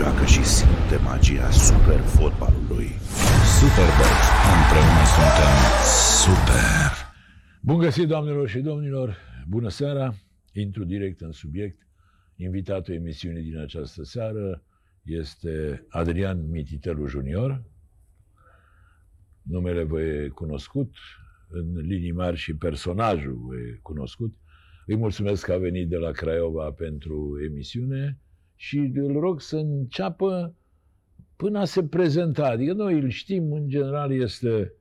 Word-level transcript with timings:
joacă 0.00 0.24
și 0.24 0.44
simte 0.44 0.96
magia 1.04 1.50
super 1.50 2.00
fotbalului. 2.00 2.88
Superbox. 3.56 4.18
Împreună 4.56 5.04
suntem 5.14 5.54
Super! 6.22 6.90
Bun 7.62 7.78
găsit, 7.78 8.08
doamnelor 8.08 8.48
și 8.48 8.60
domnilor! 8.60 9.16
Bună 9.48 9.68
seara! 9.68 10.14
Intru 10.52 10.84
direct 10.84 11.20
în 11.20 11.32
subiect. 11.32 11.78
Invitatul 12.36 12.94
emisiunii 12.94 13.42
din 13.42 13.58
această 13.58 14.02
seară 14.02 14.62
este 15.02 15.86
Adrian 15.88 16.50
Mititelu 16.50 17.06
Junior. 17.06 17.62
Numele 19.42 19.82
vă 19.82 20.00
e 20.00 20.28
cunoscut, 20.28 20.94
în 21.48 21.74
linii 21.74 22.12
mari 22.12 22.36
și 22.36 22.54
personajul 22.54 23.38
vă 23.46 23.56
e 23.56 23.78
cunoscut. 23.82 24.34
Îi 24.86 24.96
mulțumesc 24.96 25.44
că 25.44 25.52
a 25.52 25.58
venit 25.58 25.88
de 25.88 25.96
la 25.96 26.10
Craiova 26.10 26.70
pentru 26.70 27.38
emisiune 27.44 28.18
și 28.60 28.78
îl 28.94 29.18
rog 29.18 29.40
să 29.40 29.56
înceapă 29.56 30.54
până 31.36 31.58
a 31.58 31.64
se 31.64 31.84
prezenta. 31.84 32.46
Adică 32.46 32.72
noi 32.72 32.94
îl 32.94 33.08
știm, 33.08 33.52
în 33.52 33.68
general 33.68 34.12
este 34.12 34.72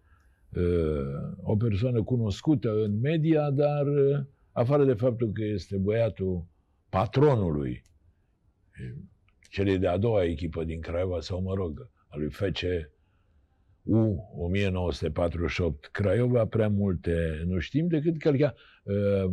uh, 0.55 1.37
o 1.41 1.55
persoană 1.55 2.03
cunoscută 2.03 2.83
în 2.83 2.99
media, 2.99 3.51
dar 3.51 3.87
uh, 3.87 4.19
afară 4.51 4.85
de 4.85 4.93
faptul 4.93 5.31
că 5.31 5.43
este 5.43 5.77
băiatul 5.77 6.45
patronului 6.89 7.83
uh, 8.79 8.97
celei 9.49 9.77
de-a 9.77 9.97
doua 9.97 10.23
echipă 10.23 10.63
din 10.63 10.81
Craiova, 10.81 11.19
sau 11.19 11.41
mă 11.41 11.53
rog, 11.53 11.89
a 12.07 12.17
lui 12.17 12.29
FC 12.29 12.61
U 13.83 14.29
1948 14.37 15.85
Craiova, 15.85 16.45
prea 16.45 16.69
multe 16.69 17.43
nu 17.45 17.59
știm, 17.59 17.87
decât 17.87 18.17
că 18.17 18.29
îl 18.29 18.37
cheamă, 18.37 18.53
uh, 18.83 19.31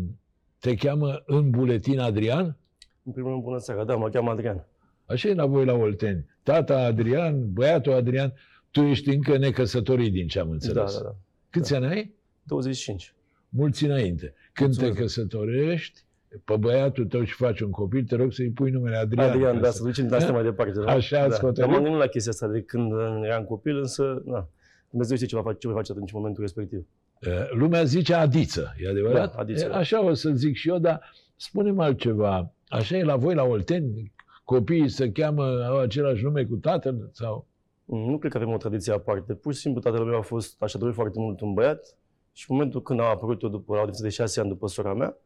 te 0.59 0.75
cheamă 0.75 1.23
în 1.25 1.51
buletin 1.51 1.99
Adrian? 1.99 2.59
În 3.07 3.13
primul 3.13 3.31
rând, 3.31 3.43
bună 3.43 3.59
seara, 3.59 3.85
da, 3.85 3.97
mă 3.97 4.09
cheamă 4.09 4.31
Adrian. 4.31 4.67
Așa 5.07 5.29
e 5.29 5.35
la 5.35 5.47
voi 5.47 5.65
la 5.65 5.73
Olteni. 5.73 6.27
Tata 6.43 6.79
Adrian, 6.79 7.53
băiatul 7.53 7.93
Adrian, 7.93 8.33
tu 8.71 8.81
ești 8.83 9.09
încă 9.15 9.37
necăsătorit 9.39 10.13
din 10.13 10.27
ce 10.27 10.39
am 10.39 10.47
Da, 10.47 10.53
înțeles. 10.53 10.97
da, 10.99 11.03
da. 11.05 11.15
Câți 11.51 11.75
ani 11.75 11.87
ai? 11.87 12.15
25. 12.43 13.15
Mulți 13.49 13.85
înainte. 13.85 14.35
Când 14.53 14.69
Mulțumesc. 14.69 14.95
te 14.97 15.01
căsătorești, 15.03 16.01
pe 16.45 16.57
băiatul 16.57 17.07
tău 17.07 17.25
și 17.25 17.35
faci 17.35 17.61
un 17.61 17.71
copil, 17.71 18.05
te 18.05 18.17
rog 18.17 18.33
să-i 18.33 18.51
pui 18.51 18.71
numele 18.71 18.97
Adrian. 18.97 19.29
Adrian, 19.29 19.55
ca 19.55 19.61
da, 19.61 19.71
să- 19.71 19.77
să 19.77 19.83
ducem 19.85 20.09
de 20.09 20.17
asta 20.17 20.33
mai 20.33 20.43
departe. 20.43 20.81
Da? 20.81 20.91
Așa 20.93 21.21
ați 21.21 21.29
da. 21.41 21.47
hotărât? 21.47 21.57
Dar 21.59 21.69
m-am 21.69 21.83
gândit 21.83 22.01
la 22.01 22.07
chestia 22.07 22.33
asta 22.33 22.47
de 22.49 22.63
când 22.63 22.93
eram 23.25 23.45
copil, 23.45 23.77
însă, 23.79 24.23
na, 24.25 24.49
Dumnezeu 24.91 25.17
știe 25.17 25.29
ce 25.29 25.37
va 25.37 25.43
face, 25.43 25.57
ce 25.59 25.67
voi 25.67 25.77
face 25.77 25.93
atunci 25.93 26.11
în 26.13 26.19
momentul 26.19 26.43
respectiv. 26.43 26.87
Eh, 27.21 27.31
Lumea 27.53 27.85
zice 27.85 28.15
Adiță, 28.15 28.75
e 28.79 28.89
adevărat? 28.89 29.35
Da, 29.35 29.41
Adiță, 29.41 29.65
E, 29.65 29.69
da. 29.69 29.77
Așa 29.77 30.05
o 30.05 30.13
să 30.15 30.31
zic 30.35 30.57
și 30.57 30.69
eu, 30.69 30.79
dar 30.79 31.13
spune-mi 31.37 31.81
altceva. 31.83 32.53
Așa 32.69 32.97
e 32.97 33.03
la 33.03 33.17
voi 33.17 33.35
la 33.35 33.43
Olteni? 33.43 34.13
Copiii 34.45 34.89
se 34.89 35.13
cheamă, 35.13 35.45
au 35.67 35.79
același 35.79 36.23
nume 36.25 36.45
cu 36.45 36.57
tatăl? 36.57 37.09
Sau? 37.13 37.47
Mm, 37.85 38.11
Nu 38.11 38.19
cred 38.19 38.31
că 38.31 38.37
avem 38.37 38.53
o 38.53 38.57
tradiție 38.57 38.93
aparte. 38.93 39.35
Pur 39.35 39.55
și 39.55 39.61
simplu 39.61 39.81
tatăl 39.81 40.05
meu 40.05 40.19
a 40.19 40.23
fost, 40.23 40.63
așa 40.63 40.79
dorit 40.79 40.95
foarte 40.95 41.19
mult 41.19 41.41
un 41.41 41.53
băiat 41.55 41.97
și 42.33 42.47
în 42.49 42.57
momentul 42.57 42.83
când 42.83 43.01
a 43.01 43.05
apărut 43.05 43.43
eu 43.43 43.49
după, 43.49 43.75
la 43.75 43.81
o 43.81 43.85
diferență 43.85 44.03
de 44.03 44.09
șase 44.09 44.41
ani 44.41 44.49
după 44.49 44.67
sora 44.69 44.95
mea, 44.95 45.17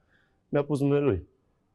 mi-a 0.48 0.62
pus 0.64 0.80
numele 0.80 1.04
lui. 1.04 1.22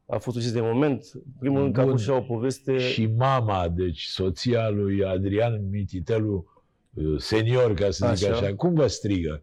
A 0.06 0.18
fost 0.18 0.36
ucis 0.36 0.52
de 0.52 0.60
moment. 0.60 1.04
Primul 1.38 1.60
rând 1.60 1.74
că 1.74 1.80
a 1.80 1.82
Bun. 1.82 1.92
fost 1.92 2.04
și 2.04 2.10
o 2.10 2.20
poveste... 2.20 2.78
Și 2.78 3.06
mama, 3.06 3.68
deci 3.68 4.02
soția 4.04 4.68
lui 4.68 5.04
Adrian 5.04 5.68
Mititelu, 5.70 6.46
eh, 6.94 7.04
senior, 7.18 7.74
ca 7.74 7.90
să 7.90 8.12
zic 8.14 8.28
așa, 8.30 8.44
Așa. 8.44 8.54
cum 8.54 8.74
vă 8.74 8.86
strigă? 8.86 9.42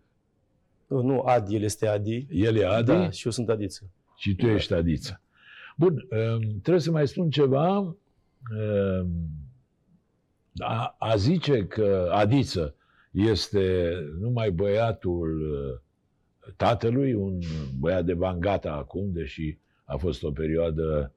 Nu, 0.88 1.21
Adi, 1.21 1.55
el 1.55 1.61
este 1.63 1.88
Adi. 1.88 2.28
El 2.29 2.55
e 2.55 2.66
Adi 2.67 2.85
Da, 2.91 3.09
și 3.09 3.25
eu 3.25 3.31
sunt 3.31 3.50
Adiță. 3.50 3.90
și 4.16 4.35
tu 4.35 4.45
ești 4.45 4.73
Adiță. 4.73 5.22
Bun, 5.78 6.07
eh, 6.09 6.38
trebuie 6.61 6.79
să 6.79 6.91
mai 6.91 7.07
spun 7.07 7.29
ceva. 7.29 7.95
Eh, 8.59 9.06
A, 10.59 10.95
a 11.00 11.16
zice 11.16 11.66
că 11.67 12.09
Adiță 12.11 12.75
este 13.11 13.94
numai 14.19 14.51
băiatul 14.51 15.41
eh, 15.41 16.51
tatălui, 16.56 17.13
un 17.13 17.39
băiat 17.79 18.06
de 18.06 18.13
bangata 18.13 18.72
acum, 18.72 19.11
deși 19.11 19.57
a 19.84 19.97
fost 19.97 20.23
o 20.23 20.31
perioadă 20.31 21.13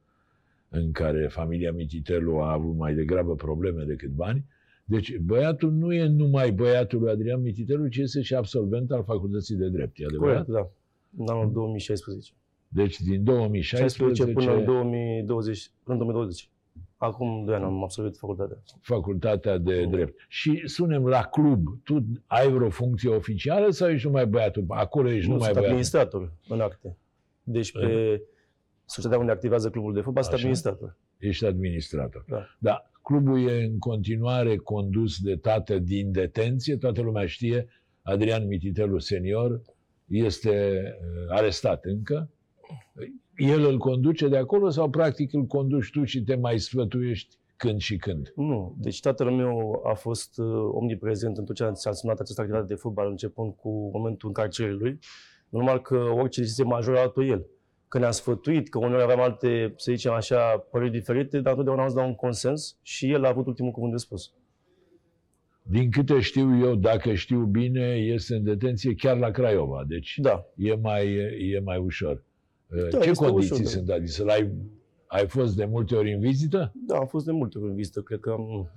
în 0.69 0.93
care 0.93 1.27
familia 1.29 1.73
Mititelu 1.73 2.37
a 2.37 2.53
avut 2.53 2.77
mai 2.77 2.95
degrabă 2.95 3.35
probleme 3.35 3.85
decât 3.85 4.11
bani. 4.11 4.45
Deci 4.85 5.17
băiatul 5.17 5.73
nu 5.73 5.93
e 5.93 6.07
numai 6.07 6.53
băiatul 6.53 7.01
lui 7.01 7.11
Adrian 7.11 7.41
Mititelu, 7.41 7.89
ci 7.89 7.97
este 7.97 8.21
și 8.21 8.35
absolvent 8.35 8.91
al 8.91 9.05
Facultății 9.05 9.57
de 9.57 9.69
Drept, 9.69 9.99
e 9.99 10.05
adevărat? 10.05 10.45
Corect, 10.47 10.71
da. 11.17 11.23
În 11.25 11.29
anul 11.29 11.53
2016. 11.53 12.33
Deci 12.77 13.01
din 13.01 13.25
16 13.25 13.25
2016 13.25 14.25
până 14.27 14.55
în 14.57 14.65
2020, 14.65 15.71
până 15.83 15.97
în 15.97 16.03
2020. 16.05 16.49
Acum 16.97 17.45
2 17.45 17.55
ani 17.55 17.65
am 17.65 17.83
absolvit 17.83 18.17
facultatea. 18.17 18.57
facultatea 18.81 19.59
de 19.59 19.83
Mm. 19.85 19.91
drept. 19.91 20.15
Și 20.29 20.63
sunem 20.65 21.07
la 21.07 21.23
club, 21.23 21.67
tu 21.85 22.05
ai 22.27 22.49
vreo 22.53 22.71
funcție 22.71 23.11
oficială 23.11 23.71
sau 23.71 23.89
ești 23.89 24.07
numai 24.07 24.27
băiatul? 24.27 24.65
Acolo 24.69 25.09
ești 25.11 25.27
Nu, 25.29 25.33
numai 25.33 25.41
sunt 25.49 25.53
băiatul. 25.53 25.65
administrator 25.65 26.33
în 26.49 26.61
acte. 26.61 26.97
Deci 27.43 27.73
pe 27.73 28.23
societatea 28.85 29.19
unde 29.21 29.33
activează 29.33 29.71
clubul 29.71 29.93
de 29.95 30.01
fotbal 30.01 30.23
sunt 30.23 30.35
Așa. 30.35 30.43
administrator. 30.45 30.97
Ești 31.19 31.45
administrator. 31.47 32.25
Da. 32.29 32.47
Da. 32.59 32.91
Clubul 33.03 33.49
e 33.49 33.65
în 33.65 33.79
continuare 33.79 34.57
condus 34.57 35.19
de 35.21 35.37
tată 35.37 35.79
din 35.79 36.13
detenție, 36.13 36.77
toată 36.77 37.01
lumea 37.01 37.27
știe, 37.27 37.67
Adrian 38.03 38.47
Mititelu 38.47 38.99
senior 38.99 39.61
este 40.07 40.83
uh, 41.01 41.37
arestat 41.37 41.85
încă. 41.85 42.31
El 43.37 43.65
îl 43.65 43.79
conduce 43.79 44.29
de 44.29 44.37
acolo 44.37 44.69
sau 44.69 44.91
practic 44.91 45.33
îl 45.33 45.45
conduci 45.45 45.91
tu 45.91 46.05
și 46.05 46.23
te 46.23 46.37
mai 46.37 46.59
sfătuiești 46.59 47.37
când 47.57 47.81
și 47.81 47.97
când? 47.97 48.33
Nu, 48.37 48.77
deci 48.79 49.01
tatăl 49.01 49.31
meu 49.31 49.83
a 49.87 49.95
fost 49.95 50.39
uh, 50.39 50.47
omniprezent 50.73 51.37
în 51.37 51.45
tot 51.45 51.55
ce 51.55 51.65
a 51.65 51.75
s-a 51.75 51.89
însemnat 51.89 52.21
această 52.21 52.41
activitate 52.41 52.75
de 52.75 52.81
fotbal, 52.81 53.11
începând 53.11 53.55
cu 53.55 53.91
momentul 53.93 54.29
încarcerării 54.29 54.79
lui. 54.79 54.99
Normal 55.49 55.81
că 55.81 55.97
orice 55.97 56.41
decizie 56.41 56.65
majoră 56.65 56.97
a 56.97 57.01
luat-o 57.01 57.25
el. 57.25 57.47
Că 57.89 57.99
ne-a 57.99 58.11
sfătuit, 58.11 58.69
că 58.69 58.79
uneori 58.79 59.03
aveam 59.03 59.21
alte, 59.21 59.75
să 59.77 59.93
zicem 59.93 60.13
așa, 60.13 60.67
păreri 60.71 60.91
diferite, 60.91 61.41
dar 61.41 61.51
întotdeauna 61.51 61.83
am 61.83 61.89
zis 61.89 61.97
la 61.97 62.05
un 62.05 62.15
consens 62.15 62.79
și 62.83 63.11
el 63.11 63.25
a 63.25 63.29
avut 63.29 63.47
ultimul 63.47 63.71
cuvânt 63.71 63.93
de 63.93 63.99
spus. 63.99 64.33
Din 65.63 65.91
câte 65.91 66.21
știu 66.21 66.59
eu, 66.67 66.75
dacă 66.75 67.15
știu 67.15 67.45
bine, 67.45 67.95
este 67.95 68.35
în 68.35 68.45
detenție 68.45 68.95
chiar 68.95 69.17
la 69.17 69.31
Craiova, 69.31 69.85
deci 69.89 70.19
Da, 70.23 70.47
e 70.57 70.75
mai, 70.75 71.15
e 71.55 71.61
mai 71.65 71.79
ușor. 71.79 72.25
Da, 72.69 72.99
Ce 72.99 73.09
este 73.09 73.25
condiții 73.25 73.51
ușor, 73.51 73.65
da. 73.65 73.71
sunt? 73.71 73.91
Adică 73.91 74.25
l-ai, 74.25 74.53
ai 75.07 75.29
fost 75.29 75.57
de 75.57 75.65
multe 75.65 75.95
ori 75.95 76.13
în 76.13 76.21
vizită? 76.21 76.73
Da, 76.87 76.97
am 76.97 77.07
fost 77.07 77.25
de 77.25 77.33
multe 77.33 77.59
ori 77.59 77.69
în 77.69 77.75
vizită, 77.75 78.01
cred 78.01 78.21
că 78.21 78.31
am 78.31 78.71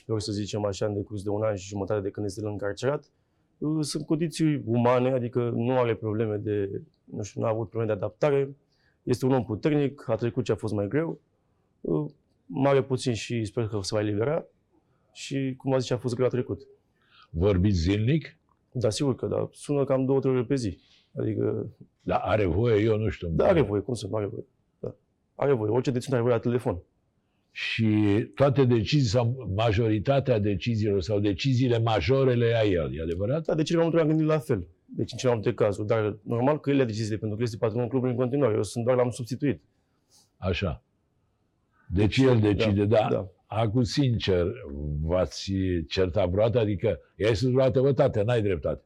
10-15 0.00 0.06
ori, 0.06 0.22
să 0.22 0.32
zicem 0.32 0.64
așa, 0.64 0.86
în 0.86 0.94
decurs 0.94 1.22
de 1.22 1.28
un 1.28 1.42
an 1.42 1.54
și 1.54 1.68
jumătate 1.68 2.00
de 2.00 2.10
când 2.10 2.26
este 2.26 2.40
el 2.44 2.48
încarcerat. 2.50 3.10
Uh, 3.58 3.84
Sunt 3.84 4.06
condiții 4.06 4.62
umane, 4.64 5.10
adică 5.12 5.50
nu 5.54 5.78
are 5.78 5.94
probleme 5.94 6.36
de, 6.36 6.82
nu 7.04 7.22
știu, 7.22 7.40
nu 7.40 7.46
a 7.46 7.50
avut 7.50 7.68
probleme 7.68 7.92
de 7.92 7.98
adaptare. 7.98 8.56
Este 9.02 9.26
un 9.26 9.32
om 9.32 9.44
puternic, 9.44 10.08
a 10.08 10.14
trecut 10.14 10.44
ce 10.44 10.52
a 10.52 10.56
fost 10.56 10.72
mai 10.72 10.88
greu. 10.88 11.20
Uh, 11.80 12.10
Mare 12.46 12.82
puțin 12.82 13.14
și 13.14 13.44
sper 13.44 13.66
că 13.66 13.78
se 13.82 13.94
va 13.94 14.00
elibera. 14.00 14.44
Și, 15.12 15.54
cum 15.56 15.72
a 15.72 15.78
zis, 15.78 15.90
a 15.90 15.96
fost 15.98 16.14
greu 16.14 16.26
a 16.26 16.30
trecut. 16.30 16.60
Vorbiți 17.30 17.78
zilnic? 17.78 18.38
Dar 18.72 18.90
sigur 18.90 19.14
că 19.14 19.26
da, 19.26 19.48
sună 19.52 19.84
cam 19.84 20.04
două, 20.04 20.20
trei 20.20 20.32
ore 20.32 20.44
pe 20.44 20.54
zi. 20.54 20.78
Adică, 21.18 21.66
Da, 22.02 22.16
are 22.16 22.44
voie, 22.44 22.82
eu 22.82 22.96
nu 22.96 23.08
știu. 23.08 23.28
da, 23.28 23.46
are 23.46 23.60
voie, 23.60 23.80
cum 23.80 23.94
să 23.94 24.06
nu 24.10 24.16
are 24.16 24.26
voie. 24.26 24.44
Da. 24.80 24.94
Are 25.34 25.52
voie, 25.52 25.70
orice 25.70 25.90
deținut 25.90 26.14
are 26.14 26.22
voie 26.22 26.34
la 26.34 26.40
telefon. 26.40 26.78
Și 27.50 27.86
toate 28.34 28.64
decizii 28.64 29.08
sau 29.08 29.52
majoritatea 29.54 30.38
deciziilor 30.38 31.00
sau 31.00 31.20
deciziile 31.20 31.78
majore 31.78 32.34
le 32.34 32.46
ia 32.46 32.62
el, 32.62 32.96
e 32.96 33.02
adevărat? 33.02 33.44
Da, 33.44 33.54
de 33.54 33.62
cele 33.62 33.78
mai 33.78 33.86
multe 33.88 34.00
ori 34.00 34.10
am 34.10 34.16
gândit 34.16 34.34
la 34.34 34.38
fel. 34.38 34.66
Deci 34.84 35.12
în 35.12 35.18
cele 35.18 35.32
mai 35.32 35.40
multe 35.42 35.64
cazuri. 35.64 35.86
Dar 35.86 36.16
normal 36.22 36.60
că 36.60 36.70
el 36.70 36.76
ia 36.76 36.84
deciziile, 36.84 37.18
pentru 37.18 37.36
că 37.36 37.42
este 37.42 37.56
patronul 37.56 37.88
clubului 37.88 38.14
în 38.14 38.20
continuare. 38.20 38.54
Eu 38.54 38.62
sunt 38.62 38.84
doar 38.84 38.96
l-am 38.96 39.10
substituit. 39.10 39.60
Așa. 40.36 40.82
Deci 41.88 42.16
el 42.16 42.40
decide, 42.40 42.84
da. 42.84 42.96
da. 42.96 43.08
da. 43.10 43.28
Acum, 43.46 43.82
sincer, 43.82 44.46
v-ați 45.02 45.52
certat 45.88 46.28
vreodată? 46.28 46.58
Adică, 46.58 47.00
i-ai 47.16 47.36
spus 47.36 47.50
vreodată, 47.50 47.80
bă, 47.80 47.92
tate, 47.92 48.22
n-ai 48.22 48.42
dreptate. 48.42 48.82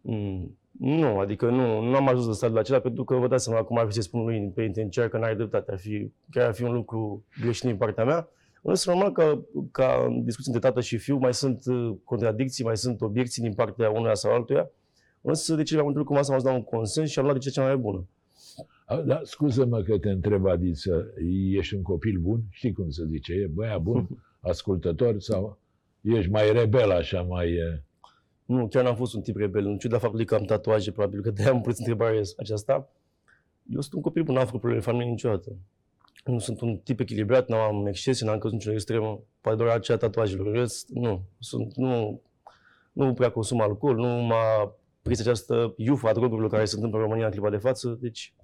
Mm, 0.00 0.58
nu, 0.78 1.18
adică 1.18 1.50
nu, 1.50 1.80
nu 1.80 1.96
am 1.96 2.08
ajuns 2.08 2.26
de 2.26 2.32
stadiul 2.32 2.58
acela 2.58 2.78
pentru 2.78 3.04
că 3.04 3.14
vă 3.14 3.28
dați 3.28 3.44
seama 3.44 3.62
cum 3.62 3.78
ar 3.78 3.86
fi 3.86 3.92
să 3.92 4.00
spun 4.00 4.24
lui 4.24 4.52
pe 4.54 4.62
intenția 4.62 5.08
că 5.08 5.18
n-are 5.18 5.34
dreptate. 5.34 5.72
Ar 5.72 5.78
fi, 5.78 6.10
chiar 6.30 6.46
ar 6.46 6.54
fi 6.54 6.62
un 6.62 6.72
lucru 6.72 7.24
greșit 7.40 7.64
din 7.64 7.76
partea 7.76 8.04
mea. 8.04 8.28
Însă 8.62 8.90
normal 8.90 9.12
că 9.12 9.38
ca 9.72 10.04
în 10.06 10.24
discuții 10.24 10.52
între 10.52 10.68
tată 10.68 10.80
și 10.80 10.96
fiu 10.96 11.16
mai 11.16 11.34
sunt 11.34 11.62
uh, 11.66 11.96
contradicții, 12.04 12.64
mai 12.64 12.76
sunt 12.76 13.00
obiecții 13.00 13.42
din 13.42 13.54
partea 13.54 13.90
unuia 13.90 14.14
sau 14.14 14.32
altuia. 14.32 14.70
Însă 15.20 15.54
de 15.54 15.62
cele 15.62 15.80
mai 15.80 15.84
multe 15.84 15.98
lucruri 15.98 16.06
cum 16.06 16.16
asta 16.16 16.32
am 16.32 16.38
ajuns 16.38 16.52
la 16.52 16.58
un 16.58 16.78
consens 16.78 17.10
și 17.10 17.18
am 17.18 17.24
luat 17.24 17.36
decizia 17.36 17.62
cea 17.62 17.68
mai 17.68 17.76
bună. 17.76 18.08
A, 18.86 18.96
Da, 18.96 19.20
scuză-mă 19.22 19.82
că 19.82 19.98
te 19.98 20.10
întreb, 20.10 20.46
Adiță, 20.46 21.12
ești 21.50 21.74
un 21.74 21.82
copil 21.82 22.18
bun? 22.18 22.40
Știi 22.50 22.72
cum 22.72 22.90
se 22.90 23.04
zice, 23.06 23.32
e 23.32 23.46
băiat 23.46 23.80
bun, 23.80 24.08
ascultător 24.40 25.20
sau 25.20 25.58
ești 26.00 26.30
mai 26.30 26.52
rebel 26.52 26.90
așa, 26.90 27.22
mai... 27.22 27.58
e- 28.46 28.52
Nu, 28.52 28.68
chiar 28.68 28.84
n-am 28.84 28.96
fost 28.96 29.14
un 29.14 29.20
tip 29.20 29.36
rebel, 29.36 29.66
în 29.66 29.78
ciuda 29.78 29.98
faptului 29.98 30.24
că 30.24 30.34
am 30.34 30.44
tatuaje, 30.44 30.90
probabil 30.90 31.22
că 31.22 31.30
de-aia 31.30 31.50
am 31.50 31.60
pus 31.60 31.78
întrebarea 31.78 32.20
aceasta. 32.38 32.88
Eu 33.70 33.80
sunt 33.80 33.92
un 33.94 34.00
copil 34.00 34.22
bun, 34.22 34.34
n-am 34.34 34.44
făcut 34.44 34.60
probleme 34.60 34.84
în 34.84 34.90
familie 34.90 35.10
niciodată. 35.10 35.56
Nu 36.24 36.38
sunt 36.38 36.60
un 36.60 36.76
tip 36.76 37.00
echilibrat, 37.00 37.48
nu 37.48 37.56
am 37.56 37.86
excese, 37.86 38.24
n-am 38.24 38.38
căzut 38.38 38.56
niciun 38.56 38.72
extremă. 38.72 39.20
Poate 39.40 39.58
doar 39.58 39.76
aceea 39.76 39.98
tatuajelor. 39.98 40.46
În 40.46 40.52
rest, 40.52 40.88
nu. 40.88 41.22
Sunt, 41.38 41.74
nu, 41.74 42.20
nu 42.92 43.14
prea 43.14 43.30
consum 43.30 43.60
alcool, 43.60 43.96
nu 43.96 44.08
m-a 44.08 44.74
prins 45.02 45.20
această 45.20 45.74
iufă 45.76 46.08
a 46.08 46.12
drogurilor 46.12 46.50
care 46.50 46.64
se 46.64 46.74
întâmplă 46.74 46.98
în 46.98 47.04
România 47.04 47.26
în 47.26 47.32
clipa 47.32 47.50
de 47.50 47.56
față. 47.56 47.98
Deci, 48.00 48.34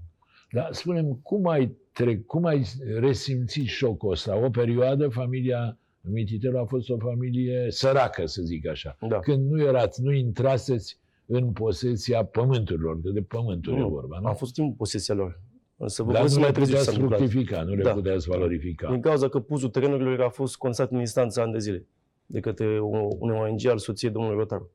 Dar 0.50 0.72
spunem, 0.72 1.20
cum 1.22 1.46
ai, 1.46 1.76
trec, 1.92 2.26
cum 2.26 2.44
ai 2.44 2.66
resimțit 2.98 3.66
șocul 3.66 4.10
ăsta? 4.10 4.44
O 4.44 4.50
perioadă, 4.50 5.08
familia 5.08 5.78
Mititelu 6.00 6.58
a 6.58 6.64
fost 6.64 6.90
o 6.90 6.96
familie 6.98 7.66
săracă, 7.70 8.26
să 8.26 8.42
zic 8.42 8.66
așa. 8.68 8.96
da. 9.08 9.18
Când 9.18 9.50
nu 9.50 9.62
erați, 9.62 10.02
nu 10.02 10.12
intraseți 10.12 10.98
în 11.26 11.52
posesia 11.52 12.24
pământurilor, 12.24 13.00
că 13.02 13.10
de 13.10 13.22
pământuri 13.22 13.76
e 13.76 13.80
Nu, 13.80 13.88
vorba, 13.88 14.18
nu? 14.18 14.26
Am 14.28 14.34
fost 14.34 14.52
timp 14.52 14.66
în 14.68 14.74
posesia 14.74 15.14
lor. 15.14 15.40
Însă 15.76 16.02
vă 16.02 16.12
Dar 16.12 16.20
pot 16.20 16.30
să 16.30 16.36
nu 16.36 16.40
mai 16.42 16.50
le 16.50 16.56
târziu 16.56 16.74
ce 16.76 16.80
s-a 16.82 16.90
puteați 16.90 17.02
întâmplat. 17.02 17.30
fructifica, 17.30 17.62
nu 17.62 17.74
le 17.74 17.82
Da. 17.82 17.92
puteați 17.92 18.28
valorifica. 18.28 18.88
Din 18.90 19.00
cauza 19.00 19.28
că 19.28 19.40
puzul 19.40 19.68
terenurilor 19.68 20.20
a 20.20 20.28
fost 20.28 20.56
constat 20.56 20.90
în 20.90 20.98
instanță 20.98 21.40
ani 21.40 21.52
de 21.52 21.58
zile 21.58 21.86
de 22.26 22.40
către 22.40 22.80
un 22.80 23.08
un 23.18 23.30
ONG 23.30 23.66
al 23.66 23.78
soției 23.78 24.10
domnului 24.10 24.36
Rotaru. 24.38 24.70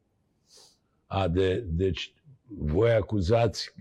A, 1.05 1.27
de, 1.27 1.65
deci 1.67 2.13
voi 2.47 2.91
acuzați, 2.91 3.73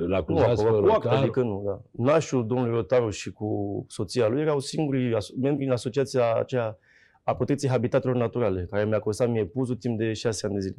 îl 0.00 0.08
Nu, 0.08 0.14
acuzați 0.14 0.62
pe 0.62 0.68
acolo, 0.68 0.86
cu 0.86 0.92
act, 0.92 1.02
Rotar, 1.04 1.18
adică 1.22 1.42
nu, 1.42 1.62
da. 1.66 1.80
Nașul 2.04 2.46
domnului 2.46 2.74
Rotaru 2.74 3.10
și 3.10 3.32
cu 3.32 3.84
soția 3.88 4.28
lui 4.28 4.40
erau 4.40 4.58
singurii 4.60 5.14
aso- 5.16 5.34
membri 5.40 5.64
în 5.64 5.70
asociația 5.70 6.34
aceea 6.34 6.78
a 7.30 7.34
protecției 7.34 7.70
habitatelor 7.70 8.16
naturale, 8.16 8.66
care 8.70 8.84
mi-a 8.84 8.98
costat 8.98 9.28
mie 9.30 9.44
puzul 9.44 9.76
timp 9.76 9.98
de 9.98 10.12
șase 10.12 10.46
ani 10.46 10.54
de 10.54 10.60
zile. 10.60 10.76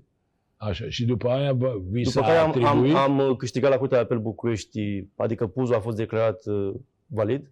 Așa, 0.57 0.85
și 0.89 1.05
după 1.05 1.29
aia 1.29 1.53
vă, 1.53 1.73
vi 1.89 2.01
După 2.01 2.09
s-a 2.09 2.21
care 2.21 2.37
am, 2.37 2.47
atribuit, 2.49 2.95
am, 2.95 3.19
am 3.19 3.35
câștigat 3.35 3.71
la 3.71 3.77
Curtea 3.77 3.97
de 3.97 4.03
Apel 4.03 4.19
București, 4.19 5.07
adică 5.15 5.47
puzul 5.47 5.75
a 5.75 5.79
fost 5.79 5.97
declarat 5.97 6.45
uh, 6.45 6.73
valid 7.07 7.51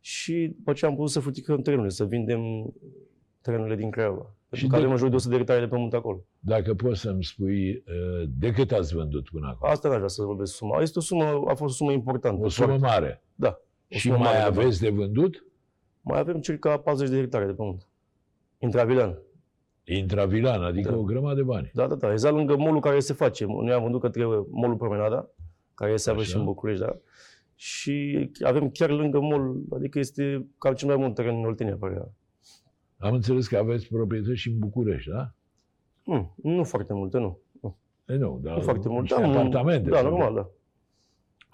și 0.00 0.52
după 0.56 0.70
aceea 0.70 0.90
am 0.90 0.96
putut 0.96 1.10
să 1.10 1.20
fructificăm 1.20 1.60
terenurile, 1.60 1.92
să 1.94 2.04
vindem 2.04 2.40
terenurile 3.40 3.76
din 3.76 3.90
Craiova. 3.90 4.34
Pentru 4.48 4.68
că 4.68 4.74
de- 4.76 4.80
avem 4.80 4.90
în 4.90 4.96
jur 4.96 5.08
de 5.08 5.14
100 5.14 5.30
de 5.32 5.36
hectare 5.36 5.60
de 5.60 5.66
pământ 5.66 5.92
acolo. 5.94 6.24
dacă 6.38 6.74
poți 6.74 7.00
să-mi 7.00 7.24
spui, 7.24 7.70
uh, 7.70 8.28
de 8.38 8.50
cât 8.50 8.72
ați 8.72 8.94
vândut 8.94 9.28
până 9.28 9.46
acum? 9.50 9.70
Asta 9.70 9.88
n-aș 9.88 9.96
vrea 9.96 10.08
să 10.08 10.22
vorbesc 10.22 10.54
suma. 10.54 10.80
Este 10.80 10.98
o 10.98 11.02
sumă, 11.02 11.24
a 11.24 11.54
fost 11.54 11.60
o 11.72 11.76
sumă 11.76 11.92
importantă. 11.92 12.44
O 12.44 12.48
sumă 12.48 12.66
foarte. 12.66 12.86
mare. 12.86 13.22
Da. 13.34 13.48
O 13.92 13.96
Și 13.96 14.00
sumă 14.00 14.16
mai 14.16 14.24
mare 14.24 14.36
de 14.38 14.48
bani. 14.50 14.60
aveți 14.64 14.80
de 14.80 14.88
vândut? 14.90 15.44
Mai 16.00 16.18
avem 16.18 16.40
circa 16.40 16.78
40 16.78 17.14
de 17.14 17.20
hectare 17.20 17.46
de 17.46 17.52
pământ. 17.52 17.86
Intravilan. 18.58 19.18
Intravilan, 19.84 20.62
adică 20.62 20.90
Da. 20.90 20.96
o 20.96 21.02
grămadă 21.02 21.34
de 21.34 21.42
bani. 21.42 21.70
Da, 21.74 21.86
da, 21.86 21.94
da. 21.94 22.12
Exact 22.12 22.34
lângă 22.34 22.56
molul 22.56 22.80
care 22.80 22.98
se 23.00 23.12
face. 23.12 23.44
Noi 23.46 23.72
am 23.72 23.82
vândut 23.82 24.00
către 24.00 24.24
molul 24.50 24.76
Promenada, 24.76 25.28
care 25.74 25.96
se 25.96 26.10
află 26.10 26.22
Așa. 26.22 26.30
și 26.30 26.36
în 26.36 26.44
București, 26.44 26.84
da. 26.84 26.96
Și 27.54 28.30
avem 28.42 28.70
chiar 28.70 28.90
lângă 28.90 29.20
mol, 29.20 29.56
adică 29.72 29.98
este 29.98 30.46
cam 30.58 30.74
cel 30.74 30.88
mai 30.88 30.96
mult 30.96 31.14
teren 31.14 31.36
în 31.36 31.44
Oltenia, 31.44 31.76
părerea. 31.76 32.08
Am 32.98 33.14
înțeles 33.14 33.48
că 33.48 33.56
aveți 33.56 33.86
proprietăți 33.88 34.38
și 34.38 34.48
în 34.48 34.58
București, 34.58 35.10
da? 35.10 35.32
Nu, 36.04 36.34
nu 36.42 36.64
foarte 36.64 36.92
multe, 36.92 37.18
nu. 37.18 37.38
Nu, 37.60 37.76
E, 38.08 38.14
nu, 38.16 38.40
dar 38.42 38.54
nu 38.56 38.60
foarte 38.62 38.88
multe. 38.88 39.00
niște 39.14 39.20
Da, 39.20 39.28
un- 39.28 39.34
apartamente. 39.36 39.90
Da, 39.90 39.98
probabil. 39.98 40.18
normal, 40.24 40.34
da. 40.34 40.50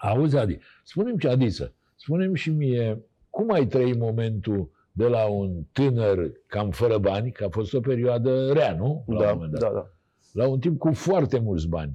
Auzi, 0.09 0.37
Adi, 0.37 0.57
spune-mi 0.83 1.17
ce, 1.19 1.27
Adiță, 1.27 1.73
spune-mi 1.95 2.37
și 2.37 2.49
mie, 2.51 3.01
cum 3.29 3.51
ai 3.51 3.65
trăit 3.67 3.97
momentul 3.99 4.69
de 4.95 5.07
la 5.07 5.27
un 5.27 5.63
tânăr 5.71 6.31
cam 6.47 6.69
fără 6.69 6.97
bani, 6.97 7.31
că 7.31 7.43
a 7.43 7.49
fost 7.49 7.73
o 7.73 7.79
perioadă 7.79 8.51
rea, 8.51 8.75
nu? 8.75 9.03
La 9.07 9.13
un 9.15 9.21
Da, 9.21 9.33
moment 9.33 9.51
dat. 9.51 9.61
da, 9.61 9.69
da. 9.73 9.87
La 10.31 10.47
un 10.47 10.59
tip 10.59 10.77
cu 10.77 10.91
foarte 10.93 11.39
mulți 11.39 11.67
bani. 11.67 11.93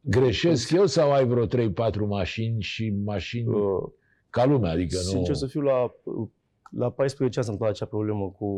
Greșesc 0.00 0.70
eu 0.70 0.86
sau 0.86 1.12
ai 1.12 1.26
vreo 1.26 1.46
3-4 1.46 1.50
mașini 2.06 2.62
și 2.62 2.94
mașini 3.04 3.48
Uh, 3.48 3.88
ca 4.30 4.44
lumea? 4.44 4.70
Adică 4.70 4.96
nu... 4.96 5.02
Sincer 5.02 5.34
să 5.34 5.46
fiu, 5.46 5.60
la, 5.60 5.94
la 6.70 6.90
14 6.90 7.38
ani 7.38 7.46
s-a 7.46 7.52
întâmplat 7.52 7.70
acea 7.70 7.86
problemă 7.86 8.30
cu 8.30 8.48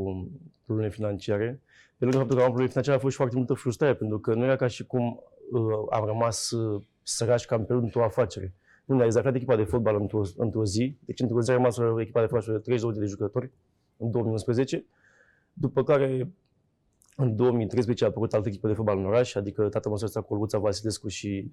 probleme 0.64 0.90
financiare. 0.90 1.62
Pe 1.98 2.04
lângă 2.04 2.16
faptul 2.16 2.36
că 2.36 2.42
am 2.42 2.48
probleme 2.48 2.70
financiare, 2.70 2.98
a 2.98 3.00
fost 3.00 3.12
și 3.12 3.18
foarte 3.18 3.36
multă 3.36 3.54
frustrare, 3.54 3.94
pentru 3.94 4.18
că 4.18 4.34
nu 4.34 4.44
era 4.44 4.56
ca 4.56 4.66
și 4.66 4.86
cum 4.86 5.22
uh, 5.50 5.62
am 5.90 6.04
rămas 6.04 6.50
uh, 6.50 6.82
săraci 7.02 7.44
cam 7.44 7.64
pe 7.64 7.72
într-o 7.72 8.04
afacere. 8.04 8.54
Nu, 8.84 8.96
ne-a 8.96 9.04
executat 9.04 9.34
echipa 9.34 9.56
de 9.56 9.64
fotbal 9.64 9.96
într-o, 10.00 10.20
într-o 10.36 10.64
zi, 10.64 10.96
deci 11.04 11.20
într-o 11.20 11.40
zi 11.40 11.50
a 11.50 11.54
rămas 11.54 11.76
o 11.76 12.00
echipa 12.00 12.20
de 12.20 12.26
fotbal 12.26 12.54
de 12.54 12.58
32 12.58 13.00
de 13.00 13.06
jucători 13.06 13.50
în 14.00 14.10
2011, 14.10 14.84
după 15.52 15.84
care 15.84 16.30
în 17.16 17.36
2013 17.36 18.04
a 18.04 18.08
apărut 18.08 18.32
altă 18.32 18.48
echipă 18.48 18.68
de 18.68 18.74
fotbal 18.74 18.98
în 18.98 19.06
oraș, 19.06 19.34
adică 19.34 19.68
tatăl 19.68 19.92
meu 19.92 20.00
ăsta 20.02 20.20
cu 20.20 20.32
Olguța 20.32 20.58
Vasilescu 20.58 21.08
și 21.08 21.50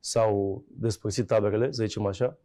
s-au 0.00 0.64
despărțit 0.66 1.26
taberele, 1.26 1.72
să 1.72 1.84
zicem 1.84 2.06
așa 2.06 2.38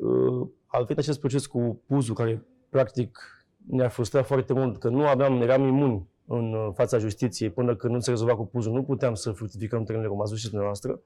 uh, 0.00 0.48
a 0.66 0.78
venit 0.78 0.98
acest 0.98 1.18
proces 1.18 1.46
cu 1.46 1.80
puzul 1.86 2.14
care 2.14 2.42
practic 2.68 3.18
ne-a 3.66 3.88
frustrat 3.88 4.26
foarte 4.26 4.52
mult, 4.52 4.78
că 4.78 4.88
nu 4.88 5.06
aveam, 5.06 5.40
eram 5.40 5.62
imuni 5.62 6.08
în 6.26 6.52
uh, 6.52 6.68
fața 6.74 6.98
justiției 6.98 7.50
până 7.50 7.76
când 7.76 7.94
nu 7.94 8.00
se 8.00 8.10
rezolva 8.10 8.36
cu 8.36 8.46
puzul, 8.46 8.72
nu 8.72 8.82
puteam 8.82 9.14
să 9.14 9.32
fructificăm 9.32 9.84
terenele 9.84 10.08
cum 10.08 10.20
a 10.20 10.24
spus 10.24 10.38
și 10.38 10.46
dumneavoastră, 10.46 11.00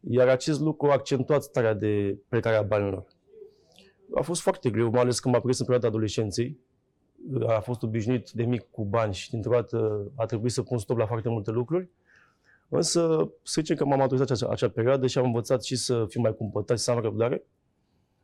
iar 0.00 0.28
acest 0.28 0.60
lucru 0.60 0.88
a 0.88 0.92
accentuat 0.92 1.42
starea 1.42 1.74
de 1.74 2.18
plecare 2.28 2.56
a 2.56 2.62
banilor. 2.62 3.04
A 4.14 4.20
fost 4.22 4.40
foarte 4.40 4.70
greu, 4.70 4.90
mai 4.90 5.00
ales 5.00 5.20
când 5.20 5.34
m-a 5.34 5.40
prins 5.40 5.58
în 5.58 5.64
perioada 5.64 5.88
adolescenței. 5.88 6.58
Uh, 7.34 7.48
A 7.48 7.60
fost 7.60 7.82
obișnuit 7.82 8.30
de 8.30 8.42
mic 8.44 8.70
cu 8.70 8.84
bani 8.84 9.14
și 9.14 9.30
dintr-o 9.30 9.50
dată 9.52 10.10
a 10.16 10.24
trebuit 10.24 10.52
să 10.52 10.62
pun 10.62 10.78
stop 10.78 10.98
la 10.98 11.06
foarte 11.06 11.28
multe 11.28 11.50
lucruri. 11.50 11.88
Însă, 12.68 13.30
să 13.42 13.60
zicem 13.60 13.76
că 13.76 13.84
m-am 13.84 13.98
maturizat 13.98 14.30
acea, 14.30 14.48
acea 14.50 14.68
perioadă 14.68 15.06
și 15.06 15.18
am 15.18 15.24
învățat 15.24 15.64
și 15.64 15.76
să 15.76 16.04
fiu 16.08 16.20
mai 16.20 16.34
cumpătat 16.34 16.78
și 16.78 16.84
să 16.84 16.90
am 16.90 16.98
răbdare. 17.00 17.44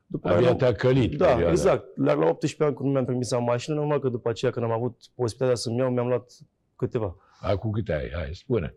După 0.07 0.29
Abia 0.29 0.43
care- 0.47 0.57
te-a 0.57 0.73
călit 0.75 1.17
da, 1.17 1.27
perioada. 1.27 1.51
exact. 1.51 1.97
La, 1.97 2.13
la 2.13 2.27
18 2.29 2.65
ani, 2.65 2.75
când 2.75 2.87
nu 2.87 2.93
mi-am 2.93 3.05
permis 3.05 3.29
să 3.29 3.35
am 3.35 3.45
mașină, 3.45 3.75
normal 3.77 4.01
că 4.01 4.09
după 4.09 4.29
aceea, 4.29 4.51
când 4.51 4.65
am 4.65 4.71
avut 4.73 4.97
posibilitatea 5.15 5.55
să-mi 5.55 5.79
iau, 5.79 5.91
mi-am 5.91 6.07
luat 6.07 6.33
câteva. 6.77 7.17
Acum 7.41 7.71
câte 7.71 7.93
ai? 7.93 8.11
Hai, 8.15 8.31
spune. 8.35 8.75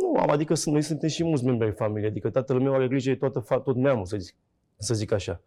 Nu, 0.00 0.20
am, 0.20 0.30
adică 0.30 0.54
sunt, 0.54 0.74
noi 0.74 0.82
suntem 0.82 1.08
și 1.08 1.24
mulți 1.24 1.44
membri 1.44 1.66
ai 1.66 1.72
familiei, 1.72 2.10
adică 2.10 2.30
tatăl 2.30 2.60
meu 2.60 2.74
are 2.74 2.88
grijă 2.88 3.10
de 3.10 3.16
toată, 3.16 3.44
fa- 3.44 3.62
tot 3.62 3.76
neamul, 3.76 4.04
să 4.04 4.16
zic, 4.16 4.34
să 4.76 4.94
zic 4.94 5.12
așa. 5.12 5.40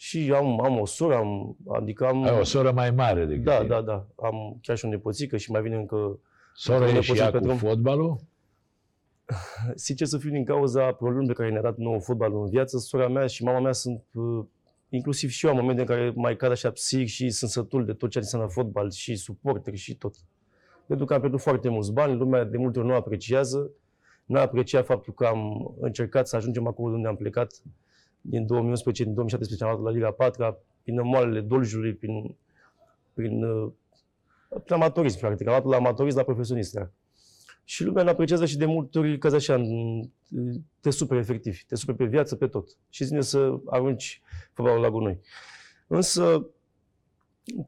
Și 0.00 0.32
am, 0.36 0.60
am 0.60 0.78
o 0.78 0.86
soră, 0.86 1.16
am, 1.16 1.56
adică 1.68 2.06
am... 2.06 2.22
Ai 2.22 2.38
o 2.38 2.44
soră 2.44 2.72
mai 2.72 2.90
mare 2.90 3.24
decât 3.24 3.44
da, 3.44 3.56
tine. 3.56 3.68
da, 3.68 3.80
da. 3.80 4.06
Am 4.16 4.58
chiar 4.62 4.76
și 4.76 4.84
o 4.84 4.88
nepoțică 4.88 5.36
și 5.36 5.50
mai 5.50 5.62
vine 5.62 5.76
încă... 5.76 6.18
Sora 6.54 6.84
Încă 6.84 6.96
e 6.96 7.00
și 7.00 7.10
nepoții 7.10 7.22
ea 7.22 7.30
pe 7.30 7.38
cu 7.38 7.44
drum. 7.44 7.56
fotbalul? 7.56 8.16
Sincer 9.74 10.06
să 10.06 10.18
fiu 10.18 10.30
din 10.30 10.44
cauza 10.44 10.92
problemelor 10.92 11.26
pe 11.26 11.32
care 11.42 11.50
ne-a 11.52 11.62
dat 11.62 11.76
nouă 11.76 12.00
fotbalul 12.00 12.42
în 12.42 12.48
viață, 12.48 12.78
sora 12.78 13.08
mea 13.08 13.26
și 13.26 13.44
mama 13.44 13.60
mea 13.60 13.72
sunt, 13.72 14.04
uh, 14.12 14.44
inclusiv 14.88 15.30
și 15.30 15.46
eu, 15.46 15.52
în 15.52 15.60
momente 15.60 15.80
în 15.80 15.86
care 15.86 16.12
mai 16.14 16.36
cad 16.36 16.50
așa 16.50 16.70
psihic 16.70 17.08
și 17.08 17.30
sunt 17.30 17.50
sătul 17.50 17.84
de 17.84 17.92
tot 17.92 18.10
ce 18.10 18.18
înseamnă 18.18 18.48
fotbal 18.48 18.90
și 18.90 19.16
suporteri 19.16 19.76
și 19.76 19.96
tot. 19.96 20.14
Pentru 20.86 21.06
că 21.06 21.14
am 21.14 21.20
pierdut 21.20 21.40
foarte 21.40 21.68
mulți 21.68 21.92
bani, 21.92 22.16
lumea 22.16 22.44
de 22.44 22.56
multe 22.56 22.78
ori 22.78 22.88
nu 22.88 22.94
apreciază, 22.94 23.70
n-a 24.24 24.40
apreciat 24.40 24.84
faptul 24.84 25.14
că 25.14 25.24
am 25.24 25.74
încercat 25.80 26.28
să 26.28 26.36
ajungem 26.36 26.66
acolo 26.66 26.94
unde 26.94 27.08
am 27.08 27.16
plecat 27.16 27.62
din 28.20 28.46
2011, 28.46 29.04
din 29.04 29.14
2017 29.14 29.64
am 29.64 29.70
luat 29.70 29.92
la 29.92 29.98
Liga 29.98 30.10
4 30.10 30.58
prin 30.82 31.02
moalele 31.02 31.40
Doljului, 31.40 31.94
prin, 31.94 32.36
prin, 33.12 33.44
uh, 33.44 33.70
prin 34.64 34.74
amatorism, 34.74 35.18
practic. 35.18 35.46
Am 35.46 35.52
luat 35.52 35.64
la 35.64 35.76
amatorism 35.76 36.16
la 36.16 36.22
profesionist. 36.24 36.72
Da. 36.72 36.90
Și 37.64 37.84
lumea 37.84 38.02
ne 38.02 38.10
apreciază 38.10 38.46
și 38.46 38.56
de 38.56 38.64
multe 38.64 38.98
ori, 38.98 39.18
că 39.18 39.26
așa, 39.26 39.54
în- 39.54 40.10
te 40.80 40.90
super 40.90 41.18
efectiv, 41.18 41.62
te 41.66 41.74
super 41.74 41.94
pe 41.94 42.04
viață, 42.04 42.36
pe 42.36 42.46
tot. 42.46 42.68
Și 42.88 43.04
ține 43.04 43.20
să 43.20 43.58
arunci 43.66 44.22
fotbalul 44.52 44.80
la 44.80 44.90
gunoi. 44.90 45.20
Însă, 45.86 46.46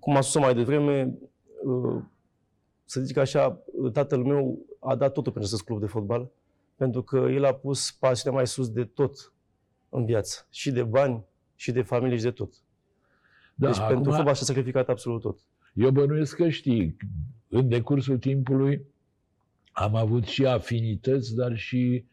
cum 0.00 0.16
am 0.16 0.23
spus 0.23 0.40
mai 0.40 0.54
devreme, 0.54 1.19
uh, 1.64 2.02
să 2.85 3.00
zic 3.00 3.16
așa, 3.16 3.62
tatăl 3.92 4.25
meu 4.25 4.59
a 4.78 4.95
dat 4.97 5.12
totul 5.12 5.33
pentru 5.33 5.50
acest 5.52 5.64
club 5.64 5.80
de 5.80 5.87
fotbal, 5.87 6.30
pentru 6.76 7.02
că 7.02 7.16
el 7.16 7.45
a 7.45 7.54
pus 7.54 7.90
pasiunea 7.90 8.38
mai 8.38 8.47
sus 8.47 8.71
de 8.71 8.85
tot 8.85 9.33
în 9.90 10.04
viață. 10.04 10.47
Și 10.50 10.70
de 10.70 10.82
bani, 10.82 11.25
și 11.56 11.73
de 11.73 11.82
familie, 11.82 12.16
și 12.16 12.23
de 12.23 12.30
tot. 12.30 12.52
Da, 13.54 13.66
deci 13.66 13.76
acum, 13.78 13.94
pentru 13.94 14.12
fotbal 14.12 14.35
și-a 14.35 14.44
sacrificat 14.47 14.88
absolut 14.88 15.20
tot. 15.20 15.38
eu 15.75 15.90
bănuiesc 15.90 16.37
că 16.37 16.49
știi, 16.49 16.97
în 17.49 17.68
decursul 17.68 18.18
timpului 18.18 18.87
am 19.73 19.94
avut 19.94 20.25
și 20.25 20.47
afinități, 20.47 21.35
dar 21.35 21.56
și 21.56 22.04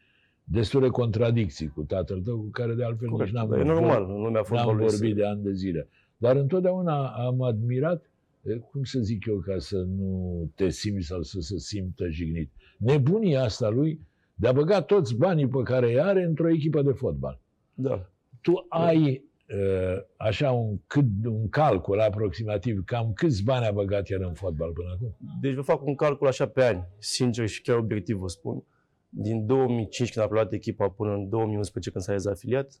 destule 0.44 0.88
contradicții 0.88 1.68
cu 1.68 1.82
tatăl 1.82 2.20
tău, 2.20 2.38
cu 2.38 2.48
care 2.50 2.74
de 2.74 2.84
altfel 2.84 3.08
Corect. 3.08 3.30
nici 3.30 3.38
n-am 3.40 3.48
Dar 3.50 3.58
e 3.58 3.62
vorbit. 3.62 3.80
normal, 3.82 4.02
în 4.02 4.14
lumea 4.16 4.30
N-am 4.30 4.42
fotbalului. 4.44 4.86
vorbit 4.86 5.08
să- 5.08 5.14
de 5.14 5.26
ani 5.26 5.42
de 5.42 5.52
zile. 5.52 5.88
Dar 6.16 6.36
întotdeauna 6.36 7.06
am 7.08 7.42
admirat, 7.42 8.10
eh, 8.42 8.58
cum 8.70 8.84
să 8.84 8.98
zic 9.00 9.26
eu, 9.26 9.38
ca 9.38 9.58
să 9.58 9.76
nu 9.78 10.50
te 10.54 10.68
simți 10.68 11.06
sau 11.06 11.22
să 11.22 11.40
se 11.40 11.58
simtă 11.58 12.08
jignit, 12.08 12.50
nebunia 12.78 13.42
asta 13.42 13.68
lui 13.68 14.00
de 14.34 14.48
a 14.48 14.52
băga 14.52 14.82
toți 14.82 15.14
banii 15.16 15.48
pe 15.48 15.62
care 15.62 15.86
îi 15.86 16.00
are 16.00 16.22
într-o 16.24 16.48
echipă 16.48 16.82
de 16.82 16.92
fotbal. 16.92 17.40
Da. 17.80 18.10
Tu 18.40 18.66
ai 18.68 19.24
eh, 19.46 19.96
așa 20.16 20.50
un, 20.50 20.78
cât, 20.86 21.04
un 21.24 21.48
calcul 21.48 22.00
aproximativ, 22.00 22.84
cam 22.84 23.12
câți 23.12 23.42
bani 23.42 23.66
a 23.66 23.72
băgat 23.72 24.08
el 24.08 24.22
în 24.22 24.34
fotbal 24.34 24.72
până 24.72 24.88
acum? 24.94 25.16
Deci 25.40 25.54
vă 25.54 25.60
fac 25.60 25.84
un 25.84 25.94
calcul 25.94 26.26
așa 26.26 26.48
pe 26.48 26.64
ani, 26.64 26.86
sincer 26.98 27.46
și 27.46 27.62
chiar 27.62 27.76
obiectiv 27.76 28.16
vă 28.16 28.28
spun. 28.28 28.62
Din 29.08 29.46
2005 29.46 30.12
când 30.12 30.24
a 30.24 30.28
plecat 30.28 30.52
echipa 30.52 30.88
până 30.88 31.12
în 31.12 31.28
2011 31.28 31.90
când 31.90 32.04
s-a 32.04 32.12
dezafiliat, 32.12 32.72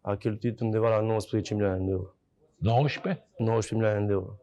a 0.00 0.16
cheltuit 0.16 0.60
undeva 0.60 0.88
la 0.88 1.00
19 1.00 1.54
milioane 1.54 1.84
de 1.84 1.90
euro. 1.90 2.14
19? 2.56 3.26
19 3.36 3.74
milioane 3.74 4.06
de 4.06 4.12
euro. 4.12 4.38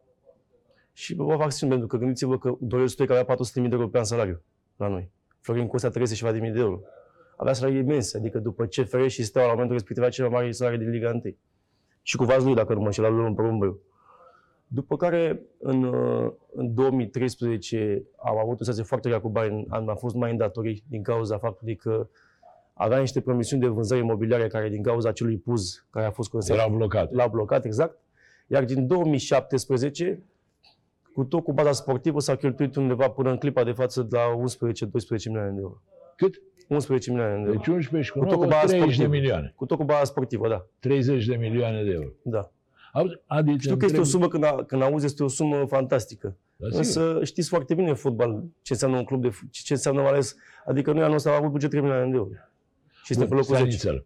Și 0.92 1.14
vă 1.14 1.36
fac 1.36 1.52
simt, 1.52 1.70
pentru 1.70 1.86
că 1.86 1.96
gândiți-vă 1.96 2.38
că 2.38 2.54
Dorel 2.60 2.88
Stoica 2.88 3.18
avea 3.18 3.34
400.000 3.34 3.38
de 3.54 3.68
euro 3.74 3.88
pe 3.88 3.98
an 3.98 4.04
salariu 4.04 4.42
la 4.76 4.88
noi. 4.88 5.10
Florin 5.40 5.66
Costea 5.66 5.90
30 5.90 6.16
și 6.16 6.22
ceva 6.22 6.34
de 6.34 6.40
mii 6.40 6.50
de 6.50 6.58
euro. 6.58 6.80
Avea 7.42 7.54
salarii 7.54 7.78
imense, 7.80 8.16
adică 8.16 8.38
după 8.38 8.64
CFR 8.64 9.06
și 9.06 9.24
Steaua 9.24 9.46
la 9.46 9.52
momentul 9.52 9.76
respectiv 9.76 10.02
avea 10.02 10.14
cele 10.14 10.28
mai 10.28 10.40
mari 10.40 10.52
salarii 10.52 10.78
din 10.78 10.90
Liga 10.90 11.10
1. 11.10 11.36
Și 12.02 12.16
cu 12.16 12.24
Vazlui, 12.24 12.54
dacă 12.54 12.72
nu 12.72 12.80
mă 12.80 12.86
înșel, 12.86 13.04
la 13.04 13.10
lui 13.10 13.26
în 13.26 13.34
Porumbău. 13.34 13.78
După 14.66 14.96
care, 14.96 15.42
în, 15.58 15.82
uh, 15.82 16.32
în 16.52 16.74
2013, 16.74 18.02
am 18.16 18.38
avut 18.38 18.54
o 18.54 18.58
situație 18.58 18.82
foarte 18.82 19.08
grea 19.08 19.20
cu 19.20 19.28
bani, 19.28 19.66
am, 19.68 19.88
am 19.88 19.96
fost 19.96 20.14
mai 20.14 20.30
în 20.30 20.36
datorii 20.36 20.84
din 20.88 21.02
cauza 21.02 21.38
faptului 21.38 21.76
că 21.76 22.08
avea 22.74 22.98
niște 22.98 23.20
promisiuni 23.20 23.62
de 23.62 23.68
vânzări 23.68 24.00
imobiliare 24.00 24.46
care, 24.46 24.68
din 24.68 24.82
cauza 24.82 25.08
acelui 25.08 25.36
puz 25.36 25.86
care 25.90 26.06
a 26.06 26.10
fost 26.10 26.30
considerat, 26.30 26.64
Erau 26.64 26.76
blocate. 26.76 27.14
l-a 27.14 27.26
blocat, 27.26 27.64
exact. 27.64 27.98
Iar 28.46 28.64
din 28.64 28.86
2017, 28.86 30.22
cu 31.14 31.24
tot 31.24 31.44
cu 31.44 31.52
baza 31.52 31.72
sportivă, 31.72 32.20
s-a 32.20 32.36
cheltuit 32.36 32.76
undeva 32.76 33.10
până 33.10 33.30
în 33.30 33.36
clipa 33.36 33.64
de 33.64 33.72
față 33.72 34.02
de 34.02 34.16
la 34.16 34.22
11-12 34.34 35.24
milioane 35.24 35.50
de 35.50 35.60
euro. 35.60 35.80
Cât? 36.22 36.40
11 36.68 37.10
milioane 37.10 37.34
de 37.34 37.40
euro. 37.40 37.52
Deci 37.52 37.66
11 37.66 38.10
și 38.10 38.12
cu 38.12 38.18
Cu 38.18 38.24
tot 38.24 38.34
cu 38.34 38.40
9, 38.44 38.50
baza 38.50 38.66
30 38.66 38.86
de 38.88 38.92
sportivă. 38.92 39.16
milioane. 39.20 39.52
Cu 39.56 39.66
tot 39.66 39.78
cu 39.78 39.84
baza 39.84 40.04
sportivă, 40.04 40.48
da. 40.48 40.66
30 40.80 41.26
de 41.26 41.34
milioane 41.36 41.82
de 41.82 41.90
euro. 41.90 42.08
da. 42.22 42.50
Auzi, 42.92 43.14
Adi, 43.26 43.58
Știu 43.58 43.76
că 43.76 43.84
este 43.84 44.00
o 44.00 44.04
sumă, 44.04 44.28
când, 44.28 44.44
a, 44.44 44.64
când 44.66 44.82
auzi, 44.82 45.04
este 45.04 45.22
o 45.22 45.28
sumă 45.28 45.64
fantastică. 45.66 46.36
Da, 46.56 46.66
Însă 46.70 47.20
știți 47.24 47.48
foarte 47.48 47.74
bine 47.74 47.88
în 47.88 47.94
fotbal 47.94 48.44
ce 48.62 48.72
înseamnă 48.72 48.96
un 48.96 49.04
club 49.04 49.22
de 49.22 49.28
f- 49.28 49.50
ce 49.50 49.72
înseamnă 49.72 50.00
mai 50.00 50.10
ales, 50.10 50.36
adică 50.66 50.92
noi 50.92 51.02
anul 51.02 51.14
ăsta 51.14 51.30
am 51.30 51.36
avut 51.36 51.50
buget 51.50 51.70
3 51.70 51.82
milioane 51.82 52.10
de 52.10 52.16
euro. 52.16 52.30
Și 53.04 53.12
suntem 53.14 53.28
pe 53.28 53.34
locul 53.34 53.56
10. 53.56 53.70
Stanițel, 53.76 54.04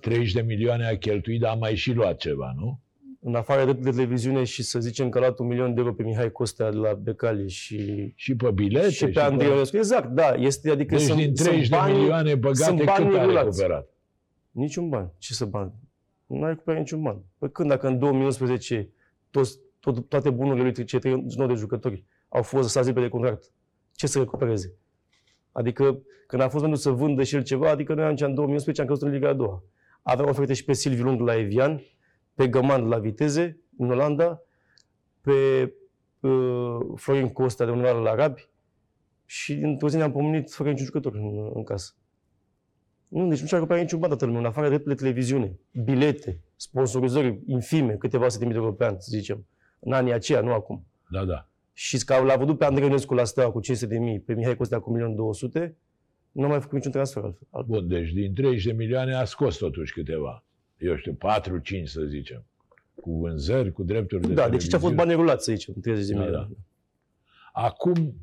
30 0.00 0.32
de 0.32 0.40
milioane 0.40 0.86
a 0.86 0.96
cheltuit, 0.98 1.40
dar 1.40 1.50
a 1.50 1.54
mai 1.54 1.74
și 1.74 1.92
luat 1.92 2.16
ceva, 2.16 2.52
nu? 2.56 2.78
În 3.24 3.34
afară 3.34 3.64
de, 3.64 3.72
de 3.72 3.90
televiziune 3.90 4.44
și 4.44 4.62
să 4.62 4.80
zicem 4.80 5.08
că 5.08 5.18
a 5.18 5.20
luat 5.20 5.38
un 5.38 5.46
milion 5.46 5.74
de 5.74 5.80
euro 5.80 5.92
pe 5.92 6.02
Mihai 6.02 6.32
Costea 6.32 6.70
de 6.70 6.76
la 6.76 6.92
Becali 6.94 7.48
și, 7.48 8.12
Și 8.16 8.36
pe 8.36 8.50
bilete. 8.50 8.90
și 8.90 9.06
pe 9.06 9.20
Andrei 9.20 9.48
Ionescu. 9.50 9.76
Exact, 9.76 10.08
da. 10.10 10.34
Este, 10.34 10.70
adică 10.70 10.94
Deci 10.94 11.04
sunt, 11.04 11.18
din 11.18 11.36
sunt 11.36 11.48
30 11.48 11.68
de 11.68 11.76
bani, 11.76 11.96
milioane 11.98 12.34
băgate, 12.34 12.62
sunt 12.62 12.84
bani 12.84 13.08
cât 13.08 13.18
a 13.18 13.22
rulați. 13.24 13.44
recuperat? 13.44 13.88
Niciun 14.50 14.88
ban. 14.88 15.12
Ce 15.18 15.32
să 15.34 15.44
bani? 15.44 15.72
Nu 16.26 16.42
ai 16.42 16.48
recuperat 16.48 16.80
niciun 16.80 17.02
ban. 17.02 17.22
Păi 17.38 17.50
când 17.50 17.68
dacă 17.68 17.86
în 17.86 17.98
2011 17.98 18.88
toți, 19.30 19.58
tot, 19.80 20.08
toate 20.08 20.30
bunurile 20.30 20.62
lui 20.62 20.84
cei 20.84 20.98
39 20.98 21.48
de 21.50 21.54
jucători 21.58 22.04
au 22.28 22.42
fost 22.42 22.62
lăsați 22.62 22.86
liber 22.86 23.02
de 23.02 23.08
contract, 23.08 23.44
ce 23.94 24.06
să 24.06 24.18
recupereze? 24.18 24.72
Adică 25.52 25.98
când 26.26 26.42
a 26.42 26.48
fost 26.48 26.64
momentul 26.64 26.82
să 26.82 26.90
vândă 26.90 27.22
și 27.22 27.34
el 27.34 27.42
ceva, 27.42 27.70
adică 27.70 27.94
noi 27.94 28.04
atunci 28.04 28.20
în 28.20 28.34
2011 28.34 28.82
am 28.82 28.88
căzut 28.88 29.02
în 29.08 29.14
Liga 29.14 29.28
a 29.28 29.32
doua. 29.32 29.62
Aveam 30.02 30.28
oferte 30.28 30.52
și 30.52 30.64
pe 30.64 30.72
Silviu 30.72 31.04
Lung 31.04 31.20
la 31.20 31.38
Evian, 31.38 31.82
pe 32.34 32.48
Găman 32.48 32.88
la 32.88 32.98
Viteze, 32.98 33.60
în 33.78 33.90
Olanda, 33.90 34.42
pe 35.20 35.72
uh, 36.20 36.78
Florin 36.96 37.28
Costa 37.28 37.64
de 37.64 37.70
undeva 37.70 37.98
la 37.98 38.10
Arabi 38.10 38.48
și 39.24 39.52
într-o 39.52 39.88
zi 39.88 39.96
ne-am 39.96 40.12
pomenit 40.12 40.52
fără 40.52 40.68
niciun 40.68 40.86
jucător 40.86 41.14
în, 41.14 41.50
în 41.54 41.64
casă. 41.64 41.94
Nu, 43.08 43.28
deci 43.28 43.40
nu 43.40 43.46
și-a 43.46 43.56
recuperat 43.56 43.82
niciun 43.82 43.98
ban 43.98 44.08
toată 44.08 44.24
lumea, 44.24 44.40
în 44.40 44.46
afară 44.46 44.68
de 44.68 44.74
drepturile 44.74 45.00
televiziune, 45.00 45.58
bilete, 45.84 46.40
sponsorizări 46.56 47.40
infime, 47.46 47.92
câteva 47.92 48.28
sute 48.28 48.38
de 48.38 48.44
mii 48.44 48.54
de 48.54 48.60
euro 48.60 48.72
pe 48.72 48.84
an, 48.84 48.94
să 48.98 49.08
zicem, 49.10 49.46
în 49.78 49.92
anii 49.92 50.12
aceia, 50.12 50.40
nu 50.40 50.52
acum. 50.52 50.86
Da, 51.10 51.24
da. 51.24 51.48
Și 51.72 52.04
că 52.04 52.22
l-a 52.22 52.36
văzut 52.36 52.58
pe 52.58 52.64
Andrei 52.64 52.86
Ionescu 52.86 53.14
la 53.14 53.24
Steaua 53.24 53.52
cu 53.52 53.60
500 53.60 53.94
de 53.94 54.00
mii, 54.00 54.20
pe 54.20 54.34
Mihai 54.34 54.56
Costea 54.56 54.80
cu 54.80 54.98
1.200.000, 55.58 55.72
nu 56.32 56.44
a 56.44 56.48
mai 56.48 56.60
făcut 56.60 56.74
niciun 56.74 56.90
transfer 56.90 57.22
altfel. 57.22 57.46
altfel. 57.50 57.78
Bun, 57.78 57.88
deci 57.88 58.12
din 58.12 58.34
30 58.34 58.64
de 58.64 58.72
milioane 58.72 59.14
a 59.14 59.24
scos 59.24 59.56
totuși 59.56 59.92
câteva. 59.92 60.44
Eu 60.82 60.96
știu, 60.96 61.12
4-5 61.12 61.82
să 61.84 62.00
zicem. 62.04 62.44
Cu 62.94 63.10
vânzări, 63.18 63.72
cu 63.72 63.82
drepturi 63.82 64.26
de 64.26 64.34
Da, 64.34 64.48
deci 64.48 64.68
ce 64.68 64.76
a 64.76 64.78
fost 64.78 64.92
televiziune. 64.92 64.94
bani 65.04 65.12
rulați, 65.14 65.44
să 65.44 65.52
zicem, 65.52 65.74
30 65.80 66.06
de 66.06 66.12
Da, 66.14 66.20
milioane. 66.20 66.48
da. 66.50 66.56
Acum, 67.62 68.14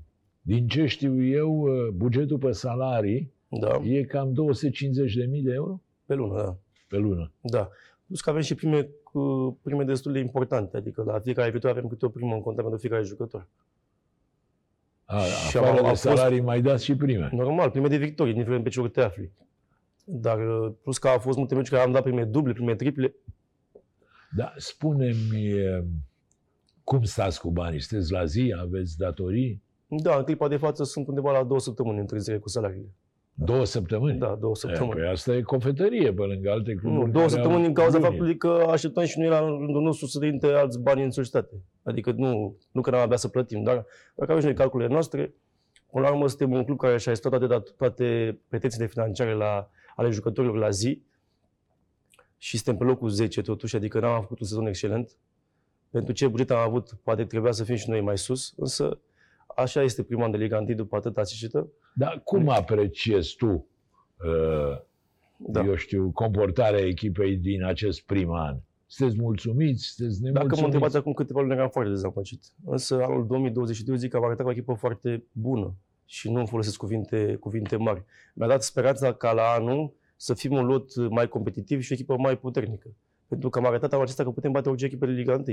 din 0.41 0.67
ce 0.67 0.85
știu 0.85 1.23
eu, 1.23 1.67
bugetul 1.93 2.37
pe 2.37 2.51
salarii 2.51 3.31
Da. 3.47 3.79
e 3.83 4.03
cam 4.03 4.33
250 4.33 5.13
de 5.15 5.25
mii 5.25 5.41
de 5.41 5.51
euro 5.53 5.81
Pe 6.05 6.13
lună, 6.13 6.41
da. 6.43 6.57
pe 6.87 6.97
lună. 6.97 7.31
Da. 7.41 7.69
Plus 8.07 8.21
că 8.21 8.29
avem 8.29 8.41
și 8.41 8.55
prime, 8.55 8.89
cu 9.03 9.19
prime 9.63 9.83
destul 9.83 10.11
de 10.11 10.19
importante, 10.19 10.77
adică 10.77 11.03
la 11.03 11.19
fiecare 11.19 11.49
viitor 11.51 11.69
avem 11.69 11.87
câte 11.87 12.05
o 12.05 12.09
primă 12.09 12.33
în 12.33 12.41
contă 12.41 12.61
pentru 12.61 12.79
fiecare 12.79 13.03
jucător. 13.03 13.47
A, 15.05 15.19
Și 15.21 15.57
afară 15.57 15.65
au- 15.67 15.73
de 15.73 15.79
au 15.79 15.85
fost- 15.87 16.01
salarii 16.01 16.41
mai 16.41 16.61
dați 16.61 16.83
și 16.83 16.95
prime. 16.95 17.29
Normal, 17.33 17.69
prime 17.69 17.87
de 17.87 17.97
victorie, 17.97 18.31
indiferent 18.31 18.63
pe 18.63 18.69
ce 18.69 18.79
ori 18.79 18.91
te 18.91 19.01
afli. 19.01 19.31
Dar 20.11 20.37
uh, 20.47 20.71
plus 20.83 20.97
că 20.97 21.07
au 21.07 21.19
fost 21.19 21.37
multe 21.37 21.55
meci 21.55 21.69
care 21.69 21.81
am 21.83 21.91
dat 21.91 22.03
prime 22.03 22.23
duble, 22.23 22.53
prime 22.53 22.75
triple. 22.75 23.15
Da, 24.35 24.53
spune-mi 24.57 25.49
e, 25.49 25.83
cum 26.83 27.03
stați 27.03 27.39
cu 27.41 27.51
banii? 27.51 27.79
Sunteți 27.79 28.11
la 28.11 28.25
zi? 28.25 28.53
Aveți 28.59 28.97
datorii? 28.97 29.61
Da, 29.87 30.15
în 30.17 30.23
clipa 30.23 30.47
de 30.47 30.57
față 30.57 30.83
sunt 30.83 31.07
undeva 31.07 31.31
la 31.31 31.43
două 31.43 31.59
săptămâni 31.59 31.99
întârziere 31.99 32.39
cu 32.39 32.49
salariile. 32.49 32.89
Două 33.33 33.65
săptămâni? 33.65 34.19
Da, 34.19 34.37
două 34.39 34.53
E, 34.55 34.59
săptămâni. 34.59 34.99
păi 34.99 35.09
asta 35.09 35.35
e 35.35 35.41
cofetărie 35.41 36.13
pe 36.13 36.21
lângă 36.21 36.51
alte 36.51 36.73
cluburi. 36.73 37.05
Nu, 37.05 37.11
două 37.11 37.25
care 37.25 37.27
săptămâni 37.27 37.59
au 37.59 37.65
din 37.65 37.73
cauza 37.73 37.97
luni. 37.97 38.09
faptului 38.09 38.37
că 38.37 38.65
așteptăm 38.69 39.03
și 39.05 39.19
noi 39.19 39.27
la 39.27 39.39
rândul 39.39 39.81
nostru 39.81 40.05
să 40.05 40.25
intre 40.25 40.53
alți 40.53 40.79
bani 40.79 41.03
în 41.03 41.11
societate. 41.11 41.55
Adică 41.83 42.11
nu, 42.11 42.57
nu 42.71 42.81
că 42.81 42.89
n-am 42.89 42.99
avea 43.01 43.17
să 43.17 43.27
plătim, 43.27 43.63
dar 43.63 43.75
dacă 44.15 44.31
avem 44.31 44.39
și 44.39 44.45
noi 44.45 44.55
calculele 44.55 44.91
noastre, 44.91 45.33
până 45.91 46.05
la 46.05 46.11
urmă 46.11 46.27
suntem 46.27 46.51
un 46.51 46.63
club 46.63 46.77
care 46.77 46.97
și-a 46.97 47.11
respectat 47.11 47.39
toate, 47.39 47.53
dat- 47.53 47.75
toate 47.77 48.39
pretențiile 48.49 48.87
financiare 48.87 49.33
la, 49.33 49.69
ale 49.99 50.09
jucătorilor 50.09 50.57
la 50.57 50.69
zi 50.69 51.01
și 52.37 52.55
suntem 52.57 52.77
pe 52.77 52.83
locul 52.83 53.09
10 53.09 53.41
totuși, 53.41 53.75
adică 53.75 53.99
n-am 53.99 54.21
făcut 54.21 54.39
un 54.39 54.45
sezon 54.45 54.65
excelent. 54.67 55.11
Pentru 55.89 56.13
ce 56.13 56.27
buget 56.27 56.51
am 56.51 56.57
avut, 56.57 56.93
poate 57.03 57.25
trebuia 57.25 57.51
să 57.51 57.63
fim 57.63 57.75
și 57.75 57.89
noi 57.89 58.01
mai 58.01 58.17
sus, 58.17 58.53
însă 58.57 58.99
așa 59.55 59.81
este 59.81 60.03
prima 60.03 60.23
an 60.23 60.31
de 60.31 60.37
Liga 60.37 60.57
1 60.57 60.73
după 60.73 60.95
atâta 60.95 61.23
cișită. 61.23 61.67
Dar 61.93 62.21
cum 62.23 62.49
apreciezi 62.49 63.35
tu, 63.35 63.67
uh, 64.25 64.77
Da. 65.37 65.63
eu 65.63 65.75
știu, 65.75 66.11
comportarea 66.11 66.85
echipei 66.85 67.37
din 67.37 67.63
acest 67.63 68.01
prim 68.01 68.31
an? 68.31 68.57
Sunteți 68.87 69.19
mulțumiți? 69.21 69.83
Sunteți 69.85 70.21
Dacă 70.21 70.27
mă 70.27 70.33
nemulțumiți? 70.33 70.63
întrebați 70.65 70.97
acum 70.97 71.13
câteva 71.13 71.39
luni, 71.39 71.53
eram 71.53 71.69
foarte 71.69 71.89
dezamăgit. 71.89 72.43
Însă 72.65 73.03
anul 73.03 73.27
2022 73.27 73.97
zic 73.97 74.09
că 74.11 74.17
am 74.17 74.23
arătat 74.23 74.45
o 74.45 74.51
echipă 74.51 74.73
foarte 74.73 75.23
bună 75.31 75.75
și 76.11 76.31
nu 76.31 76.37
îmi 76.37 76.47
folosesc 76.47 76.77
cuvinte, 76.77 77.35
cuvinte 77.35 77.75
mari. 77.75 78.03
Mi-a 78.33 78.47
dat 78.47 78.63
speranța 78.63 79.13
ca 79.13 79.31
la 79.31 79.43
anul 79.43 79.93
să 80.15 80.33
fim 80.33 80.53
un 80.53 80.65
lot 80.65 81.09
mai 81.09 81.27
competitiv 81.27 81.81
și 81.81 81.91
o 81.91 81.95
echipă 81.95 82.17
mai 82.17 82.37
puternică. 82.37 82.89
Pentru 83.27 83.49
că 83.49 83.59
am 83.59 83.65
arătat 83.65 83.91
anul 83.91 84.03
acesta 84.03 84.23
că 84.23 84.31
putem 84.31 84.51
bate 84.51 84.69
orice 84.69 84.85
echipă 84.85 85.05
de 85.05 85.11
Liga 85.11 85.33
1, 85.33 85.43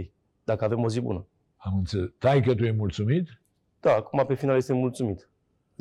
dacă 0.45 0.65
avem 0.65 0.83
o 0.83 0.89
zi 0.89 1.01
bună. 1.01 1.27
Am 1.57 1.77
înțeles. 1.77 2.11
Tai 2.19 2.43
că 2.43 2.55
tu 2.55 2.65
e 2.65 2.71
mulțumit? 2.71 3.41
Da, 3.81 3.93
acum 3.95 4.25
pe 4.27 4.35
final 4.35 4.57
este 4.57 4.73
mulțumit. 4.73 5.29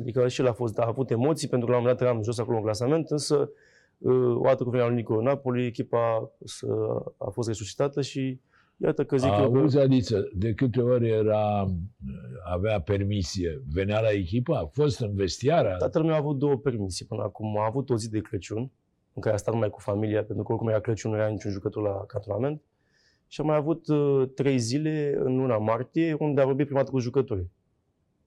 Adică 0.00 0.28
și 0.28 0.40
el 0.40 0.46
a, 0.46 0.52
fost, 0.52 0.78
a 0.78 0.86
avut 0.86 1.10
emoții, 1.10 1.48
pentru 1.48 1.66
că 1.66 1.72
la 1.72 1.78
un 1.78 1.84
moment 1.84 2.00
dat 2.00 2.08
eram 2.08 2.22
jos 2.22 2.38
acolo 2.38 2.56
în 2.56 2.62
clasament, 2.62 3.10
însă 3.10 3.50
uh, 3.98 4.36
odată 4.36 4.62
cu 4.62 4.70
venirea 4.70 4.86
lui 4.86 4.96
Nico 4.96 5.20
Napoli, 5.22 5.66
echipa 5.66 6.30
să- 6.44 6.66
a 7.18 7.30
fost 7.30 7.48
resuscitată 7.48 8.02
și 8.02 8.40
iată 8.76 9.04
că 9.04 9.16
zic 9.16 9.30
eu 9.30 9.50
că... 9.52 9.58
Auzi, 9.58 9.78
Adiță, 9.78 10.28
de 10.34 10.54
câte 10.54 10.80
ori 10.80 11.08
era, 11.08 11.66
avea 12.44 12.80
permisie, 12.80 13.62
venea 13.72 14.00
la 14.00 14.10
echipă? 14.10 14.54
A 14.54 14.66
fost 14.66 15.00
în 15.00 15.14
vestiară? 15.14 15.76
Tatăl 15.78 16.02
meu 16.02 16.14
a 16.14 16.16
avut 16.16 16.38
două 16.38 16.56
permisii 16.56 17.06
până 17.06 17.22
acum. 17.22 17.58
A 17.58 17.64
avut 17.64 17.90
o 17.90 17.96
zi 17.96 18.10
de 18.10 18.20
Crăciun, 18.20 18.70
în 19.12 19.22
care 19.22 19.34
a 19.34 19.38
stat 19.38 19.54
numai 19.54 19.70
cu 19.70 19.80
familia, 19.80 20.24
pentru 20.24 20.44
că 20.44 20.52
oricum 20.52 20.68
era 20.68 20.80
Crăciun, 20.80 21.10
nu 21.10 21.16
era 21.16 21.28
niciun 21.28 21.50
jucător 21.50 21.82
la 21.82 22.04
cantonament. 22.06 22.62
Și 23.28 23.40
a 23.40 23.44
mai 23.44 23.56
avut 23.56 23.88
uh, 23.88 24.28
trei 24.34 24.58
zile 24.58 25.16
în 25.18 25.36
luna 25.36 25.58
martie, 25.58 26.16
unde 26.18 26.40
a 26.40 26.44
vorbit 26.44 26.64
prima 26.64 26.80
dată 26.80 26.92
cu 26.92 26.98
jucătorii. 26.98 27.50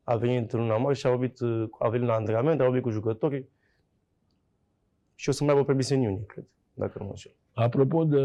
A 0.04 0.16
venit 0.16 0.54
în 0.54 0.60
luna 0.60 0.78
martie 0.78 0.94
și 0.94 1.08
a 1.08 1.10
vorbit, 1.10 1.40
uh, 1.40 1.68
a 1.80 1.90
venit 1.90 2.08
la 2.08 2.14
antrenament, 2.14 2.62
a 2.62 2.64
vorbit 2.64 2.82
cu 2.82 2.90
jucătorii. 2.90 3.50
Și 5.16 5.30
o 5.30 5.32
să 5.32 5.44
mai 5.44 5.54
aibă 5.54 5.66
permisie 5.66 5.96
în 5.96 6.02
iunie, 6.02 6.24
cred, 6.26 6.46
dacă 6.74 6.96
nu 6.98 7.04
mă 7.04 7.10
înșel. 7.10 7.32
Apropo 7.64 8.04
de 8.04 8.22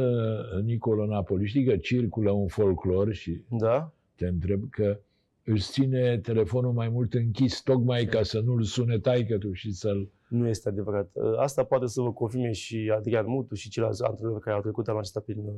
Nicolo 0.65 1.07
Napoli, 1.07 1.47
știi 1.47 1.65
că 1.65 1.77
circulă 1.77 2.31
un 2.31 2.49
folclor 2.49 3.13
și 3.13 3.43
Da? 3.49 3.93
te 4.15 4.27
întreb 4.27 4.71
că 4.71 4.99
își 5.45 5.71
ține 5.71 6.19
telefonul 6.19 6.73
mai 6.73 6.89
mult 6.89 7.15
închis, 7.15 7.61
tocmai 7.63 8.05
ca 8.05 8.23
să 8.23 8.41
nu-l 8.41 8.63
sune 8.63 8.99
taică 8.99 9.39
tu 9.39 9.53
și 9.53 9.73
să-l... 9.73 10.09
Nu 10.29 10.49
este 10.49 10.69
adevărat. 10.69 11.11
Uh, 11.13 11.39
Asta 11.39 11.65
poate 11.65 11.87
să 11.87 12.01
vă 12.01 12.13
confirme 12.13 12.53
și 12.53 12.93
Adrian 12.97 13.27
Mutu 13.27 13.55
și 13.55 13.69
ceilalți 13.69 14.03
antrenori 14.05 14.41
care 14.41 14.57
au 14.57 14.63
trecut 14.63 14.89
anul 14.89 15.01
acesta 15.01 15.21
prin, 15.21 15.39
uh, 15.39 15.55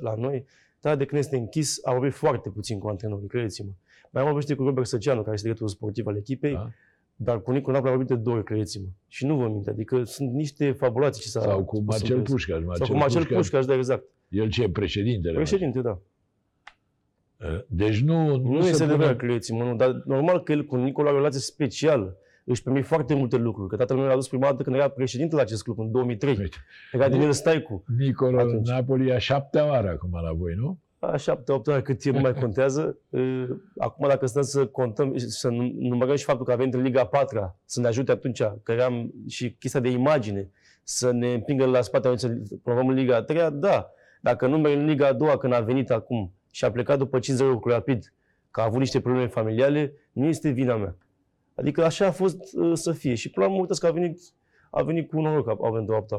la 0.00 0.14
noi. 0.14 0.44
Dar 0.80 0.96
de 0.96 1.04
când 1.04 1.20
este 1.20 1.36
închis, 1.36 1.84
a 1.84 1.92
vorbit 1.92 2.12
foarte 2.12 2.50
puțin 2.50 2.78
cu 2.78 2.88
antrenorii, 2.88 3.28
credeți-mă. 3.28 3.70
Mai 4.10 4.22
am 4.22 4.32
vorbit 4.32 4.56
cu 4.56 4.62
Robert 4.62 4.86
Săceanu, 4.86 5.20
care 5.20 5.32
este 5.34 5.42
directorul 5.46 5.74
sportiv 5.74 6.06
al 6.06 6.16
echipei, 6.16 6.52
Da? 6.52 6.70
Dar 7.20 7.42
cu 7.42 7.50
Nicu 7.50 7.70
Napoli 7.70 7.88
a 7.88 7.96
vorbit 7.96 8.16
de 8.16 8.22
două 8.22 8.36
ori, 8.36 8.44
credeți-mă. 8.44 8.86
Și 9.08 9.26
nu 9.26 9.36
vă 9.36 9.48
minte, 9.48 9.70
adică 9.70 10.04
sunt 10.04 10.32
niște 10.32 10.72
fabulații 10.72 11.22
ce 11.22 11.28
s-a 11.28 11.40
Sau 11.40 11.64
cu 11.64 11.76
spus 11.76 11.86
Marcel 11.86 12.16
în 12.16 12.22
presă. 12.22 12.34
Pușcaș. 12.34 12.62
Sau 12.76 12.86
cu 12.86 12.96
Marcel 12.96 13.26
Pușcaș, 13.26 13.64
da, 13.64 13.74
exact. 13.74 14.04
El 14.28 14.48
ce 14.48 14.62
e 14.62 14.70
președintele? 14.70 15.34
Președinte, 15.34 15.80
da. 15.80 15.98
Deci 17.66 18.00
nu, 18.00 18.36
nu, 18.36 18.52
Nu, 18.52 18.60
se 18.60 18.68
este 18.68 18.82
pune... 18.82 18.94
adevărat, 18.94 19.16
credeți-mă, 19.16 19.64
nu, 19.64 19.76
dar 19.76 20.02
normal 20.04 20.42
că 20.42 20.52
el 20.52 20.64
cu 20.64 20.76
Nicola 20.76 21.06
are 21.06 21.16
o 21.16 21.18
relație 21.18 21.40
specială. 21.40 22.16
Își 22.44 22.62
permit 22.62 22.84
foarte 22.84 23.14
multe 23.14 23.36
lucruri. 23.36 23.68
Că 23.68 23.76
tatăl 23.76 23.96
meu 23.96 24.06
l-a 24.06 24.14
dus 24.14 24.28
prima 24.28 24.46
dată 24.46 24.62
când 24.62 24.76
era 24.76 24.88
președinte 24.88 25.34
la 25.34 25.40
acest 25.40 25.62
club, 25.62 25.78
în 25.78 25.90
2003. 25.90 26.36
Uite. 26.38 26.56
Era 26.92 27.08
din 27.08 27.20
el 27.20 27.32
Staicu. 27.32 27.84
Nicolo 27.98 28.38
Atunci. 28.38 28.68
Napoli 28.68 29.08
e 29.08 29.14
a 29.14 29.18
șaptea 29.18 29.66
oară 29.66 29.88
acum 29.88 30.10
la 30.22 30.32
voi, 30.32 30.54
nu? 30.54 30.78
La 30.98 31.16
șapte, 31.16 31.52
opt 31.52 31.66
ore 31.66 31.82
cât 31.82 31.98
timp 31.98 32.14
nu 32.14 32.20
mai 32.20 32.34
contează. 32.40 32.98
Uh, 33.08 33.48
Acum 33.78 34.08
dacă 34.08 34.26
stăm 34.26 34.42
să 34.42 34.66
contăm, 34.66 35.16
să 35.16 35.48
num- 35.48 35.72
numărăm 35.78 36.16
și 36.16 36.24
faptul 36.24 36.44
că 36.44 36.52
a 36.52 36.56
venit 36.56 36.74
în 36.74 36.82
Liga 36.82 37.06
4 37.06 37.56
să 37.64 37.80
ne 37.80 37.86
ajute 37.86 38.12
atunci, 38.12 38.42
că 38.62 38.72
eram 38.72 39.12
și 39.28 39.52
chestia 39.52 39.80
de 39.80 39.88
imagine, 39.88 40.50
să 40.82 41.10
ne 41.10 41.32
împingă 41.32 41.66
la 41.66 41.80
spate, 41.80 42.16
să 42.16 42.36
promovăm 42.62 42.88
în 42.88 42.94
Liga 42.94 43.16
a 43.16 43.22
3 43.22 43.50
da. 43.52 43.90
Dacă 44.20 44.46
numeri 44.46 44.74
în 44.74 44.84
Liga 44.84 45.06
a 45.06 45.12
doua 45.12 45.38
când 45.38 45.52
a 45.52 45.60
venit 45.60 45.90
acum 45.90 46.32
și 46.50 46.64
a 46.64 46.70
plecat 46.70 46.98
după 46.98 47.18
5 47.18 47.40
cu 47.40 47.68
Rapid, 47.68 48.12
că 48.50 48.60
a 48.60 48.64
avut 48.64 48.78
niște 48.78 49.00
probleme 49.00 49.26
familiale, 49.26 49.92
nu 50.12 50.26
este 50.26 50.50
vina 50.50 50.76
mea. 50.76 50.96
Adică 51.54 51.84
așa 51.84 52.06
a 52.06 52.10
fost 52.10 52.38
uh, 52.56 52.72
să 52.74 52.92
fie. 52.92 53.14
Și 53.14 53.30
până 53.30 53.44
la 53.46 53.50
urmă, 53.50 53.62
uitați 53.62 53.80
că 53.80 53.86
a 53.86 53.90
venit, 53.90 54.20
a 54.70 54.82
venit 54.82 55.08
cu 55.08 55.20
noroc, 55.20 55.48
a, 55.48 55.56
a 55.62 55.70
venit 55.70 55.88
o 55.88 55.96
opt 55.96 56.12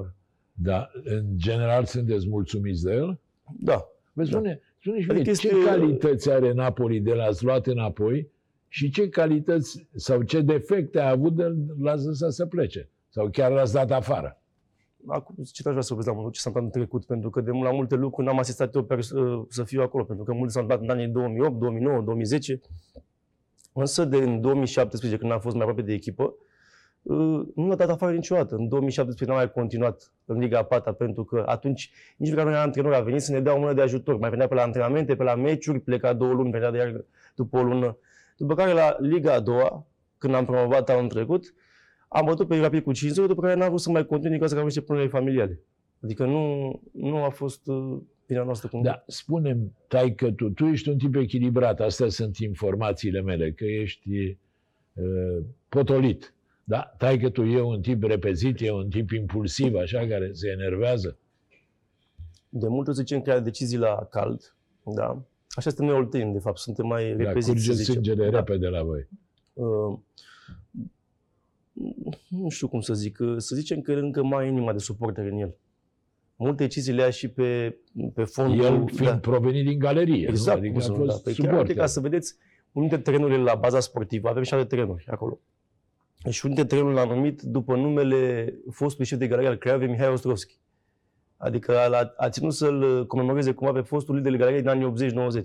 Da, 0.54 0.90
în 1.04 1.26
general 1.36 1.86
sunteți 1.86 2.28
mulțumiți 2.28 2.84
de 2.84 2.92
el? 2.92 3.20
Da. 3.60 3.86
Vă 4.14 4.24
spune, 4.24 4.40
spune 4.40 4.62
și 4.80 4.90
Adică 4.90 5.14
mie, 5.14 5.24
ce 5.24 5.30
este- 5.30 5.64
calități 5.66 6.32
are 6.32 6.54
Napoli 6.54 7.00
de 7.00 7.14
l-ați 7.14 7.44
luat 7.44 7.68
înapoi 7.68 8.30
și 8.68 8.90
ce 8.90 9.10
calități 9.10 9.88
sau 9.96 10.22
ce 10.22 10.42
defecte 10.42 11.00
a 11.00 11.10
avut 11.10 11.36
de 11.36 11.56
l-ați 11.80 12.06
lăsat 12.06 12.32
să 12.32 12.46
plece? 12.46 12.90
Sau 13.10 13.30
chiar 13.30 13.52
l-ați 13.52 13.74
dat 13.74 13.92
afară? 13.92 14.42
Acum, 15.08 15.36
ce 15.52 15.62
aș 15.66 15.72
vrea 15.72 15.82
să 15.82 15.94
vorbesc 15.94 16.16
la 16.16 16.22
mult, 16.22 16.34
ce 16.34 16.40
s-a 16.40 16.50
întâmplat 16.50 16.76
în 16.76 16.82
trecut, 16.82 17.06
pentru 17.06 17.30
că 17.30 17.42
de 17.42 17.52
mult 17.52 17.70
la 17.70 17.76
multe 17.76 17.96
lucruri 17.96 18.28
n-am 18.28 18.40
asistat 18.40 18.76
eu 18.76 18.84
pers- 18.84 19.10
uh, 19.10 19.46
să 19.50 19.64
fiu 19.64 19.82
acolo, 19.82 20.04
pentru 20.04 20.26
că 20.26 20.34
multe 20.34 20.52
s-au 20.52 20.62
întâmplat 20.62 20.90
în 20.90 20.96
anii 20.98 21.14
2008, 21.14 21.60
2009, 21.60 22.02
2010. 22.02 22.60
Însă 23.74 24.06
de 24.06 24.18
în 24.18 24.42
2017, 24.42 25.20
când 25.20 25.32
am 25.32 25.40
fost 25.40 25.56
mai 25.56 25.64
aproape 25.64 25.86
de 25.88 25.94
echipă, 25.94 26.24
uh, 26.24 26.49
nu 27.56 27.68
l-a 27.68 27.76
dat 27.76 27.90
afară 27.90 28.14
niciodată. 28.14 28.56
În 28.56 28.68
2017 28.68 29.26
n-am 29.26 29.36
mai 29.36 29.52
continuat 29.52 30.12
în 30.26 30.40
Liga 30.40 30.64
4 30.64 30.94
pentru 30.94 31.24
că 31.24 31.44
atunci 31.46 31.92
nici 32.18 32.30
măcar 32.30 32.46
nu 32.46 32.52
era 32.52 32.62
antrenor, 32.62 32.94
a 32.94 33.00
venit 33.00 33.22
să 33.22 33.32
ne 33.32 33.40
dea 33.40 33.56
o 33.56 33.60
mână 33.60 33.74
de 33.74 33.82
ajutor. 33.82 34.18
Mai 34.18 34.30
venea 34.30 34.48
pe 34.48 34.54
la 34.54 34.62
antrenamente, 34.62 35.16
pe 35.16 35.24
la 35.24 35.36
meciuri, 35.36 35.80
pleca 35.80 36.14
două 36.14 36.34
luni, 36.34 36.52
venea 36.52 36.72
de 36.72 36.78
iar 36.78 37.06
după 37.36 37.58
o 37.58 37.64
lună. 37.64 37.98
După 38.38 38.56
care 38.56 38.72
la 38.72 38.96
Liga 39.00 39.34
a 39.34 39.40
doua, 39.40 39.88
când 40.18 40.34
am 40.34 40.46
promovat 40.46 40.90
anul 40.90 41.10
trecut, 41.10 41.54
am 42.08 42.26
bătut 42.26 42.48
pe 42.48 42.60
rapid 42.60 42.84
cu 42.84 42.92
5 42.92 43.14
după 43.16 43.42
care 43.42 43.56
n-am 43.56 43.68
vrut 43.68 43.80
să 43.80 43.90
mai 43.90 44.06
continui 44.06 44.30
din 44.30 44.40
cauza 44.40 44.54
că 44.54 44.60
am 44.60 44.66
niște 44.66 44.82
probleme 44.82 45.10
familiale. 45.10 45.60
Adică 46.04 46.26
nu, 46.26 46.72
nu 46.92 47.24
a 47.24 47.30
fost 47.30 47.68
uh, 47.68 47.98
vina 48.26 48.44
noastră 48.44 48.68
cum. 48.68 48.82
Da, 48.82 49.04
spunem, 49.08 49.76
tai 49.88 50.16
că 50.16 50.32
tu, 50.32 50.50
tu 50.50 50.66
ești 50.66 50.90
un 50.90 50.98
tip 50.98 51.16
echilibrat, 51.16 51.80
astea 51.80 52.10
sunt 52.10 52.38
informațiile 52.38 53.22
mele, 53.22 53.52
că 53.52 53.66
ești 53.66 54.38
uh, 54.94 55.44
potolit. 55.70 56.34
Da, 56.70 56.94
tai 56.98 57.18
că 57.20 57.30
tu 57.30 57.44
e 57.44 57.62
un 57.62 57.82
tip 57.82 58.04
repezit, 58.04 58.62
e 58.62 58.72
un 58.72 58.90
tip 58.90 59.12
impulsiv, 59.12 59.76
așa, 59.76 60.08
care 60.08 60.34
se 60.34 60.50
enervează. 60.50 61.18
De 62.50 62.68
multe 62.68 62.90
ori 62.90 63.00
zicem 63.00 63.22
că 63.22 63.30
ia 63.30 63.40
decizii 63.40 63.78
la 63.78 64.08
cald, 64.12 64.56
da. 64.84 65.22
Așa 65.50 65.70
suntem 65.70 65.86
noi 65.86 65.96
olteni, 65.96 66.34
de 66.34 66.40
fapt, 66.40 66.58
suntem 66.58 66.88
mai 66.88 67.16
Da, 67.16 67.24
repeziți, 67.24 67.48
curge 67.52 67.72
să 67.72 67.74
zicem. 67.74 67.94
sângele 67.94 68.30
da. 68.30 68.38
repede 68.38 68.68
la 68.68 68.84
voi. 68.84 69.08
Uh, 69.54 69.98
nu 72.28 72.50
știu 72.50 72.68
cum 72.68 72.82
să 72.82 72.94
zic, 72.94 73.18
uh, 73.20 73.34
să 73.38 73.56
zicem 73.56 73.82
că 73.82 73.92
încă 73.94 74.24
mai 74.24 74.46
e 74.46 74.50
inima 74.50 74.72
de 74.72 74.80
suporter 74.80 75.26
în 75.26 75.38
el. 75.38 75.56
Multe 76.36 76.64
decizii 76.64 76.94
le 76.94 77.02
ia 77.02 77.10
și 77.10 77.28
pe, 77.28 77.78
pe 78.14 78.24
fondul... 78.24 78.66
El 78.66 78.88
fiind 78.88 79.20
provenit 79.22 79.66
din 79.66 79.80
galerie, 79.80 80.28
Exact, 80.28 80.62
nu? 80.62 80.66
adică 80.68 80.74
cum 80.74 80.82
să 80.82 80.92
a 80.92 80.98
nu, 80.98 81.06
da. 81.06 81.12
fost 81.12 81.24
Păi 81.24 81.34
chiar, 81.34 81.42
suporter. 81.46 81.68
uite, 81.68 81.80
ca 81.80 81.86
să 81.86 82.00
vedeți, 82.00 82.36
unul 82.72 82.88
dintre 82.90 83.12
terenurile 83.12 83.44
la 83.44 83.56
baza 83.56 83.80
sportivă, 83.80 84.30
avem 84.30 84.44
și 84.44 84.54
alte 84.54 84.68
terenuri 84.68 85.06
acolo. 85.08 85.40
Și 86.30 86.46
unul 86.46 86.56
dintre 86.56 86.76
terenuri 86.76 86.96
l-am 86.96 87.16
numit 87.16 87.42
după 87.42 87.76
numele 87.76 88.54
fostului 88.72 89.06
șef 89.06 89.18
de 89.18 89.28
galerie 89.28 89.50
al 89.50 89.56
Craiovei, 89.56 89.88
Mihai 89.88 90.12
Ostrovski. 90.12 90.58
Adică 91.38 91.78
a, 91.78 92.14
a 92.18 92.30
ținut 92.30 92.54
să-l 92.54 93.06
comemoreze 93.08 93.52
cumva 93.52 93.74
pe 93.74 93.82
fostul 93.82 94.16
lider 94.16 94.32
de 94.32 94.38
galerie 94.38 94.60
din 94.60 94.70
anii 94.70 94.94
80-90. 95.42 95.44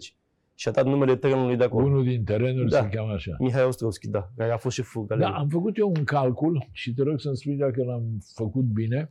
Și 0.57 0.69
a 0.69 0.71
dat 0.71 0.85
numele 0.85 1.17
terenului 1.17 1.57
de 1.57 1.65
acolo. 1.65 1.87
Unul 1.87 2.05
din 2.05 2.25
terenuri 2.25 2.71
Da. 2.71 2.81
se 2.83 2.89
cheamă 2.89 3.13
așa. 3.13 3.37
Mihai 3.39 3.65
Ostrovski, 3.65 4.09
da, 4.09 4.31
care 4.37 4.53
a 4.53 4.57
fost 4.57 4.77
șeful 4.77 5.07
Da, 5.07 5.15
galeriei. 5.15 5.41
am 5.43 5.49
făcut 5.49 5.77
eu 5.77 5.89
un 5.97 6.05
calcul 6.05 6.69
și 6.73 6.95
te 6.95 7.03
rog 7.03 7.21
să-mi 7.21 7.37
spui 7.37 7.55
dacă 7.55 7.85
l-am 7.85 8.03
făcut 8.35 8.63
bine. 8.65 9.11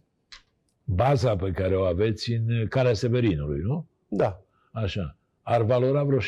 Baza 0.83 1.35
pe 1.35 1.51
care 1.51 1.75
o 1.75 1.81
aveți 1.83 2.31
în 2.31 2.67
Calea 2.67 2.93
Severinului, 2.93 3.59
nu? 3.61 3.87
Da, 4.07 4.41
Așa. 4.71 5.17
Ar 5.41 5.61
valora 5.61 6.03
vreo 6.03 6.19
7-8 6.19 6.21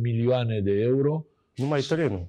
milioane 0.00 0.60
de 0.60 0.70
euro 0.70 1.24
numai 1.56 1.80
terenul. 1.80 2.26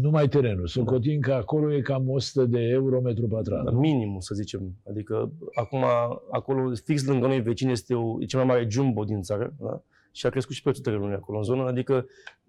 Numai 0.00 0.28
terenul. 0.28 0.66
Socotim 0.66 1.20
că 1.20 1.32
acolo 1.32 1.74
e 1.74 1.80
cam 1.80 2.08
100 2.08 2.44
de 2.44 2.60
euro 2.60 3.00
metru 3.00 3.26
pătrat. 3.26 3.64
Da, 3.64 3.70
minimum, 3.70 4.18
să 4.18 4.34
zicem. 4.34 4.74
Adică, 4.88 5.32
acum, 5.54 5.84
acolo, 6.30 6.72
fix 6.84 7.06
lângă 7.06 7.26
noi 7.26 7.40
vecin, 7.40 7.68
este 7.68 7.94
o, 7.94 8.22
e 8.22 8.24
cel 8.24 8.38
mai 8.38 8.48
mare 8.48 8.66
jumbo 8.70 9.04
din 9.04 9.22
țară, 9.22 9.54
da? 9.60 9.82
Și 10.12 10.26
a 10.26 10.30
crescut 10.30 10.54
și 10.54 10.62
prețul 10.62 10.82
terenului 10.82 11.14
acolo 11.14 11.38
în 11.38 11.44
zonă, 11.44 11.62
adică 11.62 12.06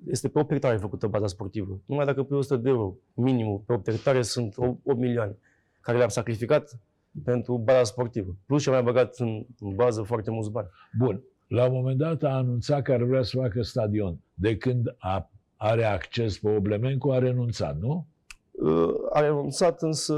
este 0.08 0.28
pe 0.28 0.40
8 0.40 0.52
hectare 0.52 0.78
făcută 0.78 1.08
baza 1.08 1.28
sportivă. 1.28 1.80
Numai 1.86 2.06
dacă 2.06 2.24
pe 2.24 2.36
100 2.36 2.56
de 2.56 2.70
euro, 2.70 2.96
minimum, 3.14 3.64
pe 3.66 3.74
8 3.74 3.90
hectare 3.90 4.22
sunt 4.22 4.54
8, 4.58 4.80
8 4.84 4.98
milioane, 4.98 5.38
care 5.82 5.98
le-am 5.98 6.10
sacrificat 6.10 6.80
pentru 7.24 7.58
baza 7.58 7.84
sportivă. 7.84 8.36
Plus 8.46 8.62
și 8.62 8.68
am 8.70 8.74
mai 8.74 8.84
băgat 8.84 9.16
în, 9.18 9.46
în 9.60 9.76
bază 9.76 10.02
foarte 10.02 10.32
mulți 10.32 10.52
bani. 10.52 10.68
Bun. 10.98 11.24
La 11.48 11.66
un 11.66 11.74
moment 11.74 11.98
dat 11.98 12.24
a 12.24 12.36
anunțat 12.36 12.82
că 12.82 12.92
ar 12.92 13.04
vrea 13.04 13.22
să 13.22 13.38
facă 13.38 13.62
stadion. 13.62 14.20
De 14.34 14.58
când 14.58 14.96
a, 14.98 15.30
are 15.56 15.84
acces 15.84 16.38
pe 16.38 16.50
Oblemencu, 16.50 17.12
a 17.12 17.20
renunțat, 17.20 17.80
nu? 17.80 18.06
Uh, 18.52 18.94
a 19.10 19.20
renunțat 19.20 19.82
însă 19.82 20.14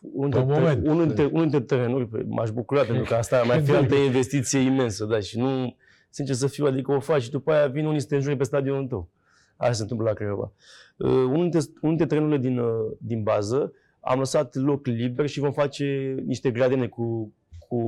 unul 0.00 0.30
Pe 0.30 0.38
dintre, 0.38 0.40
moment. 0.40 0.86
unul 0.86 1.06
dintre, 1.06 1.24
unul 1.24 1.40
dintre 1.40 1.60
terenuri, 1.60 2.08
păi, 2.08 2.24
m-aș 2.28 2.50
bucura 2.50 2.82
pentru 2.90 3.04
că 3.04 3.14
asta 3.14 3.38
ar 3.38 3.46
mai 3.46 3.60
fi 3.60 3.70
altă 3.70 3.94
investiție 3.94 4.58
imensă, 4.58 5.04
da, 5.04 5.20
și 5.20 5.38
nu, 5.38 5.76
sincer 6.08 6.34
să 6.34 6.46
fiu, 6.46 6.66
adică 6.66 6.92
o 6.92 7.00
faci 7.00 7.22
și 7.22 7.30
după 7.30 7.52
aia 7.52 7.66
vin 7.66 7.86
unii 7.86 8.00
să 8.00 8.06
te 8.06 8.14
înjuri 8.14 8.36
pe 8.36 8.44
stadionul 8.44 8.86
tău. 8.86 9.08
Așa 9.56 9.72
se 9.72 9.82
întâmplă 9.82 10.08
la 10.08 10.14
Craiova. 10.14 10.52
Uh, 10.96 11.08
unul, 11.08 11.40
dintre, 11.40 11.60
unul 11.80 11.96
dintre 11.96 12.06
terenurile 12.06 12.38
din, 12.38 12.58
uh, 12.58 12.92
din 12.98 13.22
bază 13.22 13.72
am 14.00 14.18
lăsat 14.18 14.54
loc 14.54 14.86
liber 14.86 15.26
și 15.26 15.40
vom 15.40 15.52
face 15.52 16.14
niște 16.26 16.50
gradene 16.50 16.88
cu, 16.88 17.32
cu, 17.68 17.80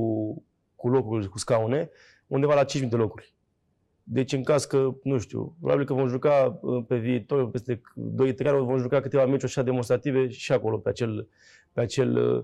cu 0.75 0.89
locuri, 0.89 1.29
cu 1.29 1.37
scaune, 1.37 1.89
undeva 2.27 2.53
la 2.53 2.65
5.000 2.65 2.89
de 2.89 2.95
locuri. 2.95 3.33
Deci 4.09 4.33
în 4.33 4.43
caz 4.43 4.65
că, 4.65 4.89
nu 5.03 5.17
știu, 5.17 5.55
probabil 5.59 5.85
că 5.85 5.93
vom 5.93 6.07
juca 6.07 6.59
uh, 6.61 6.83
pe 6.87 6.97
viitor, 6.97 7.49
peste 7.49 7.81
2-3 8.33 8.45
ani, 8.45 8.65
vom 8.65 8.77
juca 8.77 8.99
câteva 9.01 9.23
meciuri 9.25 9.43
așa 9.45 9.63
demonstrative 9.63 10.27
și 10.27 10.51
acolo, 10.51 10.77
pe 10.77 10.89
acel, 10.89 11.27
pe 11.73 11.81
acel 11.81 12.35
uh, 12.37 12.43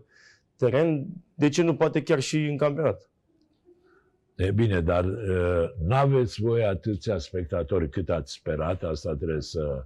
teren. 0.56 1.06
De 1.34 1.50
ce 1.50 1.64
nu 1.64 1.76
poate 1.76 2.02
chiar 2.04 2.20
și 2.20 2.38
în 2.38 2.58
campionat? 2.58 3.10
E 4.36 4.52
bine, 4.52 4.82
dar 4.82 5.06
uh, 5.06 5.70
n-aveți 5.88 6.42
voi 6.42 6.64
atâția 6.66 7.18
spectatori 7.18 7.90
cât 7.90 8.10
ați 8.10 8.34
sperat, 8.34 8.84
asta 8.84 9.16
trebuie 9.16 9.42
să, 9.42 9.86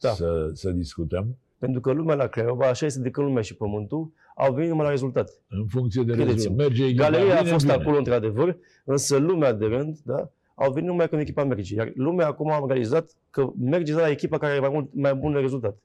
Da. 0.00 0.08
să, 0.08 0.50
să 0.52 0.70
discutăm, 0.70 1.36
Pentru 1.58 1.80
că 1.80 1.92
lumea 1.92 2.14
la 2.14 2.26
Craiova, 2.26 2.68
așa 2.68 2.86
este 2.86 3.00
de 3.00 3.10
când 3.10 3.26
lumea 3.26 3.42
și 3.42 3.56
pământul, 3.56 4.12
au 4.36 4.54
venit 4.54 4.68
numai 4.70 4.84
la 4.84 4.90
rezultate. 4.90 5.32
în 5.48 5.66
funcție 5.66 6.02
de 6.02 6.12
Credeți-mă. 6.12 6.34
rezultat. 6.34 6.66
Merge 6.66 6.84
echipa 6.84 7.02
Galeria 7.10 7.34
a 7.36 7.38
bine, 7.38 7.52
fost 7.52 7.64
bine. 7.66 7.76
acolo 7.76 7.96
într-adevăr, 7.96 8.56
însă 8.84 9.16
lumea 9.16 9.52
de 9.52 9.66
rând, 9.66 9.98
da, 10.04 10.30
au 10.58 10.72
venit 10.72 10.88
numai 10.88 11.08
când 11.08 11.20
echipa 11.20 11.44
merge. 11.44 11.74
Iar 11.74 11.92
lumea 11.94 12.26
acum 12.26 12.50
a 12.50 12.64
realizat 12.66 13.10
că 13.30 13.50
merge 13.58 13.94
la 13.94 14.08
echipa 14.08 14.38
care 14.38 14.52
are 14.52 14.60
mai, 14.60 14.70
mult, 14.70 14.94
mai 14.94 15.14
bune 15.14 15.40
rezultate. 15.40 15.78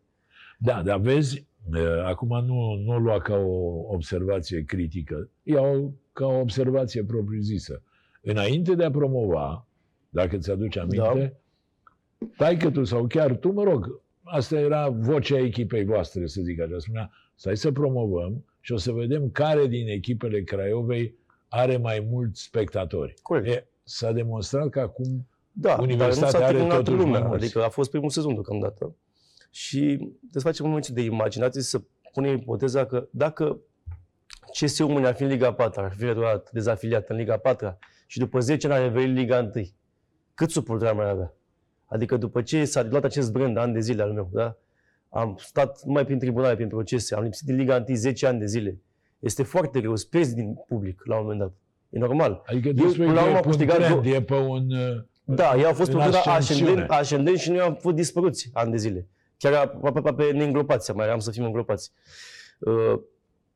Da, 0.58 0.82
dar 0.82 1.00
vezi, 1.00 1.46
uh, 1.74 2.04
acum 2.06 2.46
nu, 2.46 2.76
nu 2.86 2.94
o 2.94 2.98
lua 2.98 3.20
ca 3.22 3.36
o 3.36 3.94
observație 3.94 4.64
critică, 4.64 5.30
iau 5.44 5.94
ca 6.14 6.26
o 6.26 6.40
observație 6.40 7.04
propriu-zisă. 7.04 7.82
Înainte 8.22 8.76
de 8.76 8.84
a 8.84 8.92
promova, 8.92 9.68
dacă 10.10 10.38
ți-aduci 10.38 10.78
aminte, 10.78 11.40
da. 12.18 12.28
tai 12.38 12.58
tu 12.58 12.84
sau 12.84 13.08
chiar 13.08 13.36
tu, 13.36 13.52
mă 13.52 13.64
rog, 13.64 14.02
asta 14.24 14.60
era 14.60 14.90
vocea 14.90 15.38
echipei 15.38 15.86
voastre, 15.86 16.28
să 16.28 16.42
zic 16.42 16.62
așa, 16.62 16.80
spunea, 16.80 17.12
stai 17.36 17.58
să 17.58 17.72
promovăm 17.72 18.46
și 18.60 18.72
o 18.72 18.78
să 18.78 18.92
vedem 18.92 19.30
care 19.30 19.68
din 19.68 19.88
echipele 19.88 20.42
Craiovei 20.42 21.16
are 21.50 21.78
mai 21.78 22.08
mulți 22.10 22.44
spectatori. 22.44 23.14
Corect. 23.22 23.48
E, 23.48 23.68
s-a 23.84 24.12
demonstrat 24.12 24.70
că 24.70 24.80
acum 24.80 25.28
Da, 25.52 25.78
Universitatea 25.82 26.22
dar 26.22 26.32
nu 26.32 26.38
s-a 26.40 26.46
are 26.46 26.54
terminat 26.58 26.78
totuși 26.78 26.96
mai 26.96 27.06
lumea, 27.06 27.28
mulți. 27.28 27.44
adică 27.44 27.64
a 27.64 27.70
fost 27.70 27.90
primul 27.90 28.10
sezon 28.10 28.34
deocamdată. 28.34 28.96
Și 29.52 29.80
trebuie 29.80 30.32
să 30.32 30.40
facem 30.40 30.66
un 30.66 30.72
moment 30.72 30.88
de 30.88 31.02
imaginație 31.02 31.62
să 31.62 31.82
punem 32.14 32.36
ipoteza 32.36 32.86
că 32.86 33.08
dacă 33.12 33.60
CSU 34.60 34.88
mâine 34.88 35.08
ar 35.08 35.16
fi 35.16 35.24
în 35.24 35.30
Liga 35.30 35.54
4, 35.54 35.82
ar 35.82 35.94
fi 35.98 36.04
returat 36.06 36.52
dezafiliat 36.52 37.10
în 37.10 37.16
Liga 37.16 37.38
4 37.38 37.78
și 38.08 38.20
după 38.20 38.40
10 38.40 38.68
ani 38.68 38.76
ar 38.76 38.82
reveni 38.82 39.06
în 39.10 39.14
Liga 39.14 39.52
1, 39.56 39.66
cât 40.34 40.50
suporteri 40.50 40.90
ar 40.90 40.96
mai 40.96 41.10
avea? 41.10 41.34
Adică 41.86 42.18
după 42.18 42.42
ce 42.42 42.66
s-a 42.66 42.84
luat 42.84 43.04
acest 43.04 43.32
brand 43.32 43.58
ani 43.58 43.74
de 43.74 43.80
zile 43.80 44.02
al 44.02 44.12
meu, 44.14 44.30
da? 44.32 44.58
am 45.10 45.36
stat 45.40 45.84
numai 45.84 46.06
prin 46.06 46.20
tribunale, 46.20 46.56
prin 46.56 46.68
procese, 46.68 47.16
am 47.16 47.24
lipsit 47.24 47.46
din 47.48 47.56
Liga 47.56 47.84
1 47.88 47.96
10 47.96 48.28
ani 48.28 48.40
de 48.40 48.46
zile. 48.46 48.82
Este 49.20 49.44
foarte 49.44 49.80
greu, 49.80 49.96
să 49.96 50.06
pierzi 50.10 50.36
din 50.36 50.56
public 50.68 51.02
la 51.06 51.16
un 51.16 51.22
moment 51.22 51.40
dat. 51.40 51.54
E 51.94 52.00
normal. 52.00 52.42
Adică 52.46 52.68
Eu, 52.68 52.74
despre 52.74 53.06
până 53.06 53.14
la 53.16 53.22
că 53.22 53.26
urmă, 53.28 53.34
e 53.34 53.36
am 53.36 53.42
pe 53.42 53.48
un 53.48 53.52
câștigat 53.54 53.76
trend, 53.78 54.02
două- 54.02 54.16
e 54.16 54.22
pe 54.22 54.34
un... 54.34 54.72
uh, 54.72 55.04
Da, 55.24 55.54
ei 55.58 55.66
au 55.66 55.74
fost 55.74 55.92
în 55.92 55.98
pe 55.98 56.04
perioada 56.04 56.32
ascensiune. 56.32 56.70
ascendent, 56.72 56.90
ascendent 57.00 57.38
și 57.38 57.50
noi 57.50 57.60
am 57.60 57.76
fost 57.76 57.96
dispăruți 57.96 58.50
ani 58.54 58.72
de 58.72 58.78
zile. 58.78 59.08
Chiar 59.38 59.54
aproape, 59.54 59.98
aproape 59.98 60.32
neînglopați, 60.32 60.92
mai 60.96 61.06
eram 61.06 61.20
să 61.20 61.32
fim 61.32 61.44
înglopați. 61.44 61.92
Uh, 62.60 63.00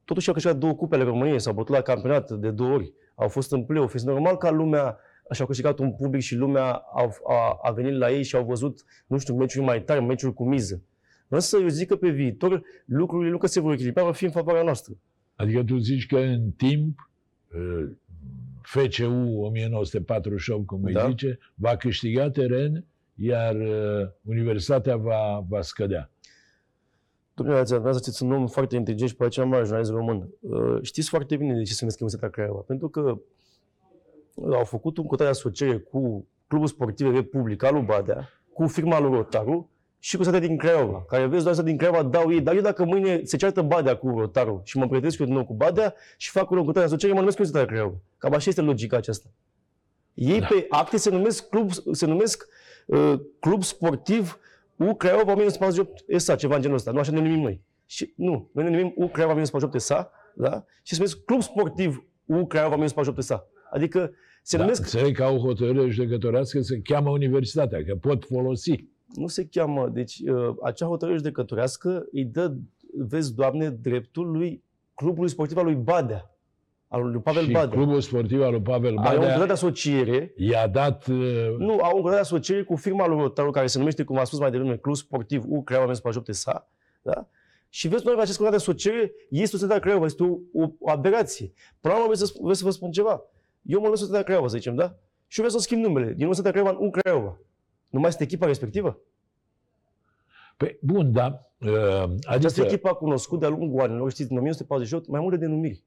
Totuși 0.06 0.28
au 0.28 0.34
câștigat 0.34 0.58
două 0.58 0.74
cupe 0.74 0.96
ale 0.96 1.04
României, 1.04 1.40
s-au 1.40 1.54
bătut 1.54 1.76
la 1.76 1.82
campionat 1.82 2.32
de 2.32 2.50
două 2.50 2.74
ori, 2.74 2.94
au 3.16 3.28
fost 3.28 3.52
în 3.52 3.64
play-off. 3.64 3.94
Este 3.94 4.10
normal 4.10 4.38
ca 4.38 4.50
lumea 4.52 4.98
și 5.32 5.42
au 5.42 5.48
câștigat 5.48 5.80
un 5.80 5.92
public 5.92 6.22
și 6.22 6.36
lumea 6.36 6.64
a, 6.74 7.10
a, 7.28 7.60
a 7.62 7.72
venit 7.72 7.98
la 7.98 8.12
ei 8.12 8.24
și 8.24 8.36
au 8.36 8.44
văzut, 8.44 8.84
nu 9.08 9.18
știu, 9.18 9.36
meciuri 9.36 9.66
mai 9.66 9.82
tari, 9.84 10.04
meciuri 10.04 10.34
cu 10.34 10.48
miză. 10.48 10.82
Însă 11.28 11.58
eu 11.58 11.68
zic 11.68 11.88
că 11.88 11.96
pe 11.96 12.10
viitor 12.10 12.62
lucrurile 12.86 13.32
nu 13.32 13.38
că 13.38 13.48
se 13.48 13.60
vor 13.60 13.72
echilibra, 13.74 14.04
vor 14.04 14.14
fi 14.14 14.26
în 14.26 14.32
favoarea 14.32 14.64
noastră. 14.64 14.94
Adică 15.36 15.64
tu 15.64 15.78
zici 15.78 16.06
că 16.08 16.18
în 16.18 16.52
timp 16.58 17.10
uh, 17.54 17.90
FCU 18.68 19.40
1948, 19.40 20.66
cum 20.66 20.84
îi 20.84 20.94
Da. 20.94 21.08
zice, 21.08 21.40
va 21.56 21.76
câștiga 21.76 22.30
teren, 22.30 22.86
iar 23.16 23.56
uh, 23.56 24.10
universitatea 24.24 24.96
va, 24.98 25.46
va 25.48 25.62
scădea. 25.62 26.12
Domnule 27.34 27.60
Ația, 27.60 27.78
vreau 27.78 27.94
să 27.94 28.00
știți 28.00 28.24
un 28.24 28.32
om 28.32 28.48
foarte 28.48 28.76
inteligent 28.76 29.10
și 29.10 29.16
pe 29.16 29.26
aceea 29.26 29.46
mare 29.46 29.64
jurnalist 29.64 29.92
român. 29.92 30.30
Uh, 30.40 30.78
Știți 30.82 31.10
foarte 31.10 31.36
bine 31.38 31.54
de 31.54 31.64
ce 31.64 31.74
se 31.74 31.78
numesc 31.80 32.00
Universitatea 32.00 32.30
Craiova. 32.30 32.60
Pentru 32.60 32.90
că 32.90 33.20
uh, 34.34 34.56
au 34.56 34.64
făcut 34.64 34.98
un 34.98 35.06
cotat 35.06 35.26
de 35.26 35.32
asociere 35.32 35.78
cu 35.78 36.28
Clubul 36.48 36.68
Sportiv 36.68 37.14
Republica 37.14 37.72
lui 37.72 37.82
Badea, 37.82 38.30
cu 38.54 38.68
firma 38.68 39.00
lui 39.00 39.12
Rotaru 39.12 39.70
și 40.08 40.18
cu 40.18 40.24
statea 40.24 40.40
din 40.40 40.58
Craiova, 40.58 41.06
care 41.08 41.26
vezi 41.26 41.42
doar 41.42 41.54
asta 41.54 41.66
din 41.66 41.78
Craiova 41.78 42.04
dau 42.04 42.32
ei. 42.32 42.42
Dar 42.42 42.56
eu 42.56 42.62
dacă 42.62 42.86
mâine 42.86 43.24
se 43.24 43.38
ceartă 43.38 43.62
Badea 43.62 43.96
cu 43.96 44.20
Rotaru 44.20 44.62
și 44.66 44.78
mă 44.78 44.88
pregătesc 44.88 45.20
eu 45.20 45.26
din 45.26 45.36
nou 45.36 45.46
cu 45.46 45.54
Badea 45.54 45.94
și 46.18 46.30
fac 46.30 46.50
un 46.50 46.58
cotat 46.58 46.74
de 46.74 46.80
asociere, 46.80 47.14
mă 47.14 47.20
numesc 47.20 47.38
Universitatea 47.38 47.76
Craiova. 47.76 48.02
Cam 48.18 48.34
așa 48.34 48.50
este 48.50 48.62
logica 48.62 48.98
aceasta. 48.98 49.30
Ei 50.14 50.40
Da. 50.40 50.46
pe 50.46 50.66
acte 50.70 50.98
se 50.98 51.10
numesc 51.10 51.50
club, 51.50 51.72
se 51.92 52.06
numesc 52.06 52.48
uh, 52.86 53.14
club 53.40 53.64
sportiv 53.64 54.40
U 54.76 54.94
Craiova 54.96 55.32
1948 55.32 56.22
SA, 56.22 56.36
ceva 56.36 56.56
în 56.56 56.62
genul 56.62 56.78
ăsta. 56.78 56.92
Nu 56.92 57.00
așa 57.00 57.12
ne 57.12 57.20
numim 57.20 57.40
noi. 57.40 57.62
Și, 57.86 58.14
nu, 58.16 58.50
noi 58.54 58.64
ne 58.64 58.70
numim 58.70 58.94
U 58.96 59.08
Craiova 59.08 59.34
1948 59.34 59.82
SA, 59.82 60.12
da? 60.36 60.66
Și 60.84 60.94
se 60.94 61.00
numesc 61.00 61.24
club 61.26 61.42
sportiv 61.42 62.06
U 62.26 62.46
Craiova 62.46 62.76
1948 62.76 63.24
SA. 63.24 63.48
Adică 63.72 64.12
se 64.44 64.58
Da, 64.58 64.64
numesc, 64.64 64.82
înțeleg 64.82 65.16
că 65.16 65.24
au 65.24 65.38
hotărâre 65.38 65.90
judecătorească 65.90 66.62
să 66.62 66.76
cheamă 66.84 67.10
universitatea, 67.10 67.84
că 67.84 67.96
pot 67.96 68.26
folosi. 68.26 68.96
Nu 69.16 69.28
se 69.28 69.46
cheamă, 69.52 69.90
deci 69.90 70.20
uh, 70.20 70.56
acea 70.64 70.86
hotărâre 70.86 71.18
judecătorească 71.18 72.06
îi 72.12 72.26
dă, 72.26 72.54
vezi, 72.94 73.36
Doamne, 73.36 73.70
dreptul 73.70 74.32
lui 74.32 74.64
clubului 74.94 75.30
sportiv 75.30 75.58
al 75.58 75.64
lui 75.64 75.76
Badea, 75.76 76.32
al 76.88 77.12
lui 77.12 77.22
Pavel 77.22 77.44
și 77.44 77.52
Badea. 77.52 77.78
clubul 77.78 78.02
sportiv 78.02 78.42
al 78.42 78.52
lui 78.52 78.62
Pavel 78.62 78.98
Are 78.98 78.98
un 78.98 79.04
contract 79.04 79.34
de 79.34 79.40
Badea 79.40 79.54
asociere 79.54 80.34
i-a 80.38 80.68
dat... 80.68 81.08
uh, 81.08 81.56
Nu, 81.58 81.72
au 81.72 81.96
un 81.96 82.02
contract 82.02 82.14
de 82.14 82.20
asociere 82.20 82.64
cu 82.64 82.76
firma 82.76 83.08
lui 83.08 83.18
Rotaru, 83.18 83.52
care 83.52 83.68
se 83.68 83.78
numește, 83.78 84.04
cum 84.04 84.18
am 84.18 84.26
spus 84.26 84.40
mai 84.40 84.52
devreme, 84.52 84.78
Club 84.78 84.96
Sportiv 84.96 85.44
U 85.48 85.64
Craiova 85.64 85.86
1948 85.92 86.34
SA, 86.34 86.70
da? 87.02 87.28
Și 87.70 87.88
vezi, 87.88 88.06
noi 88.06 88.16
acest 88.20 88.38
contract 88.38 88.64
de 88.66 88.72
asociere 88.72 89.12
este 89.30 89.56
o 89.56 89.60
societate 89.60 89.80
Craiova, 89.80 90.06
este 90.06 90.24
o, 90.24 90.38
o, 90.54 90.70
o 90.80 90.90
aberație. 90.90 91.52
Până 91.80 91.94
la 91.94 92.00
urmă, 92.00 92.14
vreau 92.14 92.28
să, 92.28 92.34
vreau 92.40 92.54
să 92.54 92.64
vă 92.64 92.70
spun 92.72 92.92
ceva. 92.92 93.22
Eu 93.62 93.78
mă 93.78 93.84
numesc 93.84 94.02
Societatea 94.02 94.26
Craiova, 94.28 94.48
să 94.48 94.58
zicem, 94.58 94.76
da? 94.76 94.96
Și 95.28 95.40
eu 95.40 95.46
vreau 95.46 95.60
să 95.60 95.60
schimb 95.60 95.84
numele 95.84 96.14
din 96.14 96.26
Societatea 96.26 96.52
Craiova 96.52 96.78
în 96.80 96.88
U 96.88 96.90
Craiova. 96.90 97.38
Nu 97.90 98.00
mai 98.00 98.10
este 98.10 98.24
echipa 98.24 98.46
respectivă? 98.46 99.00
Pe, 100.58 100.80
bun, 100.82 101.12
da. 101.12 101.50
Uh, 101.60 101.70
Această 102.26 102.60
adică, 102.62 102.62
echipă 102.62 102.90
a 102.90 102.94
cunoscut 102.94 103.40
de-a 103.40 103.50
lungul 103.50 103.82
anilor, 103.82 104.12
știți, 104.12 104.32
în 104.32 104.38
1948, 104.38 105.08
mai 105.08 105.22
multe 105.22 105.38
denumiri. 105.38 105.84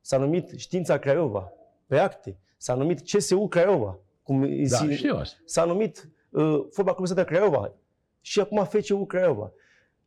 S-a 0.00 0.18
numit 0.18 0.50
Știința 0.56 0.98
Craiova, 0.98 1.52
pe 1.86 1.98
acte. 1.98 2.38
S-a 2.56 2.74
numit 2.74 3.00
CSU 3.10 3.48
Craiova. 3.48 3.98
Cum 4.22 4.40
da, 4.68 4.76
si- 4.76 4.92
știu 4.94 5.16
asta. 5.16 5.36
s-a 5.44 5.64
numit 5.64 6.10
uh, 6.30 6.60
Fotbal 6.70 6.94
Club 6.94 7.06
Statea 7.06 7.24
Craiova 7.24 7.72
și 8.20 8.40
acum 8.40 8.64
FCU 8.64 9.06
Craiova. 9.06 9.52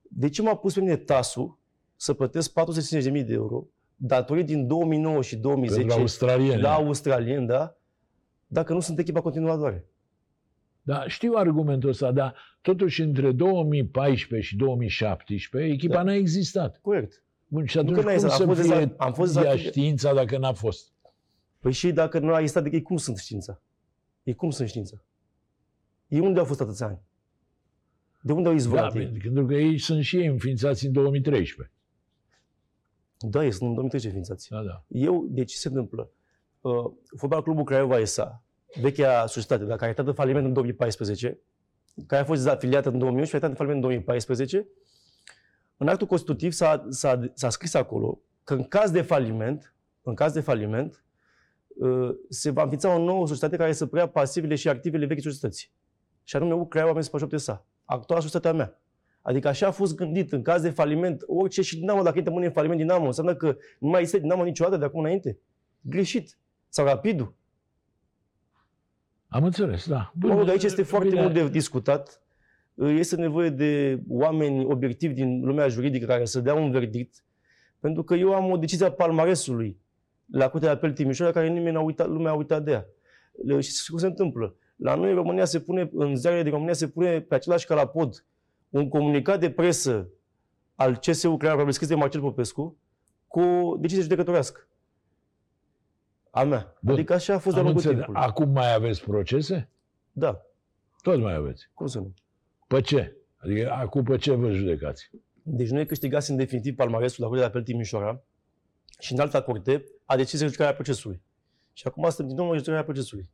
De 0.02 0.30
ce 0.30 0.41
m-a 0.41 0.56
pus 0.56 0.74
pe 0.74 0.80
mine 0.80 0.95
TASU 0.95 1.60
să 1.95 2.13
plătesc 2.13 2.52
450.000 2.52 3.26
de 3.26 3.34
euro 3.34 3.67
datorii 3.95 4.43
din 4.43 4.67
2009 4.67 5.21
și 5.21 5.36
2010 5.36 5.80
Pentru 5.82 6.00
australieni. 6.00 6.62
la 6.62 6.74
australieni, 6.74 7.48
da? 7.48 7.78
Dacă 8.48 8.74
nu 8.74 8.80
sunt 8.80 9.00
echipa 9.00 9.21
continuatoare. 9.21 9.86
Da, 10.88 11.08
știu 11.08 11.34
argumentul 11.36 11.89
ăsta, 11.89 12.12
dar 12.12 12.36
totuși 12.62 13.02
între 13.02 13.32
2014 13.32 14.48
și 14.48 14.56
2017 14.56 15.71
echipa 15.74 15.93
Da. 15.93 16.04
n-a 16.04 16.13
existat. 16.13 16.80
Corect. 16.82 17.24
Bun, 17.48 17.65
și 17.65 17.76
Nu 17.76 17.82
atunci 17.82 17.95
că 17.98 18.02
n-a 18.02 18.06
cum 18.08 18.15
existat, 18.15 18.38
să 18.38 18.43
am 18.43 18.50
fost 18.56 18.62
fie 18.62 18.69
dezam- 18.86 18.95
am 18.98 19.13
fost 19.13 19.36
ea 19.36 19.41
dezamăgit. 19.41 19.67
știința 19.71 20.13
dacă 20.13 20.38
n-a 20.38 20.54
fost? 20.54 20.93
Păi 21.60 21.71
și 21.71 21.91
dacă 21.91 22.19
nu 22.19 22.34
a 22.34 22.39
existat 22.39 22.63
de 22.63 22.69
ei, 22.74 22.82
cum 22.82 22.98
sunt 22.98 23.17
știința? 23.17 23.62
Ei 24.24 24.34
cum 24.36 24.50
sunt 24.50 24.67
știința? 24.67 25.04
Ei 26.08 26.19
unde 26.19 26.39
au 26.39 26.45
fost 26.45 26.62
atâția 26.62 26.86
ani? 26.88 27.00
De 28.21 28.32
unde 28.34 28.48
au 28.48 28.54
Da, 28.54 28.60
izvorat 28.60 28.95
ei? 28.95 29.08
pentru 29.08 29.45
că 29.45 29.54
ei 29.54 29.78
sunt 29.78 30.04
și 30.04 30.17
ei 30.17 30.26
înființați 30.26 30.86
în 30.86 30.91
2013. 30.91 31.74
Da, 33.19 33.43
ei 33.43 33.52
sunt 33.52 33.69
în 33.69 33.74
2013 33.74 34.12
ființați. 34.12 34.50
Da, 34.50 34.62
da. 34.63 34.84
Eu, 34.88 35.26
de 35.30 35.43
ce 35.43 35.56
se 35.56 35.67
întâmplă? 35.67 36.10
Uh, 36.62 36.71
Fotbal 37.17 37.43
Clubul 37.43 37.63
Craiova 37.63 38.04
SA, 38.06 38.43
vechea 38.81 39.25
societate, 39.25 39.63
dar 39.63 39.73
care 39.73 39.85
a 39.85 39.88
intrat 39.88 40.07
în 40.07 40.13
faliment 40.13 40.45
în 40.45 40.53
2014, 40.53 41.39
care 42.07 42.21
a 42.21 42.25
fost 42.25 42.43
dezafiliată 42.43 42.89
în 42.89 42.97
2011 42.97 43.27
și 43.27 43.43
a 43.43 43.47
intrat 43.47 43.51
în 43.51 43.57
faliment 43.57 43.83
în 43.83 43.89
2014, 43.89 44.67
în 45.77 45.88
actul 45.88 46.07
constitutiv 46.07 46.51
s-a, 46.51 46.85
s-a, 46.89 47.31
s-a 47.33 47.49
scris 47.49 47.73
acolo 47.73 48.21
că 48.43 48.53
în 48.53 48.63
caz 48.63 48.91
de 48.91 49.01
faliment, 49.01 49.75
în 50.01 50.13
caz 50.13 50.33
de 50.33 50.39
faliment, 50.39 51.03
uh, 51.67 52.09
se 52.29 52.49
va 52.49 52.61
înființa 52.61 52.95
o 52.95 53.03
nouă 53.03 53.27
societate 53.27 53.57
care 53.57 53.73
să 53.73 53.85
preia 53.85 54.07
pasivele 54.07 54.55
și 54.55 54.69
activele 54.69 55.05
vechi 55.05 55.21
societății. 55.21 55.69
Și 56.23 56.35
anume 56.35 56.53
U 56.53 56.65
Craiova 56.65 56.91
1948 56.91 57.43
SA, 57.43 57.65
actuala 57.85 58.21
societatea 58.21 58.57
mea. 58.57 58.79
Adică 59.21 59.47
așa 59.47 59.67
a 59.67 59.71
fost 59.71 59.95
gândit, 59.95 60.31
în 60.31 60.41
caz 60.41 60.61
de 60.61 60.69
faliment, 60.69 61.23
orice 61.27 61.61
și 61.61 61.79
Dinamo, 61.79 62.01
dacă 62.01 62.17
intră 62.17 62.31
mâine 62.31 62.47
în 62.47 62.53
faliment 62.53 62.79
Dinamo, 62.79 63.05
înseamnă 63.05 63.35
că 63.35 63.57
nu 63.79 63.89
mai 63.89 64.01
este 64.01 64.19
Dinamo 64.19 64.43
niciodată 64.43 64.77
de 64.77 64.85
acum 64.85 64.99
înainte. 64.99 65.39
Greșit. 65.81 66.38
Sau 66.69 66.85
Rapidul. 66.85 67.35
Am 69.27 69.43
înțeles, 69.43 69.88
da. 69.88 70.11
Mă 70.19 70.35
rog, 70.35 70.49
aici 70.49 70.63
este 70.63 70.83
foarte 70.83 71.09
bine. 71.09 71.21
mult 71.21 71.33
de 71.33 71.47
discutat. 71.49 72.21
Este 72.75 73.15
nevoie 73.15 73.49
de 73.49 73.99
oameni 74.07 74.65
obiectivi 74.65 75.13
din 75.13 75.41
lumea 75.45 75.67
juridică 75.67 76.05
care 76.05 76.25
să 76.25 76.39
dea 76.39 76.53
un 76.53 76.71
verdict. 76.71 77.23
Pentru 77.79 78.03
că 78.03 78.15
eu 78.15 78.33
am 78.33 78.51
o 78.51 78.57
decizie 78.57 78.85
a 78.85 78.91
palmaresului 78.91 79.77
la 80.31 80.49
Curtea 80.49 80.69
de 80.69 80.75
Apel 80.75 80.91
Timișoara 80.93 81.31
care 81.31 81.47
nimeni 81.49 81.75
n-a 81.75 81.81
uitat, 81.81 82.07
lumea 82.07 82.31
a 82.31 82.35
uitat 82.35 82.63
de 82.63 82.71
ea. 82.71 82.85
Le- 83.45 83.59
Și 83.59 83.89
cum 83.89 83.99
se 83.99 84.05
întâmplă? 84.05 84.55
La 84.75 84.95
noi 84.95 85.09
în 85.09 85.15
România 85.15 85.45
se 85.45 85.59
pune, 85.59 85.89
în 85.93 86.15
ziarele 86.15 86.41
din 86.43 86.51
România 86.51 86.73
se 86.73 86.88
pune 86.88 87.19
pe 87.21 87.35
același 87.35 87.65
calapod 87.65 88.25
un 88.69 88.89
comunicat 88.89 89.39
de 89.39 89.49
presă 89.49 90.09
al 90.75 90.97
CSU 90.97 91.38
Craiova, 91.38 91.71
scris 91.71 91.88
de 91.89 91.95
Marcel 91.95 92.21
Popescu, 92.21 92.77
cu 93.27 93.39
o 93.39 93.75
decizie 93.77 94.03
judecătorească. 94.03 94.67
A 96.36 96.43
mea. 96.43 96.76
Bun. 96.82 96.93
Adică 96.93 97.13
așa 97.13 97.34
a 97.34 97.38
fost 97.38 97.56
de-a 97.56 97.63
Am 97.65 97.71
lungul 97.71 97.82
înțeles. 97.91 98.06
timpului. 98.06 98.28
Acum 98.30 98.50
mai 98.50 98.74
aveți 98.74 99.04
procese? 99.04 99.69
Da. 100.12 100.41
Tot 101.02 101.19
mai 101.21 101.34
aveți. 101.34 101.69
Cum 101.74 101.88
să 101.88 101.98
nu? 102.00 102.13
Pe 102.67 102.82
ce? 102.82 103.15
Adică 103.38 103.71
acum 103.71 104.04
pe 104.04 104.17
ce 104.17 104.34
vă 104.34 104.52
judecați? 104.52 105.10
Deci 105.41 105.69
noi 105.69 105.86
câștigasem 105.86 106.36
definitiv 106.36 106.76
palmaresul 106.76 107.24
la 107.24 107.30
Curtea 107.30 107.45
de 107.48 107.52
Apel 107.52 107.63
Timișoara 107.63 108.21
și 109.00 109.13
în 109.13 109.19
alta 109.19 109.41
curte 109.41 109.84
a 110.06 110.15
decis 110.15 110.39
judecarea 110.39 110.74
procesului. 110.74 111.21
Și 111.74 111.88
acum 111.88 112.04
suntem 112.04 112.28
din 112.28 112.36
nou 112.36 112.45
în 112.50 112.54
judecarea 112.58 112.84
procesului. 112.84 113.30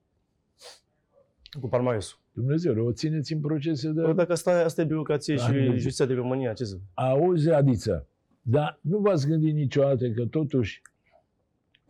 Cu 1.62 1.68
palmaresul. 1.68 2.20
Dumnezeu, 2.34 2.86
o 2.86 2.92
țineți 2.92 3.34
în 3.34 3.42
procese 3.42 3.90
de... 3.92 4.02
Păi 4.02 4.14
Dacă 4.14 4.32
asta, 4.32 4.52
asta 4.52 4.82
e 4.82 4.86
birocrație 4.86 5.36
Da, 5.36 5.42
și 5.42 5.52
nu. 5.52 5.72
justiția 5.78 6.06
de 6.06 6.14
România, 6.14 6.54
ce 6.54 6.64
să... 6.64 6.78
Auzi, 6.94 7.50
Adiță, 7.50 8.08
dar 8.42 8.80
nu 8.82 8.98
v-ați 8.98 9.28
gândit 9.28 9.54
niciodată 9.54 10.10
că 10.10 10.26
totuși 10.26 10.82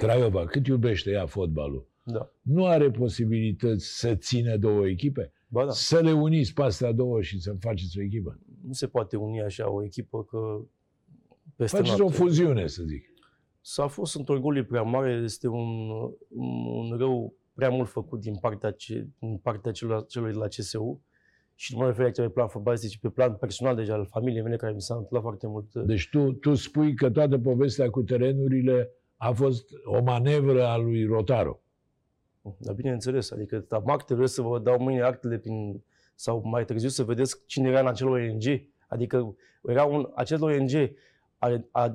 Craiova, 0.05 0.45
cât 0.45 0.67
iubește 0.67 1.11
ea 1.11 1.25
fotbalul, 1.25 1.87
Da. 2.03 2.31
nu 2.41 2.65
are 2.65 2.91
posibilități 2.91 3.85
să 3.99 4.15
țină 4.15 4.57
două 4.57 4.87
echipe? 4.87 5.31
Ba 5.47 5.65
da. 5.65 5.71
Să 5.71 5.99
le 5.99 6.11
uniți 6.11 6.53
pe 6.53 6.61
astea 6.61 6.91
două 6.91 7.21
și 7.21 7.39
să 7.39 7.55
faceți 7.59 7.99
o 7.99 8.01
echipă? 8.01 8.39
Nu 8.65 8.71
se 8.71 8.87
poate 8.87 9.15
uni 9.17 9.41
așa 9.41 9.71
o 9.71 9.83
echipă 9.83 10.23
că 10.23 10.37
peste 11.55 11.77
Faceți 11.77 11.95
o 11.95 11.97
noapte. 11.97 12.17
fuziune, 12.17 12.67
să 12.67 12.83
zic. 12.83 13.05
S-a 13.61 13.87
fost 13.87 14.15
într 14.15 14.31
orgoliu 14.31 14.63
prea 14.63 14.81
mare, 14.81 15.21
este 15.23 15.47
un, 15.47 15.89
un 16.29 16.97
rău 16.97 17.33
prea 17.53 17.69
mult 17.69 17.89
făcut 17.89 18.19
din 18.21 18.35
partea, 18.35 18.71
ce, 18.71 19.07
din 19.19 19.37
partea 19.37 19.71
celor, 19.71 20.05
celor 20.05 20.31
de 20.31 20.37
la 20.37 20.47
CSU. 20.47 21.01
Și 21.55 21.73
nu 21.73 21.79
mă 21.79 21.87
refer 21.87 22.05
aici 22.05 22.15
pe 22.15 22.29
plan 22.29 22.47
fotbalist, 22.47 22.89
ci 22.89 22.97
pe 22.99 23.09
plan 23.09 23.35
personal 23.35 23.75
deja 23.75 23.93
al 23.93 24.05
familiei 24.05 24.41
mele, 24.41 24.55
care 24.55 24.73
mi 24.73 24.81
s-a 24.81 24.93
întâmplat 24.93 25.21
foarte 25.21 25.47
mult. 25.47 25.73
Deci 25.73 26.09
tu, 26.11 26.31
tu 26.31 26.53
spui 26.53 26.93
că 26.95 27.09
toată 27.09 27.37
povestea 27.39 27.89
cu 27.89 28.01
terenurile 28.03 28.89
a 29.21 29.31
fost 29.31 29.69
o 29.85 30.01
manevră 30.01 30.65
a 30.65 30.77
lui 30.77 31.05
Rotaru. 31.05 31.61
Dar 32.57 32.73
bineînțeles, 32.73 33.31
adică 33.31 33.59
TAMAC 33.59 34.05
trebuie 34.05 34.27
să 34.27 34.41
vă 34.41 34.59
dau 34.59 34.79
mâine 34.79 35.01
actele 35.01 35.37
prin, 35.37 35.83
sau 36.15 36.41
mai 36.45 36.65
târziu 36.65 36.89
să 36.89 37.03
vedeți 37.03 37.45
cine 37.45 37.69
era 37.69 37.79
în 37.79 37.87
acel 37.87 38.07
ONG. 38.07 38.43
Adică 38.87 39.35
era 39.63 39.83
un, 39.83 40.11
acel 40.15 40.43
ONG, 40.43 40.71
a, 41.37 41.47
a, 41.47 41.81
a, 41.81 41.93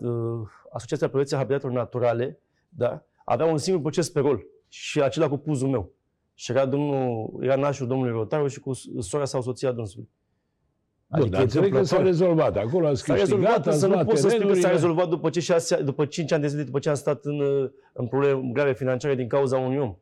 Asociația 0.72 1.08
Protecției 1.08 1.38
Habitatelor 1.38 1.74
Naturale, 1.74 2.40
da? 2.68 3.04
avea 3.24 3.46
un 3.46 3.58
singur 3.58 3.82
proces 3.82 4.10
pe 4.10 4.20
rol 4.20 4.46
și 4.68 5.00
acela 5.02 5.28
cu 5.28 5.36
puzul 5.36 5.68
meu. 5.68 5.92
Și 6.34 6.50
era, 6.50 6.66
domnul, 6.66 7.38
era 7.40 7.56
nașul 7.56 7.86
domnului 7.86 8.12
Rotaru 8.12 8.46
și 8.46 8.60
cu 8.60 8.72
sora 8.98 9.24
sau 9.24 9.42
soția 9.42 9.72
dânsului. 9.72 10.08
Bun, 11.08 11.30
dar 11.30 11.42
înțeleg 11.42 11.72
că 11.72 11.82
s-a 11.82 12.02
rezolvat. 12.02 12.56
Acolo 12.56 12.86
ați 12.86 13.02
S-a 13.02 13.14
câștigat, 13.14 13.38
rezolvat, 13.38 13.58
ați 13.58 13.68
însă 13.68 13.86
nu 13.86 13.92
luat 13.92 14.06
pot 14.06 14.18
să 14.18 14.28
spun 14.28 14.30
că 14.32 14.36
s-a 14.36 14.50
terenurile. 14.50 14.72
rezolvat 14.72 15.08
după, 15.08 15.30
ce 15.30 15.40
șase, 15.40 15.82
după 15.82 16.06
5 16.06 16.32
ani 16.32 16.42
de 16.42 16.48
zile, 16.48 16.62
după 16.62 16.78
ce 16.78 16.88
am 16.88 16.94
stat 16.94 17.24
în, 17.24 17.40
în 17.92 18.06
probleme 18.06 18.50
grave 18.52 18.74
financiare 18.74 19.14
din 19.14 19.28
cauza 19.28 19.58
unui 19.58 19.78
om. 19.78 19.96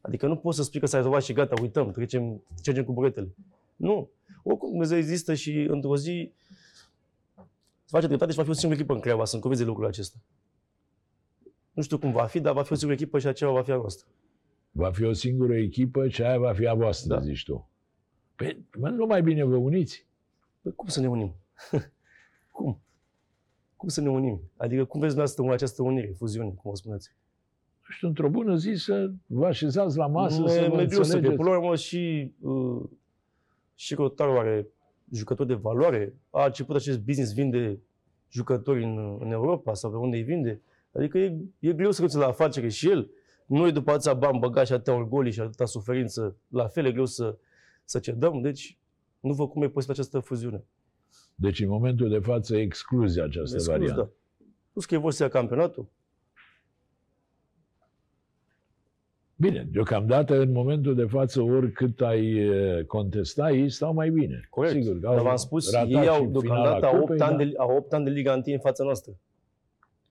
Adică 0.00 0.26
nu 0.26 0.36
poți 0.36 0.56
să 0.56 0.62
spui 0.62 0.80
că 0.80 0.86
s-a 0.86 0.96
rezolvat 0.96 1.22
și 1.22 1.32
gata, 1.32 1.60
uităm, 1.60 1.90
trecem, 1.90 2.42
trecem 2.62 2.84
cu 2.84 2.92
buretele. 2.92 3.34
Nu. 3.76 4.10
Oricum 4.42 4.68
Dumnezeu 4.68 4.98
există 4.98 5.34
și 5.34 5.66
într-o 5.68 5.96
zi 5.96 6.32
se 7.84 7.94
face 7.96 8.06
dreptate 8.06 8.30
și 8.30 8.36
va 8.36 8.44
fi 8.44 8.50
o 8.50 8.52
singură 8.52 8.80
echipă 8.80 8.94
în 8.94 9.00
Craiova, 9.00 9.24
sunt 9.24 9.40
convins 9.40 9.62
de 9.62 9.68
lucrul 9.68 9.86
acesta. 9.86 10.18
Nu 11.72 11.82
știu 11.82 11.98
cum 11.98 12.12
va 12.12 12.24
fi, 12.24 12.40
dar 12.40 12.52
va 12.54 12.62
fi 12.62 12.72
o 12.72 12.74
singură 12.74 13.00
echipă 13.00 13.18
și 13.18 13.26
aceea 13.26 13.50
va 13.50 13.62
fi 13.62 13.70
a 13.70 13.76
noastră. 13.76 14.06
Va 14.70 14.90
fi 14.90 15.04
o 15.04 15.12
singură 15.12 15.54
echipă 15.56 16.08
și 16.08 16.22
aia 16.22 16.38
va 16.38 16.52
fi 16.52 16.66
a 16.66 16.74
voastră, 16.74 17.14
Da. 17.14 17.20
zici 17.20 17.44
tu. 17.44 17.68
Păi, 18.36 18.66
mă, 18.78 18.88
nu 18.88 19.06
mai 19.06 19.22
bine 19.22 19.44
vă 19.44 19.56
uniți? 19.56 20.06
Păi 20.62 20.72
cum 20.74 20.88
să 20.88 21.00
ne 21.00 21.08
unim? 21.08 21.34
cum? 22.50 22.80
Cum 23.76 23.88
să 23.88 24.00
ne 24.00 24.10
unim? 24.10 24.40
Adică 24.56 24.84
cum 24.84 25.00
vezi 25.00 25.14
dumneavoastră 25.14 25.52
această 25.52 25.82
unire, 25.82 26.14
fuziune, 26.16 26.50
cum 26.50 26.70
o 26.70 26.74
spuneți? 26.74 27.10
Nu 27.88 27.94
știu, 27.94 28.08
într-o 28.08 28.28
bună 28.28 28.54
zi 28.56 28.74
să 28.74 29.10
vă 29.26 29.46
așezați 29.46 29.96
la 29.96 30.06
masă, 30.06 30.40
Nu 30.40 30.46
să 30.46 30.60
e 30.60 30.68
vă 30.68 30.76
mediu 30.76 31.02
să 31.02 31.02
fie. 31.02 31.02
înțelegeți. 31.02 31.36
Până 31.36 31.48
la 31.50 31.58
urmă 31.58 31.76
și, 31.76 32.32
uh, 32.40 32.82
și 33.74 33.94
Rotaru 33.94 34.38
are 34.38 34.66
jucători 35.12 35.48
de 35.48 35.54
valoare. 35.54 36.14
A 36.30 36.44
început 36.44 36.76
acest 36.76 37.00
business, 37.00 37.34
vinde 37.34 37.78
jucători 38.30 38.84
în, 38.84 39.16
în 39.20 39.30
Europa 39.30 39.74
sau 39.74 39.90
pe 39.90 39.96
unde 39.96 40.16
îi 40.16 40.22
vinde. 40.22 40.60
Adică 40.92 41.18
e, 41.18 41.36
e 41.58 41.72
greu 41.72 41.90
să 41.90 41.96
renunți 41.96 42.16
la 42.16 42.26
afacere 42.26 42.68
și 42.68 42.90
el. 42.90 43.10
Noi 43.46 43.72
după 43.72 43.90
atâția 43.90 44.14
bani 44.14 44.38
băgați 44.38 44.66
și 44.66 44.72
atâtea 44.72 44.94
orgolii 44.94 45.32
și 45.32 45.40
atâta 45.40 45.64
suferință, 45.64 46.36
la 46.48 46.66
fel 46.68 46.86
e 46.86 46.92
greu 46.92 47.04
să, 47.04 47.36
să 47.84 47.98
cedăm. 47.98 48.40
Deci 48.40 48.78
nu 49.20 49.32
văd 49.32 49.48
cum 49.48 49.62
e 49.62 49.68
posibil 49.68 49.94
această 49.94 50.18
fuziune. 50.20 50.64
Deci 51.34 51.60
în 51.60 51.68
momentul 51.68 52.08
de 52.08 52.18
față 52.18 52.56
excluzi 52.56 53.20
această 53.20 53.54
Exclus, 53.56 53.66
variantă. 53.76 54.00
da. 54.00 54.08
Plus 54.72 54.84
că 54.86 54.94
e 54.94 54.98
vor 54.98 55.12
să 55.12 55.22
ia 55.22 55.28
campionatul. 55.28 55.88
Bine, 59.36 59.68
deocamdată 59.70 60.40
în 60.40 60.52
momentul 60.52 60.94
de 60.94 61.04
față 61.04 61.40
oricât 61.42 62.00
ai 62.00 62.32
eh, 62.36 62.84
contesta, 62.84 63.50
ei 63.50 63.70
stau 63.70 63.92
mai 63.92 64.10
bine. 64.10 64.46
Corect. 64.50 64.74
Sigur, 64.74 64.92
că 64.92 64.98
Dar 64.98 65.16
au 65.16 65.22
v-am 65.24 65.36
spus, 65.36 65.72
ratat 65.72 65.88
ei 65.88 66.02
și 66.02 66.08
au 66.08 66.26
deocamdată 66.26 66.74
finala 66.74 66.88
au 66.88 67.00
cupei, 67.00 67.14
8, 67.16 67.20
ani 67.22 67.36
dar- 67.36 67.46
de, 67.46 67.54
au 67.56 67.76
8 67.76 67.92
ani 67.92 68.04
de 68.04 68.10
Liga 68.10 68.32
1 68.32 68.42
în 68.46 68.58
fața 68.58 68.84
noastră. 68.84 69.12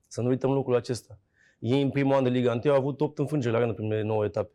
Să 0.07 0.21
nu 0.21 0.27
uităm 0.27 0.51
lucrul 0.51 0.75
acesta. 0.75 1.19
Ei 1.59 1.81
în 1.81 1.89
primul 1.89 2.13
an 2.15 2.23
de 2.23 2.29
Liga 2.29 2.59
1 2.63 2.73
au 2.73 2.79
avut 2.79 3.01
8 3.01 3.17
înfrângeri 3.17 3.53
la 3.53 3.59
rând 3.59 3.69
în 3.71 3.75
primele 3.75 4.01
9 4.01 4.25
etape. 4.25 4.51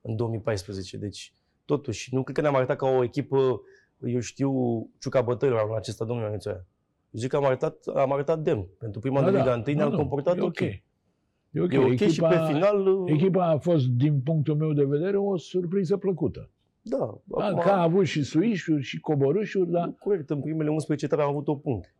În 0.00 0.16
2014. 0.16 0.96
Deci, 0.96 1.32
totuși, 1.64 2.14
nu 2.14 2.22
cred 2.22 2.36
că 2.36 2.42
ne-am 2.42 2.54
arătat 2.56 2.76
ca 2.76 2.86
o 2.88 3.02
echipă, 3.02 3.60
eu 4.06 4.20
știu, 4.20 4.50
ciuca 4.98 5.20
bătăilor 5.22 5.58
anul 5.58 5.76
acesta, 5.76 6.04
domnul 6.04 6.24
Ionuțoaia. 6.26 6.66
Eu 7.10 7.20
zic 7.20 7.30
că 7.30 7.36
am 7.36 7.44
arătat, 7.44 7.86
am 7.94 8.12
arătat 8.12 8.38
demn. 8.38 8.66
Pentru 8.78 9.00
prima 9.00 9.18
an 9.18 9.24
de 9.24 9.30
Liga 9.38 9.52
1 9.54 9.62
Nu, 9.66 9.72
ne-am 9.74 9.90
nu, 9.90 9.96
comportat 9.96 10.36
e 10.36 10.40
ok. 10.40 10.60
E 10.60 10.80
ok. 11.60 11.72
E 11.72 11.78
ok 11.78 11.94
și 11.96 12.02
echipa, 12.04 12.28
pe 12.28 12.52
final, 12.52 12.86
uh, 12.86 13.10
Echipa 13.12 13.46
a 13.46 13.58
fost, 13.58 13.86
din 13.86 14.20
punctul 14.20 14.56
meu 14.56 14.72
de 14.72 14.84
vedere, 14.84 15.16
o 15.16 15.36
surpriză 15.36 15.96
plăcută. 15.96 16.50
da. 16.82 17.20
Da, 17.24 17.44
acum- 17.46 17.62
Că 17.62 17.68
a 17.68 17.82
avut 17.82 18.06
și 18.06 18.22
suișuri 18.22 18.82
și 18.82 19.00
coborâșuri, 19.00 19.70
dar 19.70 19.94
Corect, 19.98 20.30
în 20.30 20.40
primele 20.40 20.70
11 20.70 21.04
etape 21.06 21.22
am 21.22 21.28
avut 21.28 21.48
8 21.48 21.62
puncte. 21.62 21.94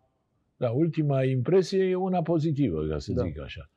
da, 0.57 0.70
ultima 0.70 1.24
impresie 1.24 1.85
e 1.85 1.94
una 1.94 2.22
pozitivă, 2.22 2.87
ca 2.87 2.98
să 2.98 3.12
Da. 3.12 3.22
zic 3.22 3.40
așa. 3.40 3.70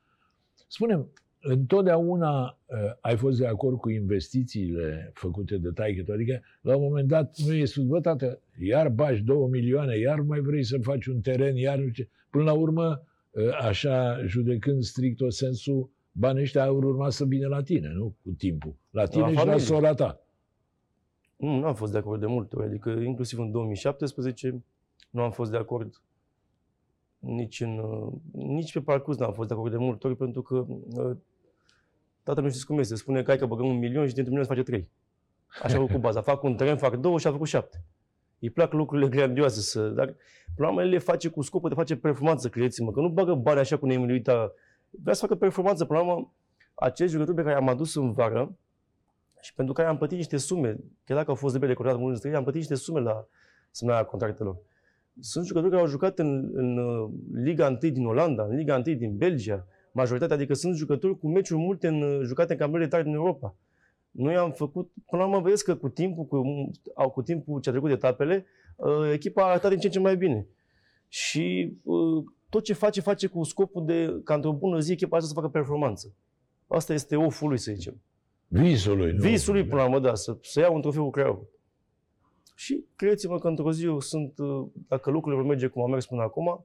Spunem, 0.66 1.08
întotdeauna 1.40 2.58
uh, 2.66 2.76
ai 3.00 3.16
fost 3.16 3.38
de 3.38 3.46
acord 3.46 3.78
cu 3.78 3.90
investițiile 3.90 5.10
făcute 5.14 5.56
de 5.56 5.68
taică 5.74 6.12
adică 6.12 6.40
la 6.60 6.76
un 6.76 6.82
moment 6.82 7.08
dat 7.08 7.36
nu 7.46 7.54
e 7.54 7.64
sus, 7.64 7.84
bă, 7.84 8.00
tată, 8.00 8.40
iar 8.58 8.88
bași 8.88 9.22
două 9.22 9.48
milioane, 9.48 9.98
iar 9.98 10.20
mai 10.20 10.40
vrei 10.40 10.64
să 10.64 10.78
faci 10.78 11.06
un 11.06 11.20
teren, 11.20 11.56
iar 11.56 11.78
nu 11.78 11.88
ce. 11.88 12.08
Până 12.30 12.44
la 12.44 12.52
urmă, 12.52 13.02
uh, 13.30 13.58
așa, 13.60 14.26
judecând 14.26 14.82
strict 14.82 15.20
o 15.20 15.30
sensul, 15.30 15.90
banii 16.12 16.42
ăștia 16.42 16.64
au 16.64 16.76
urmat 16.76 17.12
să 17.12 17.24
vină 17.24 17.48
la 17.48 17.62
tine, 17.62 17.92
nu? 17.94 18.14
Cu 18.22 18.30
timpul. 18.30 18.74
La 18.90 19.06
tine 19.06 19.28
și 19.28 19.34
la 19.34 19.38
familie. 19.38 19.58
sora 19.58 19.94
ta. 19.94 20.22
Nu, 21.36 21.58
nu 21.58 21.66
am 21.66 21.74
fost 21.74 21.92
de 21.92 21.98
acord 21.98 22.20
de 22.20 22.26
multe 22.26 22.56
ori. 22.56 22.66
Adică 22.66 22.90
inclusiv 22.90 23.38
în 23.38 23.50
2017 23.50 24.62
nu 25.10 25.22
am 25.22 25.30
fost 25.30 25.50
de 25.50 25.56
acord 25.56 26.02
nici, 27.18 27.60
în, 27.60 27.78
uh, 27.78 28.12
nici 28.32 28.72
pe 28.72 28.80
parcurs 28.80 29.18
n-am 29.18 29.32
fost 29.32 29.48
de 29.48 29.54
acord 29.54 29.70
de 29.70 29.76
multe 29.76 30.06
ori 30.06 30.16
pentru 30.16 30.42
că 30.42 30.54
uh, 30.56 31.16
tatăl 32.22 32.42
meu 32.42 32.50
știți 32.50 32.66
cum 32.66 32.78
este. 32.78 32.94
Spune 32.94 33.22
că 33.22 33.28
hai 33.28 33.38
că 33.38 33.46
băgăm 33.46 33.66
un 33.66 33.78
milion 33.78 34.06
și 34.06 34.14
dintr-un 34.14 34.36
milion 34.36 34.44
se 34.44 34.54
face 34.54 34.62
trei. 34.62 34.88
Așa 35.62 35.76
a 35.76 35.80
făcut 35.80 36.00
baza. 36.00 36.20
Fac 36.20 36.42
un 36.42 36.56
teren, 36.56 36.76
fac 36.76 36.96
două 36.96 37.18
și 37.18 37.26
a 37.26 37.30
făcut 37.30 37.46
șapte. 37.46 37.84
Îi 38.38 38.50
plac 38.50 38.72
lucrurile 38.72 39.08
grandioase, 39.08 39.60
să, 39.60 39.88
dar 39.88 40.06
până 40.06 40.16
la 40.56 40.68
urmă 40.68 40.82
el 40.82 40.88
le 40.88 40.98
face 40.98 41.28
cu 41.28 41.42
scopul 41.42 41.68
de 41.68 41.74
a 41.74 41.78
face 41.78 41.96
performanță, 41.96 42.48
credeți-mă, 42.48 42.90
că 42.90 43.00
nu 43.00 43.08
bagă 43.08 43.34
bani 43.34 43.58
așa 43.58 43.76
cu 43.76 43.86
neemiluita. 43.86 44.52
Vrea 44.90 45.14
să 45.14 45.20
facă 45.20 45.34
performanță, 45.34 45.84
până 45.84 45.98
la 45.98 46.04
urmă, 46.04 46.32
acești 46.74 47.12
jucători 47.12 47.36
pe 47.36 47.42
care 47.42 47.54
i-am 47.54 47.68
adus 47.68 47.94
în 47.94 48.12
vară, 48.12 48.56
și 49.40 49.54
pentru 49.54 49.74
care 49.74 49.88
am 49.88 49.96
plătit 49.96 50.16
niște 50.16 50.36
sume, 50.36 50.76
chiar 51.04 51.16
dacă 51.16 51.30
au 51.30 51.36
fost 51.36 51.52
de 51.52 51.58
bine 51.58 51.72
decorați 51.72 51.98
mulți 51.98 52.12
dintre 52.12 52.30
ei, 52.30 52.36
am 52.36 52.42
plătit 52.42 52.60
niște 52.60 52.84
sume 52.84 53.00
la 53.00 53.26
semnarea 53.70 54.04
contractelor. 54.04 54.56
Sunt 55.20 55.46
jucători 55.46 55.70
care 55.70 55.82
au 55.82 55.88
jucat 55.88 56.18
în, 56.18 56.50
în 56.52 56.78
uh, 56.78 57.10
Liga 57.32 57.66
1 57.66 57.76
din 57.92 58.04
Olanda, 58.06 58.44
în 58.44 58.56
Liga 58.56 58.74
1 58.74 58.82
din 58.82 59.16
Belgia, 59.16 59.66
majoritatea, 59.92 60.36
adică 60.36 60.54
sunt 60.54 60.76
jucători 60.76 61.18
cu 61.18 61.28
meciuri 61.28 61.60
multe 61.60 61.88
în, 61.88 62.02
uh, 62.02 62.20
jucate 62.22 62.52
în 62.52 62.58
campionate 62.58 62.90
tari 62.90 63.04
din 63.04 63.14
Europa. 63.14 63.56
Noi 64.10 64.36
am 64.36 64.52
făcut, 64.52 64.90
până 65.06 65.22
la 65.22 65.28
urmă 65.28 65.40
vedeți 65.40 65.64
că 65.64 65.74
cu 65.74 65.88
timpul, 65.88 66.24
cu, 66.24 66.42
au, 66.94 67.10
cu 67.10 67.22
timpul 67.22 67.60
ce 67.60 67.68
a 67.68 67.72
trecut 67.72 67.88
de 67.88 67.94
etapele, 67.94 68.46
uh, 68.76 69.10
echipa 69.12 69.42
a 69.42 69.48
arătat 69.48 69.70
din 69.70 69.78
ce 69.78 69.86
în 69.86 69.92
ce 69.92 69.98
mai 69.98 70.16
bine. 70.16 70.46
Și 71.08 71.76
uh, 71.82 72.24
tot 72.48 72.62
ce 72.62 72.72
face, 72.72 73.00
face 73.00 73.26
cu 73.26 73.42
scopul 73.42 73.84
de 73.84 74.20
ca 74.24 74.34
într-o 74.34 74.52
bună 74.52 74.78
zi 74.78 74.92
echipa 74.92 75.16
asta 75.16 75.28
să 75.28 75.34
facă 75.34 75.48
performanță. 75.48 76.14
Asta 76.66 76.92
este 76.92 77.16
oful 77.16 77.48
lui, 77.48 77.58
să 77.58 77.72
zicem. 77.72 78.00
Visului. 78.48 79.12
nu? 79.12 79.22
Visului, 79.22 79.64
până 79.64 79.80
la 79.80 79.86
urmă, 79.86 80.00
da, 80.00 80.14
să, 80.14 80.36
să 80.42 80.60
iau 80.60 80.74
un 80.74 80.80
trofeu 80.80 81.04
cu 81.04 81.10
Craiova. 81.10 81.42
Și 82.58 82.84
credeți-mă 82.96 83.38
că 83.38 83.48
într-o 83.48 83.72
zi 83.72 83.84
eu 83.84 84.00
sunt, 84.00 84.38
uh, 84.38 84.66
dacă 84.88 85.10
lucrurile 85.10 85.40
vor 85.40 85.50
merge 85.50 85.66
cum 85.66 85.82
am 85.82 85.90
mers 85.90 86.06
până 86.06 86.22
acum, 86.22 86.64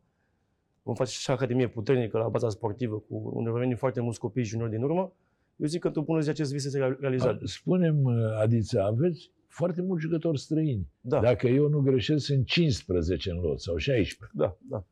vom 0.84 0.95
face 0.95 1.12
și 1.12 1.32
academie 1.32 1.67
puternică 1.67 2.17
la 2.17 2.27
baza 2.27 2.49
sportivă, 2.49 2.95
cu 2.95 3.32
unde 3.34 3.49
vor 3.49 3.60
veni 3.60 3.75
foarte 3.75 4.01
mulți 4.01 4.19
copii 4.19 4.43
juniori 4.43 4.71
din 4.71 4.84
urmă, 4.84 5.13
eu 5.56 5.67
zic 5.67 5.82
că 5.82 5.88
într-o 5.88 6.01
bună 6.01 6.19
zi 6.19 6.29
acest 6.29 6.51
vis 6.51 6.65
este 6.65 6.77
real- 6.77 6.97
realizat. 6.99 7.39
Spunem, 7.43 8.08
Adiță, 8.41 8.82
aveți 8.82 9.32
foarte 9.47 9.82
mulți 9.82 10.03
jucători 10.03 10.39
străini. 10.39 10.88
Da, 11.01 11.19
Dacă 11.19 11.47
eu 11.47 11.67
nu 11.67 11.79
greșesc, 11.79 12.25
sunt 12.25 12.45
15 12.45 13.32
în 13.32 13.38
lot 13.39 13.62
sau 13.62 13.77
16. 13.77 14.38
da, 14.38 14.58
da. 14.69 14.84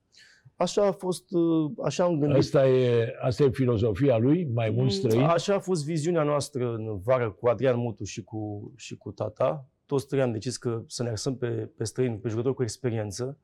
Așa 0.55 0.85
a 0.85 0.91
fost, 0.91 1.31
uh, 1.31 1.71
așa 1.83 2.03
am 2.03 2.19
gândit. 2.19 2.37
Asta 2.37 2.67
e, 2.67 3.13
asta 3.21 3.43
e 3.43 3.49
filozofia 3.49 4.17
lui, 4.17 4.45
mai 4.53 4.69
mult 4.69 4.91
străini? 4.91 5.23
Așa 5.23 5.55
a 5.55 5.59
fost 5.59 5.85
viziunea 5.85 6.23
noastră 6.23 6.73
în 6.73 6.99
vară 6.99 7.31
cu 7.31 7.47
Adrian 7.47 7.77
Mutu 7.77 8.03
și 8.03 8.23
cu, 8.23 8.71
și 8.75 8.97
cu 8.97 9.11
tata. 9.11 9.65
Toți 9.91 10.07
trei 10.07 10.21
am 10.21 10.31
decis 10.31 10.57
că 10.57 10.83
să 10.87 11.03
ne 11.03 11.09
axăm 11.09 11.35
pe, 11.37 11.47
pe 11.77 11.83
străini, 11.83 12.17
pe 12.17 12.29
jucători 12.29 12.55
cu 12.55 12.63
experiență. 12.63 13.37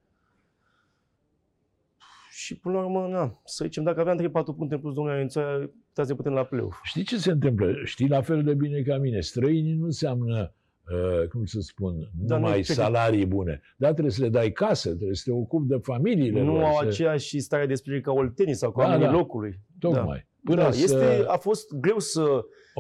Și 2.32 2.58
până 2.60 2.76
la 2.78 2.84
urmă, 2.86 3.08
na, 3.08 3.42
să 3.46 3.64
zicem, 3.64 3.84
dacă 3.84 4.00
aveam 4.00 4.18
3-4 4.18 4.30
puncte 4.58 4.76
în 4.76 4.82
plus, 4.82 4.94
domnule 4.94 5.18
Anițoaia, 5.18 5.58
putea 5.88 6.04
să 6.04 6.10
ne 6.10 6.16
putem 6.16 6.34
la 6.34 6.44
play-off. 6.44 6.80
Știi 6.84 7.04
ce 7.04 7.18
se 7.18 7.32
întâmplă? 7.32 7.74
Știi 7.84 8.08
la 8.08 8.22
fel 8.22 8.44
de 8.44 8.54
bine 8.54 8.82
ca 8.82 8.98
mine. 8.98 9.20
Străinii 9.20 9.74
nu 9.76 9.86
înseamnă, 9.86 10.54
uh, 10.92 11.28
cum 11.28 11.46
să 11.46 11.60
spun, 11.60 11.94
Da, 12.00 12.36
nu, 12.36 12.42
numai 12.42 12.52
cred 12.62 12.66
că- 12.66 12.82
salarii 12.82 13.26
bune. 13.26 13.62
Dar 13.78 13.92
trebuie 13.92 14.14
să 14.14 14.22
le 14.22 14.30
dai 14.30 14.52
casă, 14.52 14.90
trebuie 14.96 15.16
să 15.16 15.24
te 15.26 15.32
ocupi 15.32 15.68
de 15.68 15.78
familiile 15.82 16.42
Nu 16.42 16.54
lor. 16.54 16.64
au 16.64 16.78
să- 16.80 16.86
aceeași 16.88 17.40
stare 17.40 17.66
de 17.66 17.74
spirit 17.76 18.04
ca 18.04 18.12
oltenii 18.12 18.54
sau 18.56 18.72
ca 18.72 18.82
Da, 18.82 18.88
oamenii 18.88 19.06
da. 19.08 19.12
locului. 19.18 19.60
Tocmai. 19.80 20.28
Da, 20.42 20.52
Până 20.52 20.62
da 20.62 20.72
să 20.72 20.82
este, 20.84 21.24
a 21.28 21.38
fost 21.38 21.74
greu 21.76 22.00
să, 22.00 22.26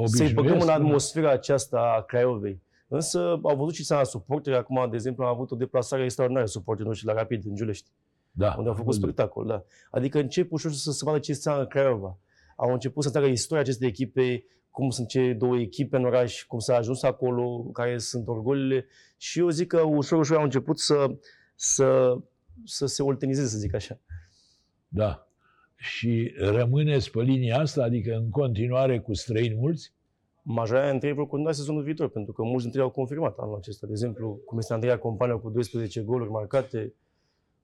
să-i 0.03 0.33
băgăm 0.33 0.51
obișnuiesc, 0.51 0.65
în 0.77 0.83
atmosfera 0.85 1.31
aceasta 1.31 1.79
a 1.97 2.01
Craiovei. 2.01 2.61
Însă 2.87 3.39
au 3.43 3.55
văzut 3.55 3.73
și 3.73 3.83
seama 3.83 4.03
suporteri. 4.03 4.55
Acum, 4.55 4.87
de 4.89 4.95
exemplu, 4.95 5.23
am 5.23 5.29
avut 5.29 5.51
o 5.51 5.55
deplasare 5.55 6.03
extraordinară 6.03 6.47
suporterii 6.47 6.89
noștri 6.89 7.07
la 7.07 7.13
Rapid, 7.13 7.45
în 7.45 7.55
Giulești. 7.55 7.89
Da, 8.31 8.55
unde 8.57 8.69
au 8.69 8.75
făcut 8.75 8.85
văzut. 8.85 9.01
spectacol, 9.01 9.45
da. 9.45 9.63
Adică 9.91 10.19
încep 10.19 10.51
ușor 10.51 10.71
să 10.71 10.91
se 10.91 11.05
vadă 11.05 11.19
ce 11.19 11.31
înseamnă 11.31 11.67
Craiova. 11.67 12.17
Au 12.55 12.73
început 12.73 13.01
să 13.01 13.07
înțeleagă 13.07 13.33
istoria 13.33 13.63
acestei 13.63 13.87
echipe, 13.87 14.43
cum 14.71 14.89
sunt 14.89 15.07
cele 15.07 15.33
două 15.33 15.59
echipe 15.59 15.97
în 15.97 16.05
oraș, 16.05 16.43
cum 16.43 16.59
s-a 16.59 16.75
ajuns 16.75 17.03
acolo, 17.03 17.63
care 17.63 17.97
sunt 17.97 18.27
orgolile. 18.27 18.85
Și 19.17 19.39
eu 19.39 19.49
zic 19.49 19.67
că 19.67 19.81
ușor, 19.81 20.19
ușor 20.19 20.37
au 20.37 20.43
început 20.43 20.79
să, 20.79 21.17
să, 21.55 22.17
să 22.63 22.85
se 22.85 23.03
oltenizeze, 23.03 23.47
să 23.47 23.57
zic 23.57 23.73
așa. 23.75 23.99
Da. 24.87 25.27
Și 25.75 26.33
rămâneți 26.37 27.11
pe 27.11 27.21
linia 27.21 27.57
asta, 27.59 27.83
adică 27.83 28.15
în 28.15 28.29
continuare 28.29 28.99
cu 28.99 29.13
străini 29.13 29.55
mulți? 29.55 29.93
Majoritatea 30.49 30.89
dintre 30.91 31.07
ei 31.07 31.13
vor 31.13 31.27
continua 31.27 31.51
sezonul 31.51 31.83
viitor, 31.83 32.09
pentru 32.09 32.33
că 32.33 32.43
mulți 32.43 32.61
dintre 32.61 32.79
ei 32.79 32.85
au 32.85 32.91
confirmat 32.91 33.37
anul 33.37 33.55
acesta. 33.55 33.85
De 33.85 33.91
exemplu, 33.91 34.39
cum 34.45 34.57
este 34.57 34.73
Andreea 34.73 34.99
Compania 34.99 35.35
cu 35.35 35.49
12 35.49 36.01
goluri 36.01 36.29
marcate, 36.29 36.93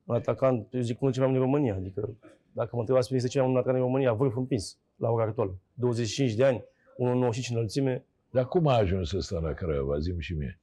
un 0.06 0.16
atacant, 0.16 0.68
eu 0.74 0.82
zic, 0.82 1.02
unul 1.02 1.14
cel 1.14 1.24
mai 1.24 1.32
bun 1.32 1.42
în 1.42 1.46
România. 1.46 1.76
Adică, 1.76 2.16
dacă 2.52 2.70
mă 2.72 2.80
întrebați 2.80 3.10
pe 3.10 3.16
este 3.16 3.28
cel 3.28 3.42
mai 3.42 3.50
bun 3.50 3.60
atacant 3.60 3.82
în 3.82 3.88
România, 3.88 4.14
vârf 4.14 4.36
împins, 4.36 4.78
la 4.96 5.10
ora 5.10 5.24
actuală. 5.24 5.56
25 5.74 6.34
de 6.34 6.44
ani, 6.44 6.64
1,95 7.30 7.50
înălțime. 7.50 8.06
Dar 8.30 8.48
cum 8.48 8.68
a 8.68 8.74
ajuns 8.74 9.12
ăsta 9.12 9.40
la 9.40 9.54
Craiova? 9.54 9.98
Zim 9.98 10.20
și 10.20 10.34
mie. 10.34 10.60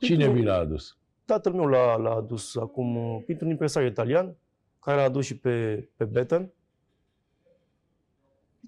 Cine 0.00 0.28
vi 0.28 0.42
l-a 0.42 0.56
adus? 0.56 0.96
Tatăl 1.24 1.52
meu 1.52 1.66
l-a, 1.66 1.96
l-a 1.96 2.14
adus 2.14 2.56
acum 2.56 2.96
uh, 2.96 3.22
printr-un 3.24 3.50
impresar 3.50 3.84
italian, 3.84 4.36
care 4.80 4.96
l-a 4.96 5.04
adus 5.04 5.24
și 5.24 5.36
pe, 5.38 5.88
pe 5.96 6.04
Betten. 6.04 6.52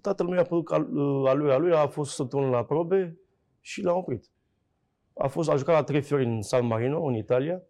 Tatăl 0.00 0.26
meu 0.26 0.38
a 0.38 0.42
părut 0.42 0.68
al, 0.70 0.96
uh, 0.96 1.28
al 1.28 1.38
lui, 1.38 1.50
al 1.52 1.60
lui, 1.62 1.72
a 1.72 1.86
fost 1.86 2.14
săptămână 2.14 2.48
la 2.50 2.64
probe 2.64 3.18
și 3.60 3.82
l-am 3.82 3.96
oprit. 3.96 4.24
A, 5.14 5.26
fost, 5.26 5.50
a 5.50 5.56
jucat 5.56 5.74
la 5.74 5.82
trei 5.82 6.02
fiori 6.02 6.24
în 6.24 6.42
San 6.42 6.66
Marino, 6.66 7.02
în 7.04 7.14
Italia. 7.14 7.62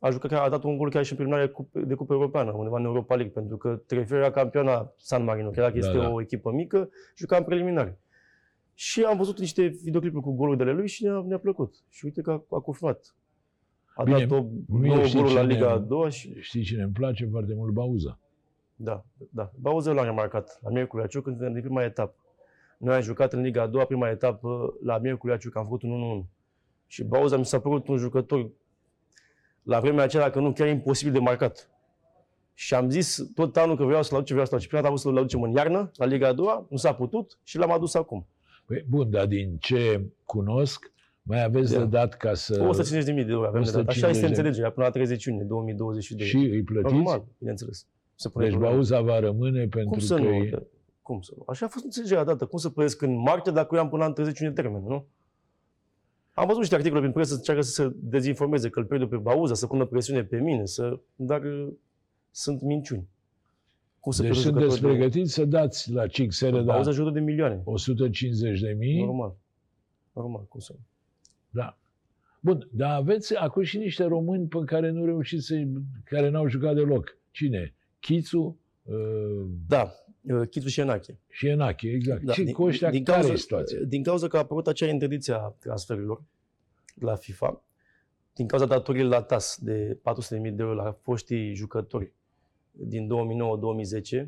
A 0.00 0.10
jucat, 0.10 0.32
a 0.32 0.48
dat 0.48 0.62
un 0.64 0.76
gol 0.76 0.90
chiar 0.90 1.04
și 1.04 1.10
în 1.12 1.16
preliminare 1.16 1.52
de 1.72 1.94
Cupă 1.94 2.12
Europeană, 2.12 2.52
undeva 2.52 2.78
în 2.78 2.84
Europa 2.84 3.14
League, 3.14 3.32
pentru 3.32 3.56
că 3.56 3.82
trei 3.86 4.04
fiori 4.04 4.22
era 4.22 4.30
campioana 4.32 4.92
San 4.96 5.24
Marino, 5.24 5.50
chiar 5.50 5.64
dacă 5.64 5.78
Da, 5.78 5.86
este 5.86 5.98
da. 5.98 6.08
o 6.12 6.20
echipă 6.20 6.50
mică, 6.50 6.88
juca 7.16 7.36
în 7.36 7.44
preliminare. 7.44 8.00
Și 8.74 9.02
am 9.02 9.16
văzut 9.16 9.38
niște 9.38 9.66
videoclipuri 9.82 10.22
cu 10.22 10.32
golurile 10.34 10.72
lui 10.72 10.88
și 10.88 11.04
ne-a, 11.04 11.24
ne-a 11.26 11.38
plăcut. 11.38 11.74
Și 11.88 12.04
uite 12.04 12.20
că 12.20 12.30
a, 12.30 12.44
a 12.56 12.58
confirmat. 12.60 13.14
A 13.94 14.02
Bine, 14.02 14.24
dat 14.26 14.38
o 14.38 14.46
mie 14.78 14.94
nouă 14.94 15.04
știi 15.06 15.18
goluri 15.18 15.34
la 15.34 15.40
cine- 15.40 15.52
Liga 15.54 15.70
a 15.70 15.78
doua 15.78 16.08
și 16.08 16.40
Știi 16.40 16.62
cine 16.62 16.82
îmi 16.82 16.92
place 16.92 17.26
foarte 17.30 17.54
mult? 17.54 17.72
Bauza. 17.72 18.18
Da, 18.80 19.04
da. 19.30 19.50
Bauză 19.60 19.92
l-am 19.92 20.04
remarcat 20.04 20.58
la 20.62 20.70
Miercurea 20.70 21.06
Ciuc 21.06 21.24
când 21.24 21.40
în 21.40 21.60
prima 21.60 21.82
etapă. 21.82 22.14
Noi 22.78 22.94
am 22.94 23.00
jucat 23.00 23.32
în 23.32 23.40
Liga 23.40 23.62
a 23.62 23.66
doua, 23.66 23.84
prima 23.84 24.08
etapă, 24.08 24.74
la 24.84 24.98
Miercurea 24.98 25.36
Ciuc, 25.36 25.56
am 25.56 25.64
făcut 25.64 25.82
un 25.82 26.24
1-1. 26.26 26.28
Și 26.86 27.04
Bauza 27.04 27.36
mi 27.36 27.44
s-a 27.44 27.60
părut 27.60 27.88
un 27.88 27.96
jucător, 27.96 28.50
la 29.62 29.80
vremea 29.80 30.04
aceea, 30.04 30.30
că 30.30 30.40
nu, 30.40 30.52
chiar 30.52 30.68
imposibil 30.68 31.12
de 31.12 31.18
marcat. 31.18 31.70
Și 32.54 32.74
am 32.74 32.90
zis 32.90 33.30
tot 33.34 33.56
anul 33.56 33.76
că 33.76 33.84
vreau 33.84 34.02
să-l 34.02 34.16
aducem, 34.16 34.36
vreau 34.36 34.46
să-l 34.46 34.56
aducem. 34.58 34.68
Prima 34.68 34.82
dată 34.82 34.86
am 34.86 34.98
vrut 35.00 35.00
să-l 35.00 35.16
aducem 35.22 35.42
în 35.42 35.50
iarnă, 35.50 35.90
la 35.96 36.04
Liga 36.04 36.28
a 36.28 36.32
doua, 36.32 36.66
nu 36.70 36.76
s-a 36.76 36.94
putut 36.94 37.38
și 37.42 37.58
l-am 37.58 37.70
adus 37.72 37.94
acum. 37.94 38.26
Păi, 38.66 38.84
bun, 38.88 39.10
dar 39.10 39.26
din 39.26 39.56
ce 39.60 40.02
cunosc, 40.24 40.92
mai 41.22 41.44
aveți 41.44 41.72
Da. 41.72 41.78
de 41.78 41.84
dat 41.84 42.14
ca 42.14 42.34
să... 42.34 42.70
150.000 43.00 43.04
de 43.04 43.24
euro 43.28 43.46
avem 43.46 43.62
de 43.62 43.70
dat. 43.70 43.82
150.000 43.82 43.86
Așa 43.88 44.08
este 44.08 44.20
de- 44.20 44.26
înțelegerea 44.26 44.70
până 44.70 44.86
la 44.86 44.92
30 44.92 45.24
iunie 45.24 45.44
2022. 45.44 46.26
Și 46.26 46.36
îi 46.36 46.62
plătiți? 46.62 46.94
Normal, 46.94 47.24
bineînțeles. 47.38 47.86
Se 48.18 48.28
pune 48.28 48.44
Deci 48.44 48.52
problema. 48.54 48.74
Bauza 48.76 49.00
va 49.00 49.18
rămâne 49.18 49.66
pentru 49.66 49.90
Cum 49.90 49.98
să 49.98 50.14
că... 50.14 50.20
nu? 50.20 50.28
e- 50.32 50.50
Da. 50.50 50.62
Cum 51.02 51.20
să 51.20 51.32
nu? 51.36 51.42
Așa 51.46 51.66
a 51.66 51.68
fost 51.68 51.84
înțelegerea 51.84 52.24
dată. 52.24 52.46
Cum 52.46 52.58
să 52.58 52.68
plătesc 52.70 53.02
în 53.02 53.14
martie 53.20 53.52
dacă 53.52 53.74
eu 53.74 53.80
am 53.80 53.88
până 53.88 54.04
la 54.04 54.12
30 54.12 54.38
iunie 54.38 54.54
termen, 54.54 54.82
nu? 54.86 55.06
Am 56.32 56.44
văzut 56.46 56.60
niște 56.60 56.74
articole 56.74 57.00
prin 57.00 57.12
presă 57.12 57.30
să 57.32 57.36
încearcă 57.36 57.62
să 57.62 57.70
se 57.70 57.90
dezinformeze, 57.94 58.68
că 58.68 58.78
îl 58.78 58.84
pierd 58.84 59.08
pe 59.08 59.16
Bauza, 59.16 59.54
să 59.54 59.66
pună 59.66 59.84
presiune 59.86 60.24
pe 60.24 60.38
mine, 60.40 60.64
să... 60.66 60.98
dar 61.16 61.42
uh, 61.42 61.68
sunt 62.30 62.62
minciuni. 62.62 63.08
Cum 64.00 64.12
să 64.12 64.22
Deci 64.22 64.30
pierzi 64.30 64.48
un 64.48 64.52
sunteți 64.52 64.74
jucător 64.76 64.90
de- 64.92 64.98
pregătiți 64.98 65.32
să 65.32 65.44
dați 65.44 65.92
la 65.92 66.06
Cixere 66.06 66.56
da, 66.56 66.62
Bauza 66.62 66.90
ajută 66.90 67.10
de 67.10 67.20
milioane. 67.20 67.60
150 67.64 68.60
de 68.60 68.76
mii? 68.78 69.04
Normal. 69.04 69.34
Normal, 70.12 70.44
cum 70.48 70.60
să 70.60 70.72
nu? 70.76 70.80
Da. 71.50 71.78
Bun, 72.40 72.68
dar 72.72 72.94
aveți 72.94 73.36
acum 73.36 73.62
și 73.62 73.78
niște 73.78 74.04
români 74.04 74.46
pe 74.46 74.58
care 74.66 74.90
nu 74.90 75.04
reușiți 75.04 75.46
să 75.46 75.54
care 76.04 76.28
n-au 76.28 76.48
jucat 76.48 76.74
deloc. 76.74 77.16
Cine? 77.30 77.74
Chițu 78.00 78.58
uh, 78.82 79.44
Da, 79.68 79.92
uh, 80.22 80.48
Chitu 80.48 80.68
și 80.68 80.80
Enache. 80.80 81.18
și 81.28 81.46
Enache, 81.46 81.88
exact. 81.88 82.22
Da, 82.22 82.32
și 82.32 82.44
cu 82.52 82.62
ăștia 82.62 82.88
care 82.90 83.02
cauza, 83.02 83.32
e 83.32 83.36
situația? 83.36 83.78
Din 83.80 84.02
cauza 84.02 84.28
că 84.28 84.36
a 84.36 84.40
apărut 84.40 84.66
acea 84.66 84.86
interdicție 84.86 85.32
a 85.34 85.54
transferurilor 85.58 86.22
la 86.94 87.14
FIFA, 87.14 87.62
din 88.34 88.46
cauza 88.46 88.66
datoriei 88.66 89.04
la 89.04 89.22
TAS 89.22 89.58
de 89.60 89.98
400.000 89.98 90.52
de 90.52 90.62
euro 90.62 90.74
la 90.74 90.92
foștii 90.92 91.54
jucători 91.54 92.12
din 92.70 93.08
2009-2010, 94.22 94.26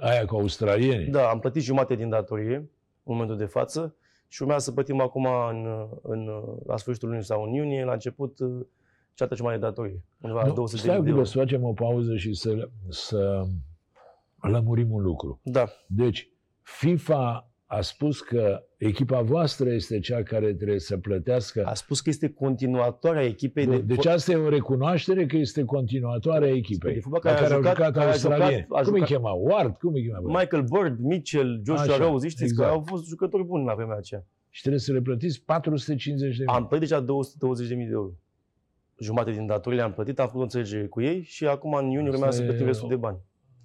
Aia 0.00 0.24
cu 0.24 0.34
australienii? 0.36 1.06
da, 1.06 1.28
am 1.28 1.38
plătit 1.38 1.62
jumate 1.62 1.94
din 1.94 2.08
datorie 2.08 2.54
în 2.56 2.68
momentul 3.02 3.36
de 3.36 3.44
față 3.44 3.94
și 4.28 4.42
urmează 4.42 4.64
să 4.64 4.72
plătim 4.72 5.00
acum 5.00 5.26
în, 5.50 5.88
în, 6.02 6.30
la 6.66 6.76
sfârșitul 6.76 7.08
lunii 7.08 7.24
sau 7.24 7.42
în 7.42 7.52
iunie, 7.52 7.84
la 7.84 7.92
început, 7.92 8.38
cealaltă 9.14 9.38
ce 9.40 9.42
mai 9.46 9.54
de 9.54 9.60
datorie, 9.60 10.02
undeva 10.20 10.40
la 10.42 10.46
Nu, 10.48 10.54
200 10.54 10.80
stai 10.82 10.92
de 10.92 10.98
un 10.98 11.04
pic, 11.04 11.10
euro. 11.12 11.22
o 11.22 11.26
să 11.30 11.38
facem 11.38 11.64
o 11.64 11.72
pauză 11.72 12.16
și 12.16 12.34
să, 12.34 12.68
să 12.88 13.42
lămurim 14.40 14.92
un 14.92 15.02
lucru. 15.02 15.40
Da, 15.42 15.68
Deci, 15.86 16.28
FIFA 16.62 17.46
a 17.66 17.80
spus 17.80 18.20
că 18.20 18.62
echipa 18.76 19.20
voastră 19.20 19.70
este 19.70 19.98
cea 19.98 20.22
care 20.22 20.54
trebuie 20.54 20.78
să 20.78 20.96
plătească. 20.96 21.64
a 21.64 21.74
spus 21.74 22.00
că 22.00 22.08
este 22.10 22.28
continuatoarea 22.28 23.22
echipei 23.24 23.66
Bun, 23.66 23.74
de 23.76 23.94
deci 23.94 24.06
asta 24.06 24.32
e 24.32 24.36
o 24.36 24.48
recunoaștere 24.48 25.26
că 25.26 25.36
este 25.36 25.64
continuatoarea 25.64 26.48
echipei. 26.50 26.94
De 26.94 27.00
fotbal 27.00 27.20
la 27.24 27.30
care 27.30 27.44
a 27.44 27.48
care 27.48 27.54
au 27.54 27.60
jucat- 27.62 27.76
jucat 27.76 27.92
care 27.92 28.08
a 28.08 28.12
jucat- 28.12 28.30
australieni. 28.30 28.66
a 28.70 28.80
Cum 28.82 28.92
îi 28.92 28.98
jucat- 28.98 29.06
chema? 29.16 29.30
Ward? 29.30 29.76
Cum 29.76 29.94
îi 29.94 30.02
chema? 30.02 30.20
bă? 30.20 30.28
Michael 30.28 30.62
Bird, 30.72 30.98
Mitchell, 30.98 31.60
Joshua 31.64 31.94
Așa, 31.94 32.06
Rose, 32.08 32.28
știți 32.28 32.44
exact. 32.44 32.68
că 32.68 32.74
au 32.74 32.82
fost 32.86 33.06
jucători 33.08 33.44
buni 33.44 33.64
la 33.64 33.74
vremea 33.74 33.96
aceea. 33.96 34.24
Și 34.50 34.60
trebuie 34.60 34.80
să 34.80 34.92
le 34.92 35.00
plătiți 35.00 35.42
450 35.44 36.36
de 36.36 36.44
mii. 36.46 36.54
Am 36.54 36.66
plătit 36.66 36.88
deja 36.88 37.00
220.000 37.00 37.86
de 37.86 37.92
euro. 37.92 38.10
Jumate 39.02 39.30
din 39.30 39.46
datorii 39.46 39.78
le-am 39.78 39.92
plătit, 39.92 40.18
am 40.18 40.26
făcut 40.26 40.40
o 40.40 40.42
înțelegere 40.42 40.86
cu 40.86 41.00
ei 41.00 41.22
și 41.22 41.46
acum 41.46 41.74
în 41.74 41.84
iunie 41.84 42.00
Asta 42.00 42.14
urmează 42.14 42.36
să 42.36 42.42
e 42.42 42.46
plătim 42.46 42.66
restul 42.66 42.86
o- 42.86 42.88
de 42.88 42.96
bani. 42.96 43.18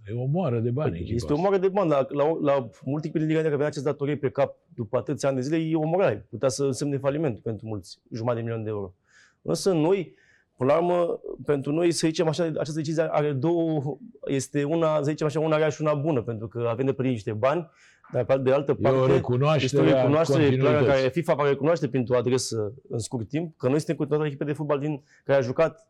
E 0.10 0.14
o 0.14 0.26
moară 0.26 0.60
de 0.60 0.70
bani 0.70 0.96
echipa 0.98 1.14
este 1.16 1.32
o 1.32 1.36
asta. 1.36 1.48
mare 1.48 1.62
de 1.62 1.68
bani. 1.68 1.90
La, 1.90 2.06
la, 2.10 2.24
la 2.42 2.70
multe 2.84 3.08
echipe 3.08 3.18
din 3.20 3.28
Liga 3.28 3.40
Neagră 3.40 3.54
avea 3.56 3.68
aceste 3.68 3.90
datorii 3.90 4.18
pe 4.18 4.30
cap 4.30 4.56
după 4.74 4.98
atâția 4.98 5.30
ani 5.30 5.38
de 5.38 5.44
zile, 5.44 5.58
e 5.58 5.76
o 5.76 5.86
morale. 5.86 6.26
Putea 6.30 6.50
să 6.50 6.64
însemne 6.64 6.98
faliment 6.98 7.40
pentru 7.40 7.68
mulți, 7.68 8.00
jumătate 8.12 8.40
de 8.40 8.46
milion 8.46 8.64
de 8.64 8.70
euro. 8.70 8.94
Însă 9.42 9.74
noi, 9.74 10.16
până 10.58 10.72
la 10.74 10.78
urmă, 10.78 11.20
pentru 11.46 11.72
noi, 11.72 11.92
să 11.92 12.08
zicem 12.08 12.28
așa, 12.28 12.44
această 12.44 12.74
decizie 12.76 13.04
are 13.12 13.32
două, 13.32 13.98
este 14.28 14.64
una, 14.64 14.96
să 14.98 15.10
zicem 15.10 15.28
așa, 15.28 15.40
una 15.40 15.58
rea 15.58 15.70
și 15.70 15.82
una 15.82 15.94
bună, 15.94 16.22
pentru 16.22 16.48
că 16.48 16.68
avem 16.70 16.86
de 16.86 16.94
plătit 16.94 17.12
niște 17.12 17.34
bani, 17.34 17.70
dar 18.12 18.26
pe 18.26 18.38
de 18.38 18.52
altă 18.52 18.72
E 18.72 18.74
o 18.74 18.82
parte, 18.82 19.00
este 19.00 19.14
recunoaștere 19.14 19.92
o 19.92 19.96
a 19.96 20.02
recunoaștere 20.02 20.44
clară 20.44 20.60
continuității. 20.60 21.02
care 21.02 21.10
FIFA 21.10 21.34
va 21.34 21.48
recunoaște 21.48 21.88
printr-o 21.88 22.18
adresă 22.18 22.74
în 22.90 23.00
scurt 23.00 23.28
timp, 23.28 23.58
că 23.58 23.68
noi 23.68 23.78
suntem 23.78 23.96
continuatorii 23.96 24.34
echipe 24.34 24.52
de 24.52 24.58
fotbal 24.58 24.80
din, 24.80 25.04
care 25.24 25.40
a 25.40 25.42
jucat 25.42 25.88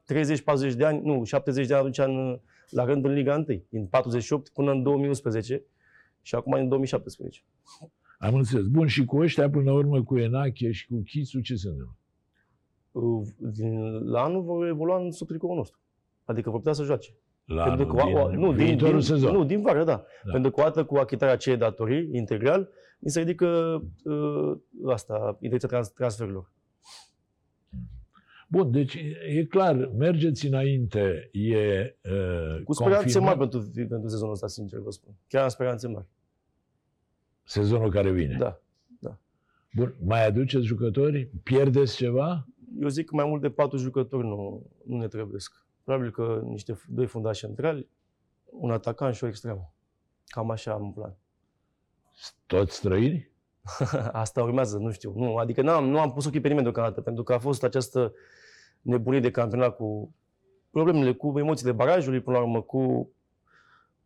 30-40 0.71 0.75
de 0.75 0.85
ani, 0.85 1.01
nu, 1.03 1.23
70 1.23 1.67
de 1.67 1.73
ani 1.73 1.81
atunci 1.81 1.97
în, 1.97 2.39
la 2.69 2.85
rând 2.85 3.05
în 3.05 3.13
Liga 3.13 3.35
1, 3.35 3.61
din 3.69 3.85
48 3.85 4.49
până 4.49 4.71
în 4.71 4.83
2011 4.83 5.63
și 6.21 6.35
acum 6.35 6.53
în 6.53 6.67
2017. 6.67 7.43
Am 8.19 8.35
înțeles. 8.35 8.65
Bun, 8.65 8.87
și 8.87 9.05
cu 9.05 9.17
ăștia, 9.17 9.49
până 9.49 9.63
la 9.63 9.73
urmă, 9.73 10.03
cu 10.03 10.17
Enache 10.17 10.71
și 10.71 10.87
cu 10.87 11.01
Chițu, 11.05 11.39
ce 11.39 11.55
se 11.55 11.67
întâmplă? 11.67 11.97
Uh, 12.91 13.27
Din, 13.37 13.79
la 14.09 14.23
anul 14.23 14.43
vor 14.43 14.67
evolua 14.67 14.99
în 14.99 15.11
sub 15.11 15.27
tricoul 15.27 15.55
nostru. 15.55 15.79
Adică 16.25 16.49
vor 16.49 16.59
putea 16.59 16.73
să 16.73 16.83
joace. 16.83 17.09
La 17.47 17.63
Pentru 17.63 17.83
anul 17.83 17.95
că, 18.13 18.17
o- 18.19 18.21
o- 18.23 18.29
din 18.29 18.39
nu, 18.39 18.53
din, 18.53 18.65
viitorul 18.65 18.93
din, 18.99 19.01
sezon. 19.07 19.33
nu, 19.35 19.43
din 19.45 19.61
vară, 19.61 19.83
da. 19.83 19.83
Da. 19.95 20.03
da. 20.25 20.31
Pentru 20.31 20.51
că 20.51 20.61
odată 20.61 20.85
cu 20.85 20.95
achitarea 20.95 21.33
acelei 21.33 21.57
datorii 21.59 22.09
integral, 22.11 22.69
mi 22.99 23.09
se 23.09 23.19
ridică 23.19 23.47
uh, 24.03 24.57
asta, 24.91 25.37
intenția 25.41 25.67
trans, 25.67 25.89
transferurilor. 25.89 26.51
Bun, 28.49 28.71
deci 28.71 28.93
e 29.35 29.45
clar, 29.45 29.91
mergeți 29.97 30.47
înainte, 30.47 31.29
e 31.31 31.95
uh, 32.03 32.63
Cu 32.63 32.73
speranțe 32.73 33.01
confirmat 33.03 33.37
mari 33.37 33.49
pentru, 33.49 33.71
pentru 33.87 34.07
sezonul 34.09 34.33
ăsta, 34.33 34.47
sincer 34.47 34.79
vă 34.79 34.91
spun. 34.91 35.13
Chiar 35.27 35.43
am 35.43 35.49
speranțe 35.49 35.87
mari. 35.87 36.05
sezonul 37.43 37.89
care 37.91 38.11
vine. 38.11 38.35
Da. 38.39 38.59
Bun, 39.73 39.95
mai 40.05 40.25
aduceți 40.25 40.65
jucători? 40.65 41.29
Pierdeți 41.43 41.95
ceva? 41.95 42.47
Eu 42.79 42.87
zic 42.87 43.05
că 43.05 43.15
mai 43.15 43.25
mult 43.25 43.41
de 43.41 43.49
patru 43.49 43.77
jucători 43.77 44.27
nu, 44.27 44.65
nu 44.85 44.97
ne 44.97 45.07
trebuiesc. 45.07 45.65
Probabil 45.87 46.11
că 46.11 46.41
niște 46.43 46.79
doi 46.87 47.05
fundași 47.05 47.39
centrali, 47.39 47.87
un 48.45 48.71
atacant 48.71 49.15
și 49.15 49.23
o 49.23 49.27
extremă. 49.27 49.73
Cam 50.25 50.49
așa 50.51 50.71
am 50.71 50.83
în 50.83 50.91
plan. 50.91 51.15
Toți 52.45 52.75
străini? 52.75 53.31
Asta 54.11 54.43
urmează, 54.43 54.77
nu 54.77 54.91
știu. 54.91 55.13
Nu, 55.15 55.35
adică 55.35 55.61
n-am, 55.61 55.89
nu 55.89 55.99
am 55.99 56.13
pus 56.13 56.25
ochii 56.25 56.41
pe 56.41 56.47
nimeni 56.47 56.63
deocamdată, 56.65 57.01
pentru 57.01 57.23
că 57.23 57.33
a 57.33 57.39
fost 57.39 57.63
această 57.63 58.13
nebunie 58.81 59.19
de 59.19 59.31
campionat 59.31 59.75
cu 59.75 60.15
problemele, 60.69 61.13
cu 61.13 61.39
emoțiile 61.39 61.71
barajului, 61.71 62.21
până 62.21 62.37
la 62.37 62.43
urmă, 62.43 62.61
cu... 62.61 63.11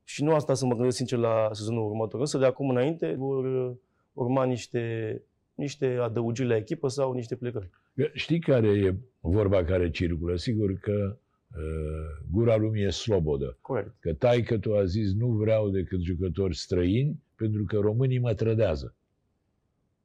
Și 0.04 0.24
nu 0.24 0.34
asta 0.34 0.54
să 0.54 0.66
mă 0.66 0.76
gândesc 0.76 0.96
sincer 0.96 1.18
la 1.18 1.50
sezonul 1.52 1.90
următor. 1.90 2.20
Însă 2.20 2.38
de 2.38 2.46
acum 2.46 2.70
înainte 2.70 3.16
vor 3.18 3.46
uh, 3.46 3.72
urma 4.14 4.44
niște, 4.44 5.24
niște 5.54 5.98
adăugiri 6.02 6.48
la 6.48 6.56
echipă 6.56 6.88
sau 6.88 7.14
niște 7.14 7.36
plecări. 7.36 7.70
Că 7.96 8.10
Știi 8.14 8.40
care 8.40 8.68
e 8.68 8.96
vorba 9.20 9.64
care 9.64 9.90
circulă? 9.90 10.36
Sigur 10.36 10.74
că 10.74 10.92
uh, 10.92 11.30
gura 12.32 12.56
lumii 12.56 12.84
e 12.84 12.90
slobodă. 12.90 13.58
Corect. 13.62 13.96
Că 14.00 14.14
taică 14.14 14.58
tu 14.58 14.76
a 14.76 14.84
zis 14.86 15.14
nu 15.14 15.28
vreau 15.28 15.70
decât 15.70 16.02
jucători 16.02 16.56
străini 16.56 17.24
pentru 17.36 17.64
că 17.66 17.78
românii 17.78 18.20
mă 18.20 18.34
trădează. 18.34 18.96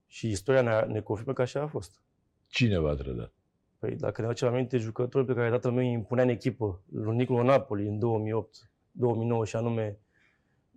Și 0.07 0.29
istoria 0.29 0.63
ne, 0.63 0.93
ne 0.93 1.01
confirmă 1.01 1.33
că 1.33 1.43
așa 1.43 1.61
a 1.61 1.67
fost. 1.67 2.01
Cine 2.49 2.79
v-a 2.79 2.95
trădat? 2.95 3.33
Păi 3.79 3.97
dacă 3.97 4.21
ne 4.21 4.27
aducem 4.27 4.49
aminte 4.49 4.79
jucători 4.79 5.27
pe 5.27 5.35
care 5.35 5.51
tatăl 5.51 5.71
meu 5.71 5.87
îi 5.87 5.93
impunea 5.93 6.25
în 6.25 6.31
echipă, 6.31 6.83
lui 6.93 7.17
Nicolo 7.17 7.43
Napoli 7.43 7.89
în 7.89 7.99
2008, 7.99 8.71
2009 8.91 9.45
și 9.45 9.57
anume 9.57 9.99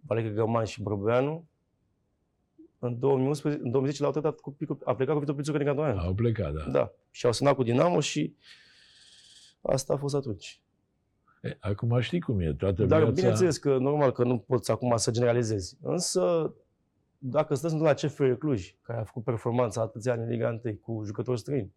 Valecă 0.05 0.29
Găman 0.29 0.65
și 0.65 0.81
Brăbeanu, 0.83 1.47
în 2.79 2.99
2011, 2.99 3.61
în 3.63 3.71
2010 3.71 4.03
l-au 4.03 4.11
tratat 4.11 4.39
cu 4.39 4.51
picul, 4.51 4.77
a 4.83 4.95
plecat 4.95 5.13
cu 5.13 5.19
Vitor 5.19 5.35
Pițucă 5.35 5.57
din 5.57 5.67
cantonament. 5.67 5.99
Au 5.99 6.13
plecat, 6.13 6.53
da. 6.53 6.71
Da. 6.71 6.91
Și 7.11 7.25
au 7.25 7.31
semnat 7.31 7.55
cu 7.55 7.63
Dinamo 7.63 7.99
și 7.99 8.35
asta 9.61 9.93
a 9.93 9.97
fost 9.97 10.15
atunci. 10.15 10.61
E, 11.41 11.57
acum 11.59 11.99
știi 11.99 12.19
cum 12.19 12.39
e, 12.39 12.53
toată 12.53 12.85
Dar 12.85 12.99
viața... 12.99 13.13
bineînțeles 13.13 13.57
că 13.57 13.77
normal 13.77 14.11
că 14.11 14.23
nu 14.23 14.37
poți 14.37 14.71
acum 14.71 14.95
să 14.95 15.11
generalizezi. 15.11 15.77
Însă 15.81 16.53
dacă 17.17 17.55
stăm 17.55 17.81
la 17.81 17.93
CFR 17.93 18.31
Cluj, 18.31 18.75
care 18.81 18.99
a 18.99 19.03
făcut 19.03 19.23
performanța 19.23 19.81
atâția 19.81 20.11
ani 20.11 20.21
în 20.21 20.29
Liga 20.29 20.59
1 20.63 20.75
cu 20.81 21.03
jucători 21.03 21.39
străini 21.39 21.73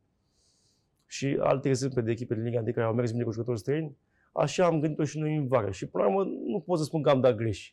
și 1.06 1.36
alte 1.40 1.68
exemple 1.68 2.00
de 2.00 2.10
echipe 2.10 2.34
din 2.34 2.42
Liga 2.42 2.60
1 2.60 2.72
care 2.72 2.86
au 2.86 2.94
mers 2.94 3.10
bine 3.10 3.24
cu 3.24 3.30
jucători 3.30 3.58
străini, 3.58 3.96
așa 4.32 4.66
am 4.66 4.80
gândit-o 4.80 5.04
și 5.04 5.18
noi 5.18 5.36
în 5.36 5.46
vară. 5.46 5.70
Și 5.70 5.86
până 5.86 6.04
la 6.04 6.10
urmă 6.10 6.30
nu 6.46 6.60
pot 6.60 6.78
să 6.78 6.84
spun 6.84 7.02
că 7.02 7.10
am 7.10 7.20
dat 7.20 7.34
greș. 7.34 7.72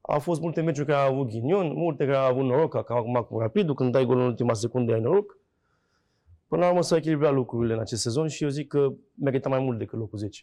Au 0.00 0.18
fost 0.18 0.40
multe 0.40 0.60
meciuri 0.60 0.86
care 0.86 1.00
au 1.00 1.12
avut 1.12 1.28
ghinion, 1.28 1.72
multe 1.72 2.04
care 2.04 2.16
au 2.16 2.30
avut 2.30 2.44
noroc, 2.44 2.70
ca 2.84 2.94
acum 2.94 3.26
cu 3.28 3.38
Rapidul, 3.38 3.74
când 3.74 3.92
dai 3.92 4.04
gol 4.04 4.18
în 4.18 4.26
ultima 4.26 4.54
secundă 4.54 4.92
ai 4.92 5.00
noroc. 5.00 5.38
Până 6.52 6.64
la 6.64 6.70
urmă 6.70 6.82
s-au 6.82 6.96
echilibrat 6.98 7.32
lucrurile 7.34 7.74
în 7.74 7.80
acest 7.80 8.02
sezon 8.02 8.28
și 8.28 8.42
eu 8.42 8.48
zic 8.48 8.68
că 8.68 8.92
merită 9.14 9.48
mai 9.48 9.58
mult 9.58 9.78
decât 9.78 9.98
locul 9.98 10.18
10. 10.18 10.42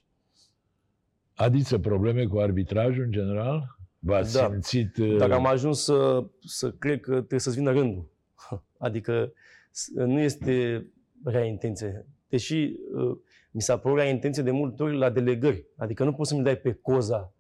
Adiță 1.36 1.80
probleme 1.80 2.26
cu 2.26 2.38
arbitrajul 2.38 3.04
în 3.04 3.12
general? 3.12 3.78
V-ați 4.00 4.34
Da. 4.34 4.50
simțit... 4.52 4.98
uh, 4.98 5.18
Dacă 5.18 5.34
am 5.34 5.46
ajuns 5.46 5.84
să, 5.84 6.26
să 6.46 6.72
cred 6.72 7.00
că 7.00 7.12
trebuie 7.12 7.40
să-ți 7.40 7.56
vină 7.58 7.72
rândul. 7.72 8.06
Adică 8.78 9.34
s- 9.72 9.90
nu 9.94 10.20
este 10.20 10.86
rea 11.24 11.44
intenție. 11.44 12.06
Deși 12.30 12.76
uh, 12.94 13.18
mi 13.52 13.62
s-a 13.62 13.78
părut 13.78 13.98
rea 13.98 14.10
intenție 14.10 14.44
de 14.44 14.52
multe 14.52 14.84
ori 14.84 14.98
la 14.98 15.10
delegări. 15.10 15.66
Adică 15.78 16.04
nu 16.04 16.14
poți 16.14 16.30
să-mi 16.30 16.44
dai 16.44 16.58
pe 16.58 16.74
coza 16.74 17.34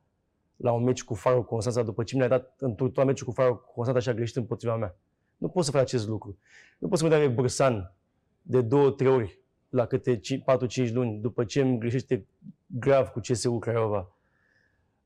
la 0.55 0.72
un 0.72 0.84
meci 0.84 1.03
cu 1.03 1.13
Faro 1.13 1.43
Constanța 1.43 1.84
după 1.84 2.03
ce 2.03 2.13
mi 2.15 2.20
l-ai 2.20 2.30
dat 2.30 2.55
în 2.59 2.74
tot 2.76 3.03
meciul 3.03 3.28
cu 3.28 3.34
Faro 3.34 3.55
Constanța 3.55 4.01
și 4.01 4.09
a 4.09 4.13
greșit 4.13 4.36
împotriva 4.36 4.76
mea. 4.76 4.95
Nu 5.38 5.47
poți 5.49 5.65
să 5.65 5.72
faci 5.72 5.82
acest 5.82 6.07
lucru. 6.07 6.38
Nu 6.80 6.88
poți 6.88 7.01
să 7.01 7.07
mă 7.07 7.13
dai 7.15 7.22
pe 7.22 7.34
Bursan 7.34 7.93
de 8.42 8.62
două, 8.62 8.90
trei 8.92 9.12
ori 9.12 9.40
la 9.70 9.86
câte 9.86 10.20
4-5 10.20 10.92
luni 10.94 11.20
după 11.22 11.44
ce 11.44 11.62
îmi 11.62 11.80
greșește 11.80 12.26
grav 12.66 13.08
cu 13.08 13.20
CSU 13.20 13.60
Craiova. 13.60 14.12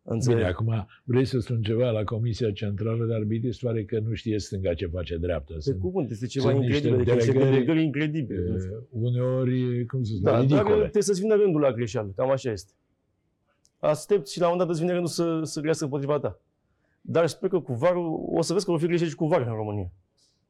Înțelegi? 0.06 0.40
Bine, 0.42 0.50
acum 0.52 0.88
vrei 1.04 1.26
să 1.26 1.40
spun 1.40 1.62
ceva 1.62 1.90
la 1.90 2.04
Comisia 2.04 2.52
Centrală 2.52 3.06
de 3.06 3.14
Arbitri, 3.14 3.54
se 3.54 3.60
pare 3.66 3.84
că 3.84 4.00
nu 4.00 4.14
știe 4.14 4.40
stânga 4.40 4.74
ce 4.74 4.86
face 4.88 5.18
dreapta. 5.18 5.54
Pe 5.54 5.60
Sunt, 5.60 5.80
cuvânt, 5.80 6.10
este 6.12 6.26
ceva 6.26 6.50
sunt 6.50 6.62
niște 6.64 6.88
incredibil. 6.88 7.12
Adică 7.14 7.26
niște 7.32 7.32
delegări- 7.40 7.54
delegări 7.54 7.84
incredibile. 7.84 8.50
uh, 8.52 8.58
uneori, 8.90 9.86
cum 9.86 10.04
să 10.04 10.12
spun, 10.12 10.24
Da, 10.24 10.32
dar 10.32 10.42
ridicole. 10.42 10.80
trebuie 10.80 11.04
să-ți 11.04 11.22
vină 11.22 11.36
rândul 11.36 11.62
la 11.62 11.72
greșeală. 11.72 12.12
Cam 12.16 12.30
așa 12.30 12.52
este. 12.52 12.72
Aștept 13.80 14.28
și 14.28 14.40
la 14.40 14.50
un 14.52 14.58
dat 14.58 14.70
îți 14.70 14.80
vine 14.80 14.92
rândul 14.92 15.10
să, 15.10 15.40
să 15.44 15.62
grească 15.62 15.84
împotriva 15.84 16.20
ta. 16.20 16.40
Dar 17.02 17.28
sper 17.28 17.50
că 17.50 17.60
cu 17.60 17.74
varul, 17.74 18.24
o 18.34 18.42
să 18.42 18.54
vezi 18.54 18.66
că 18.66 18.72
vor 18.72 18.80
fi 18.80 18.86
greșeli 18.88 19.10
și 19.10 19.16
cu 19.16 19.26
var 19.28 19.42
în 19.42 19.54
România. 19.54 19.92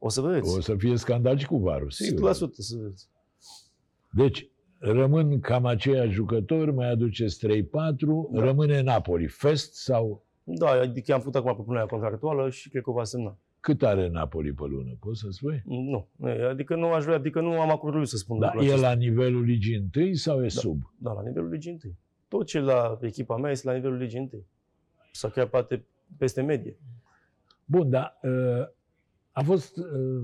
O 0.05 0.09
să 0.09 0.21
vedeți. 0.21 0.57
O 0.57 0.61
să 0.61 0.75
fie 0.75 0.95
scandal 0.95 1.37
și 1.37 1.45
cu 1.45 1.57
varul, 1.57 1.89
sigur. 1.91 2.29
100% 2.33 2.33
să 2.57 2.75
vedeți. 2.77 3.07
Deci, 4.11 4.47
rămân 4.79 5.39
cam 5.39 5.65
aceiași 5.65 6.11
jucători, 6.11 6.73
mai 6.73 6.89
aduceți 6.89 7.37
3-4, 7.47 8.29
Da. 8.31 8.43
rămâne 8.43 8.81
Napoli. 8.81 9.27
Fest 9.27 9.73
sau 9.75 10.25
Da, 10.43 10.69
adică 10.69 11.13
am 11.13 11.19
făcut 11.19 11.35
acum 11.35 11.53
propunerea 11.53 11.85
contractuală 11.85 12.49
și 12.49 12.69
cred 12.69 12.81
că 12.83 12.89
o 12.89 12.93
va 12.93 13.03
semna. 13.03 13.37
cât 13.59 13.83
are 13.83 14.07
Napoli 14.09 14.51
pe 14.51 14.63
lună? 14.65 14.97
Poți 14.99 15.19
să 15.19 15.27
spui? 15.29 15.61
Nu, 15.65 16.07
adică 16.49 16.75
nu 16.75 16.91
aș 16.91 17.03
vrea, 17.03 17.15
adică 17.15 17.41
nu 17.41 17.59
am 17.61 17.69
acordul 17.69 17.99
lui 17.99 18.07
să 18.07 18.17
spun 18.17 18.39
Da, 18.39 18.45
lucrul 18.45 18.63
e 18.63 18.67
acesta. 18.67 18.87
la 18.89 18.95
nivelul 18.95 19.43
ligii 19.43 19.75
întâi 19.75 20.15
sau 20.15 20.37
e 20.39 20.41
Da. 20.41 20.47
sub? 20.47 20.91
Da, 20.97 21.11
la 21.11 21.21
nivelul 21.21 21.49
ligii 21.49 21.71
întâi. 21.71 21.95
Tot 22.27 22.45
ce 22.45 22.59
la 22.59 22.97
echipa 23.01 23.37
mea 23.37 23.51
este 23.51 23.67
la 23.67 23.73
nivelul 23.73 23.97
ligii 23.97 24.19
întâi. 24.19 24.45
Sau 25.11 25.29
chiar 25.29 25.47
poate 25.47 25.85
peste 26.17 26.41
medie. 26.41 26.77
Bun, 27.65 27.89
dar 27.89 28.19
uh, 28.23 28.67
a 29.35 29.41
fost 29.41 29.77
uh, 29.77 30.23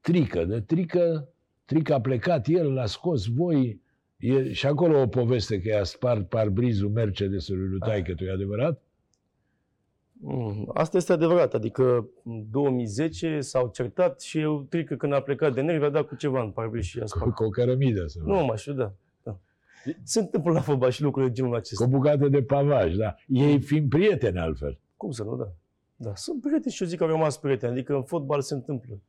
trică, 0.00 0.44
de 0.44 0.60
trică, 0.60 1.28
trică 1.64 1.94
a 1.94 2.00
plecat, 2.00 2.46
el 2.48 2.72
l-a 2.72 2.86
scos 2.86 3.26
voi, 3.26 3.80
e, 4.16 4.52
și 4.52 4.66
acolo 4.66 5.00
o 5.00 5.06
poveste 5.06 5.60
că 5.60 5.68
i-a 5.68 5.84
spart 5.84 6.28
parbrizul 6.28 6.90
Mercedesului 6.90 7.68
lui 7.68 7.78
taică 7.78 8.14
tu, 8.14 8.24
e 8.24 8.30
adevărat? 8.32 8.82
Mm, 10.24 10.70
Asta 10.74 10.96
este 10.96 11.12
adevărat, 11.12 11.54
adică 11.54 12.08
în 12.24 12.44
2010 12.50 13.40
s-au 13.40 13.68
certat 13.74 14.20
și 14.20 14.38
eu 14.38 14.66
trică 14.68 14.94
când 14.94 15.12
a 15.12 15.20
plecat 15.22 15.54
de 15.54 15.60
nervi, 15.60 15.84
a 15.84 15.88
dat 15.90 16.06
cu 16.06 16.14
ceva 16.14 16.42
în 16.42 16.50
parbriz 16.50 16.84
și 16.84 16.98
a 16.98 17.00
Cu, 17.00 17.06
spart. 17.06 17.34
cu 17.34 17.44
o 17.44 17.48
cărămidă, 17.48 18.06
să 18.06 18.18
Nu 18.24 18.44
mă 18.44 18.56
știu, 18.56 18.72
da. 18.72 18.92
da. 19.22 19.38
Se 20.02 20.20
întâmplă 20.20 20.52
la 20.52 20.60
fotbal 20.60 20.90
și 20.90 21.02
lucruri 21.02 21.26
de 21.26 21.32
genul 21.32 21.50
Cu 21.50 21.56
acesta. 21.56 21.84
o 21.84 21.88
bucată 21.88 22.28
de 22.28 22.42
pavaj, 22.42 22.94
da. 22.94 23.14
Ei 23.26 23.60
fiind 23.60 23.88
prieteni 23.88 24.38
altfel. 24.38 24.78
Cum 24.96 25.10
să 25.10 25.22
nu, 25.22 25.36
da. 25.36 25.52
Da, 26.02 26.14
sunt 26.14 26.40
prieteni 26.40 26.72
și 26.74 26.82
eu 26.82 26.88
zic 26.88 26.98
că 26.98 27.04
au 27.04 27.10
rămas 27.10 27.38
prieteni, 27.38 27.72
adică 27.72 27.94
în 27.94 28.02
fotbal 28.02 28.40
se 28.40 28.54
întâmplă. 28.54 29.00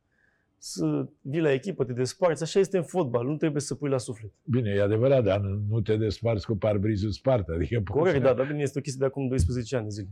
Să 0.58 1.06
vii 1.20 1.40
la 1.40 1.52
echipă, 1.52 1.84
te 1.84 1.92
desparți, 1.92 2.42
așa 2.42 2.58
este 2.58 2.76
în 2.76 2.82
fotbal, 2.82 3.26
nu 3.26 3.36
trebuie 3.36 3.60
să 3.60 3.74
pui 3.74 3.90
la 3.90 3.98
suflet. 3.98 4.30
Bine, 4.44 4.70
e 4.70 4.82
adevărat, 4.82 5.24
dar 5.24 5.40
nu- 5.40 5.62
nu 5.68 5.80
te 5.80 5.96
desparți 5.96 6.46
cu 6.46 6.56
parbrizul 6.56 7.10
spart, 7.10 7.48
adică 7.48 7.80
poți 7.84 7.98
Corect, 7.98 8.16
să- 8.16 8.22
da, 8.22 8.32
dar 8.34 8.46
bine, 8.46 8.62
este 8.62 8.78
o 8.78 8.82
chestie 8.82 9.00
de 9.00 9.06
acum 9.06 9.28
12 9.28 9.76
ani 9.76 9.84
de 9.84 9.90
zile. 9.90 10.08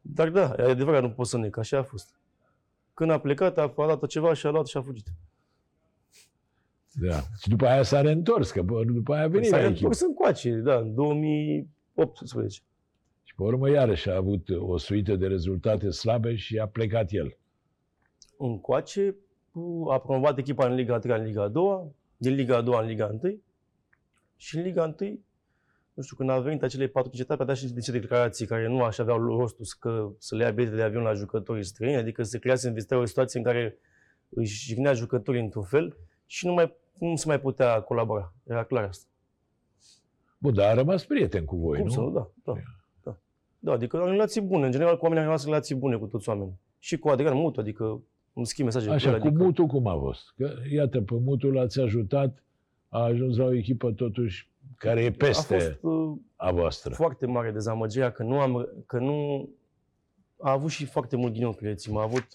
Dar 0.00 0.30
da, 0.30 0.54
e 0.58 0.62
adevărat, 0.62 1.02
nu 1.02 1.10
pot 1.10 1.26
să 1.26 1.38
nec, 1.38 1.56
așa 1.56 1.78
a 1.78 1.82
fost. 1.82 2.18
Când 2.94 3.10
a 3.10 3.18
plecat, 3.20 3.58
a 3.58 3.72
dat 3.76 4.06
ceva 4.06 4.32
și 4.34 4.46
a 4.46 4.50
luat 4.50 4.66
și 4.66 4.76
a 4.76 4.82
fugit. 4.82 5.06
Da. 6.92 7.20
Și 7.40 7.48
după 7.48 7.66
aia 7.66 7.82
s-a 7.82 8.00
reîntors, 8.00 8.50
că 8.50 8.62
bă, 8.62 8.84
după 8.84 9.14
aia 9.14 9.22
a 9.24 9.28
venit 9.28 9.48
S-a 9.48 9.56
la 9.56 9.62
echipă. 9.62 9.78
întors 9.78 10.00
încoace, 10.00 10.50
da, 10.50 10.74
în 10.78 10.94
2018. 10.94 12.60
Și 13.28 13.34
pe 13.36 13.42
urmă 13.42 13.70
iarăși 13.70 14.08
a 14.10 14.16
avut 14.16 14.48
o 14.58 14.76
suită 14.76 15.16
de 15.16 15.26
rezultate 15.26 15.90
slabe 15.90 16.36
și 16.36 16.58
a 16.58 16.66
plecat 16.66 17.10
el. 17.10 17.36
Încoace, 18.38 19.16
a 19.90 19.98
promovat 19.98 20.38
echipa 20.38 20.66
în 20.66 20.74
Liga 20.74 20.98
3 20.98 21.18
în 21.18 21.24
Liga 21.24 21.48
2, 21.48 21.94
din 22.16 22.34
Liga 22.34 22.56
a 22.56 22.60
2 22.60 22.78
în 22.80 22.86
Liga 22.86 23.18
1 23.22 23.40
și 24.36 24.56
în 24.56 24.62
Liga 24.62 24.94
1, 25.00 25.20
nu 25.94 26.02
știu, 26.02 26.16
când 26.16 26.30
a 26.30 26.40
venit 26.40 26.62
acele 26.62 26.86
4 26.86 27.10
etape, 27.14 27.42
a 27.42 27.44
dat 27.44 27.56
și 27.56 27.72
niște 27.74 27.92
declarații 27.92 28.46
care 28.46 28.68
nu 28.68 28.82
așa 28.82 29.02
aveau 29.02 29.38
rostul 29.38 29.66
că 29.78 30.10
să 30.18 30.36
le 30.36 30.44
ia 30.44 30.50
bilete 30.50 30.76
de 30.76 30.82
avion 30.82 31.02
la 31.02 31.12
jucătorii 31.12 31.64
străini, 31.64 31.96
adică 31.96 32.22
se 32.22 32.38
crease 32.38 32.68
în 32.68 32.74
vizitare 32.74 33.00
o 33.00 33.04
situație 33.04 33.38
în 33.38 33.44
care 33.44 33.78
își 34.28 34.66
jignea 34.66 34.92
jucătorii 34.92 35.40
într-un 35.40 35.62
fel 35.64 35.96
și 36.26 36.46
nu, 36.46 36.52
mai, 36.52 36.76
nu 36.98 37.16
se 37.16 37.24
mai 37.26 37.40
putea 37.40 37.80
colabora. 37.80 38.32
Era 38.46 38.64
clar 38.64 38.84
asta. 38.84 39.06
Bun, 40.38 40.54
dar 40.54 40.70
a 40.70 40.74
rămas 40.74 41.04
prieten 41.04 41.44
cu 41.44 41.56
voi, 41.56 41.78
Cum 41.78 41.86
nu? 41.86 41.92
să 41.92 42.00
nu? 42.00 42.10
Da, 42.10 42.30
da. 42.44 42.52
Da, 42.52 42.60
da 43.58 43.72
adică 43.72 43.96
au 43.96 44.06
relații 44.06 44.40
bune. 44.40 44.64
În 44.64 44.70
general, 44.70 44.96
cu 44.96 45.02
oamenii 45.02 45.24
au 45.24 45.28
rămas 45.30 45.44
relații 45.44 45.74
bune 45.74 45.96
cu 45.96 46.06
toți 46.06 46.28
oamenii. 46.28 46.60
Și 46.78 46.98
cu 46.98 47.08
Adrian 47.08 47.36
Mutu, 47.36 47.60
adică 47.60 48.02
îmi 48.32 48.46
schimb 48.46 48.66
mesaje 48.66 48.90
Așa, 48.90 49.08
cu 49.08 49.14
el, 49.14 49.20
cu 49.20 49.26
adică... 49.26 49.42
Mutu 49.42 49.66
cum 49.66 49.86
a 49.86 49.98
fost? 49.98 50.32
Că, 50.36 50.50
iată, 50.72 51.00
pe 51.00 51.14
Mutu 51.14 51.50
l-ați 51.50 51.80
ajutat, 51.80 52.42
a 52.88 53.02
ajuns 53.02 53.36
la 53.36 53.44
o 53.44 53.54
echipă 53.54 53.92
totuși 53.92 54.50
care 54.76 55.04
e 55.04 55.10
peste 55.10 55.54
A 55.54 55.58
fost 55.58 55.78
uh, 55.80 56.16
a 56.36 56.50
voastră. 56.50 56.94
foarte 56.94 57.26
mare 57.26 57.50
dezamăgirea 57.50 58.12
că 58.12 58.22
nu 58.22 58.40
am, 58.40 58.68
că 58.86 58.98
nu 58.98 59.48
a 60.38 60.50
avut 60.50 60.70
și 60.70 60.84
foarte 60.84 61.16
mult 61.16 61.32
ghinion, 61.32 61.52
credeți-mă. 61.52 62.00
A 62.00 62.02
avut 62.02 62.26
3-4 62.26 62.28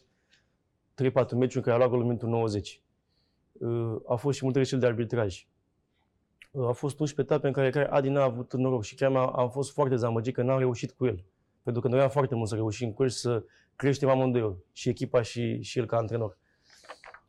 meciuri 1.36 1.56
în 1.56 1.62
care 1.62 1.74
a 1.74 1.78
luat 1.78 1.90
golul 1.90 2.04
în 2.04 2.08
minutul 2.08 2.30
90. 2.30 2.82
Uh, 3.52 3.96
a 4.08 4.16
fost 4.16 4.38
și 4.38 4.44
multe 4.44 4.60
greșeli 4.60 4.82
de 4.82 4.88
arbitraj. 4.88 5.48
Uh, 6.54 6.68
a 6.68 6.72
fost 6.72 7.00
11 7.00 7.22
etape 7.22 7.48
în 7.48 7.54
care, 7.54 7.70
care 7.70 7.90
Adi 7.90 8.10
n-a 8.10 8.24
avut 8.24 8.54
noroc 8.54 8.84
și 8.84 8.96
chiar 8.96 9.16
am, 9.16 9.40
am 9.40 9.50
fost 9.50 9.72
foarte 9.72 9.94
dezamăgit 9.94 10.34
că 10.34 10.42
n-am 10.42 10.58
reușit 10.60 10.92
cu 10.92 11.06
el. 11.06 11.24
Pentru 11.64 11.82
că 11.82 11.88
doream 11.88 12.10
foarte 12.10 12.36
mult 12.36 12.50
să 12.50 12.56
reușim 12.56 12.92
cu 12.92 13.04
el 13.04 13.10
și 13.10 13.16
să 13.16 13.44
creștem 13.76 14.10
amândoi, 14.10 14.56
și 14.72 14.90
echipa 14.90 15.22
și, 15.22 15.62
și 15.62 15.80
el 15.80 15.86
ca 15.86 15.98
antrenor. 15.98 16.38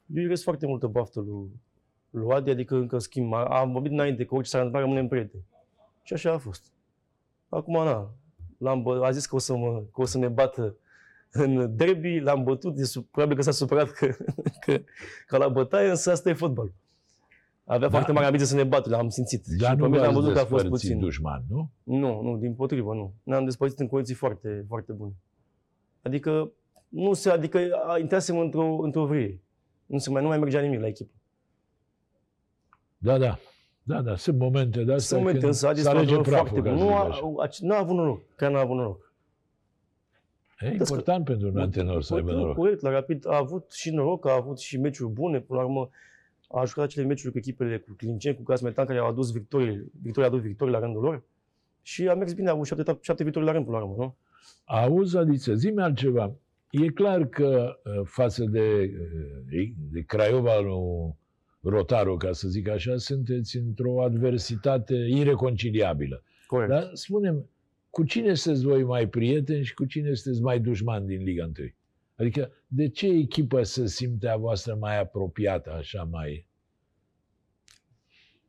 Eu 0.06 0.20
îi 0.20 0.24
urez 0.24 0.42
foarte 0.42 0.66
multă 0.66 0.86
baftă 0.86 1.20
lui, 1.20 1.50
lui 2.10 2.32
Adi, 2.32 2.50
adică 2.50 2.74
încă 2.74 2.98
schimb. 2.98 3.32
Am 3.32 3.72
vorbit 3.72 3.92
înainte 3.92 4.24
că 4.24 4.34
orice 4.34 4.50
s-ar 4.50 4.60
întâmpla 4.60 4.86
rămânem 4.86 5.08
prieteni. 5.08 5.44
Și 6.02 6.12
așa 6.12 6.32
a 6.32 6.38
fost. 6.38 6.72
Acum, 7.48 7.84
na, 7.84 8.10
l-am 8.58 8.82
bă, 8.82 9.04
a 9.04 9.10
zis 9.10 9.26
că 9.26 9.34
o, 9.34 9.38
să 9.38 9.56
mă, 9.56 9.82
că 9.92 10.00
o 10.00 10.04
să 10.04 10.18
ne 10.18 10.28
bată 10.28 10.76
în 11.30 11.76
derby, 11.76 12.18
l-am 12.18 12.42
bătut, 12.44 12.78
e, 12.78 12.84
su- 12.84 13.02
probabil 13.02 13.36
că 13.36 13.42
s-a 13.42 13.50
supărat 13.50 13.90
că, 13.90 14.06
că, 14.64 14.80
că 15.26 15.36
la 15.36 15.48
bătaie, 15.48 15.88
însă 15.88 16.10
asta 16.10 16.28
e 16.28 16.34
fotbal. 16.34 16.72
Avea 17.64 17.88
Da. 17.88 17.92
foarte 17.94 18.12
mare 18.12 18.26
ambiție 18.26 18.46
să 18.46 18.54
ne 18.54 18.64
bată, 18.64 18.88
l-am 18.88 19.08
simțit. 19.08 19.44
Dar 19.46 19.70
și 19.70 19.76
nu 19.76 19.82
pe 19.82 19.88
mine 19.90 19.98
am 19.98 20.04
v-ați 20.04 20.14
văzut 20.20 20.32
că 20.32 20.40
a 20.40 20.44
fost 20.44 20.60
despărțit 20.62 20.88
puțin. 20.88 21.04
dușman, 21.04 21.42
nu? 21.48 21.70
Nu, 21.82 22.22
nu, 22.22 22.36
din 22.36 22.54
potrivă, 22.54 22.94
nu. 22.94 23.12
Ne-am 23.22 23.44
despărțit 23.44 23.78
în 23.78 23.88
condiții 23.88 24.14
foarte, 24.14 24.64
foarte 24.68 24.92
bune. 24.92 25.12
Adică, 26.02 26.50
nu 26.88 27.12
se, 27.12 27.30
adică 27.30 27.58
a- 27.86 27.98
intrasem 27.98 28.38
într-o, 28.38 28.76
într-o 28.82 29.06
vrie. 29.06 29.40
Nu, 29.86 29.98
se 29.98 30.10
mai, 30.10 30.22
nu 30.22 30.28
mai 30.28 30.38
mergea 30.38 30.60
nimic 30.60 30.80
la 30.80 30.86
echipă. 30.86 31.12
Da, 32.98 33.18
da. 33.18 33.38
Da, 33.82 34.02
da, 34.02 34.16
sunt 34.16 34.38
momente 34.38 34.82
de 34.84 34.92
astea 34.92 34.98
Sunt 34.98 35.20
momente, 35.20 35.38
când 35.38 35.52
însă 35.52 35.68
a 35.68 35.74
se 35.74 35.88
alege 35.88 36.04
dispărut 36.04 36.26
praful, 36.28 36.48
foarte 36.48 36.68
ca 36.68 36.74
bun. 36.74 36.78
să 36.78 36.84
Nu 36.84 36.90
zic 36.90 36.98
a, 36.98 37.08
așa. 37.08 37.64
a, 37.64 37.66
n-a 37.66 37.78
avut 37.78 37.96
noroc, 37.96 38.20
chiar 38.36 38.50
n-a 38.50 38.60
avut 38.60 38.76
noroc. 38.76 39.12
E 40.60 40.66
important 40.70 41.24
pentru 41.24 41.48
un 41.48 41.56
antenor 41.58 42.02
să 42.02 42.14
aibă 42.14 42.26
Corect, 42.26 42.40
noroc. 42.42 42.56
Corect, 42.56 42.80
la 42.80 42.90
Rapid 42.90 43.26
a 43.28 43.36
avut 43.36 43.70
și 43.72 43.90
noroc, 43.90 44.26
a 44.26 44.32
avut 44.34 44.58
și 44.58 44.78
meciuri 44.80 45.12
bune. 45.12 45.40
Până 45.40 45.58
la 45.60 45.64
urmă, 45.64 45.88
a 46.54 46.64
jucat 46.64 46.84
acele 46.84 47.06
meciuri 47.06 47.32
cu 47.32 47.38
echipele, 47.38 47.78
cu 47.78 47.92
Clinceni, 47.92 48.36
cu 48.36 48.42
Casmetan, 48.42 48.86
care 48.86 48.98
au 48.98 49.08
adus 49.08 49.32
victorii, 49.32 49.84
victoria 50.02 50.30
a 50.30 50.32
adus 50.32 50.44
victorii 50.44 50.72
la 50.72 50.78
rândul 50.78 51.02
lor. 51.02 51.24
Și 51.82 52.08
a 52.08 52.14
mers 52.14 52.32
bine, 52.32 52.48
a 52.48 52.52
avut 52.52 52.66
șapte, 52.66 52.82
etap- 52.82 53.00
șapte 53.00 53.22
victorii 53.24 53.48
la 53.48 53.54
rând, 53.54 53.64
până 53.64 53.78
la 53.78 53.84
urmă, 53.84 54.02
nu? 54.02 54.16
Auzi, 54.64 55.16
Adiță, 55.16 55.54
zi-mi 55.54 55.80
altceva. 55.80 56.34
E 56.70 56.88
clar 56.88 57.26
că 57.26 57.80
uh, 57.84 58.00
față 58.04 58.44
de, 58.44 58.90
uh, 59.50 59.68
de 59.90 60.02
Craiova 60.02 60.58
lui 60.58 61.14
Rotaru, 61.60 62.16
ca 62.16 62.32
să 62.32 62.48
zic 62.48 62.68
așa, 62.68 62.96
sunteți 62.96 63.56
într-o 63.56 64.02
adversitate 64.02 64.94
ireconciliabilă. 64.94 66.22
Corect. 66.46 66.70
Dar 66.70 66.90
spunem, 66.92 67.48
cu 67.90 68.04
cine 68.04 68.34
sunteți 68.34 68.64
voi 68.64 68.82
mai 68.82 69.08
prieteni 69.08 69.64
și 69.64 69.74
cu 69.74 69.84
cine 69.84 70.14
sunteți 70.14 70.44
mai 70.44 70.60
dușmani 70.60 71.06
din 71.06 71.22
Liga 71.22 71.44
1? 71.44 71.52
Adică, 72.16 72.50
de 72.66 72.88
ce 72.88 73.06
echipă 73.06 73.62
se 73.62 73.86
simte 73.86 74.28
a 74.28 74.36
voastră 74.36 74.74
mai 74.74 75.00
apropiată, 75.00 75.72
așa 75.72 76.04
mai... 76.10 76.46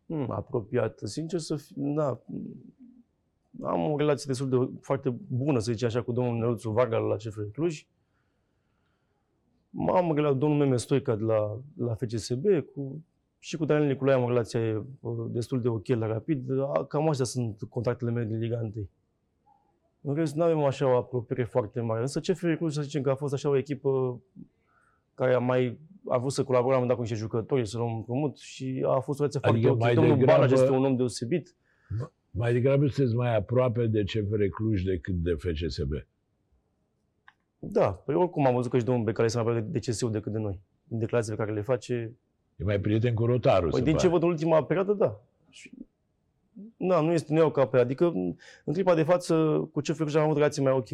Hmm, 0.05 0.32
apropiat. 0.32 0.99
Sincer 1.03 1.39
să 1.39 1.55
fiu, 1.55 1.93
da, 1.93 2.22
am 3.63 3.91
o 3.91 3.97
relație 3.97 4.26
destul 4.28 4.49
de 4.49 4.80
foarte 4.82 5.09
bună, 5.28 5.59
să 5.59 5.72
zicem 5.72 5.88
așa, 5.88 6.01
cu 6.01 6.11
domnul 6.11 6.38
Neluțu 6.38 6.70
Varga 6.70 6.97
la 6.97 7.16
CFR 7.16 7.41
Cluj. 7.53 7.86
Am 9.78 10.13
relație 10.13 10.32
cu 10.32 10.38
domnul 10.38 10.57
Meme 10.57 10.78
Stoica 10.78 11.16
de 11.16 11.24
la, 11.24 11.59
la 11.78 11.95
FCSB, 11.95 12.45
cu 12.74 13.03
Și 13.39 13.57
cu 13.57 13.66
Daniel 13.66 13.88
Nicolae 13.88 14.16
am 14.16 14.24
o 14.24 14.28
relație 14.28 14.86
uh, 14.99 15.26
destul 15.30 15.61
de 15.61 15.68
ok 15.68 15.88
la 15.88 16.07
Rapid. 16.07 16.49
Uh, 16.49 16.88
Cam 16.88 17.09
astea 17.09 17.26
sunt 17.26 17.61
contactele 17.70 18.11
mele 18.11 18.26
din 18.26 18.38
Liga 18.38 18.59
1. 18.59 18.88
În 20.06 20.14
rest, 20.14 20.36
nu 20.36 20.43
avem 20.43 20.64
așa 20.64 20.88
o 20.88 20.97
apropiere 20.97 21.43
foarte 21.43 21.82
mare. 21.82 22.01
Însă 22.01 22.20
CFR 22.20 22.51
Cluj, 22.53 22.74
să 22.74 22.82
zicem 22.82 23.01
că 23.01 23.10
a 23.10 23.16
fost 23.16 23.34
așa 23.34 23.49
o 23.49 23.58
echipă 23.58 24.22
care 25.14 25.34
a 25.34 25.39
mai 25.39 25.80
a 26.08 26.18
vrut 26.18 26.32
să 26.32 26.43
colaborăm, 26.43 26.80
am 26.82 26.88
dat 26.88 26.95
cu 26.95 27.01
niște 27.01 27.16
jucători, 27.16 27.68
să 27.68 27.78
luăm 27.78 27.95
împrumut 27.95 28.38
și 28.38 28.84
a 28.88 28.99
fost 28.99 29.20
o 29.20 29.24
relație 29.24 29.39
Adică 29.43 29.68
foarte 29.68 29.70
ok. 29.74 29.80
mai 29.80 29.93
Domnul 29.93 30.18
degrabă- 30.18 30.39
Banaș 30.41 30.51
este 30.51 30.70
un 30.70 30.86
om 30.86 30.95
deosebit. 30.95 31.56
Mai 32.32 32.53
degrabă 32.53 32.88
sunteți 32.88 33.16
mai 33.16 33.36
aproape 33.36 33.88
de 33.88 34.03
CFR 34.03 34.43
Cluj 34.56 34.82
decât 34.84 35.14
de 35.14 35.34
FCSB. 35.38 35.91
Da, 37.60 37.91
păi 37.91 38.16
oricum 38.16 38.45
am 38.45 38.56
văzut 38.56 38.72
că 38.72 38.78
și 38.78 38.84
domnul 38.84 39.03
Becali 39.03 39.26
este 39.28 39.38
mai 39.41 39.47
aproape 39.47 39.68
de 39.72 39.80
CSU 39.80 40.08
decât 40.10 40.32
de 40.32 40.38
noi. 40.39 40.60
Din 40.84 40.99
declarațiile 40.99 41.38
pe 41.38 41.43
care 41.43 41.56
le 41.56 41.62
face. 41.64 42.14
E 42.56 42.64
mai 42.64 42.80
prieten 42.80 43.14
cu 43.14 43.26
Rotaru, 43.26 43.68
Păi 43.70 43.78
se 43.80 43.84
din 43.86 43.93
pare. 43.93 44.06
ce 44.06 44.12
văd 44.14 44.24
în 44.24 44.30
ultima 44.30 44.64
perioadă, 44.64 44.93
da. 44.93 45.22
Și, 45.49 45.72
da, 46.78 47.01
nu 47.01 47.12
este 47.12 47.34
nu 47.34 47.39
iau 47.39 47.51
ca 47.51 47.68
pe 47.68 47.78
Adică 47.78 48.06
în 48.66 48.74
clipa 48.74 48.95
de 48.95 49.03
față 49.03 49.36
cu 49.72 49.80
CFR 49.80 49.93
Cluj 50.01 50.16
am 50.16 50.24
avut 50.24 50.36
relații 50.36 50.64
mai 50.64 50.72
ok. 50.72 50.88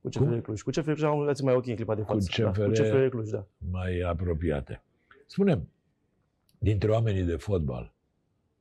Cu 0.00 0.08
CFR 0.08 0.18
Cum? 0.18 0.40
Cluj. 0.40 0.62
Cu 0.62 0.70
CFR 0.70 0.80
Cluj 0.82 1.02
am 1.02 1.10
avut 1.10 1.20
relații 1.22 1.44
mai 1.44 1.54
ok 1.54 1.66
în 1.66 1.74
clipa 1.74 1.94
de 1.94 2.02
Cu 2.02 2.12
față. 2.12 2.42
Da, 2.42 2.50
cu 2.50 2.70
CFR 2.70 2.82
CFR 2.82 3.06
Cluj, 3.06 3.28
da. 3.30 3.46
mai 3.70 4.00
apropiate. 4.00 4.82
Spune 5.26 5.62
dintre 6.58 6.90
oamenii 6.90 7.22
de 7.22 7.36
fotbal, 7.36 7.92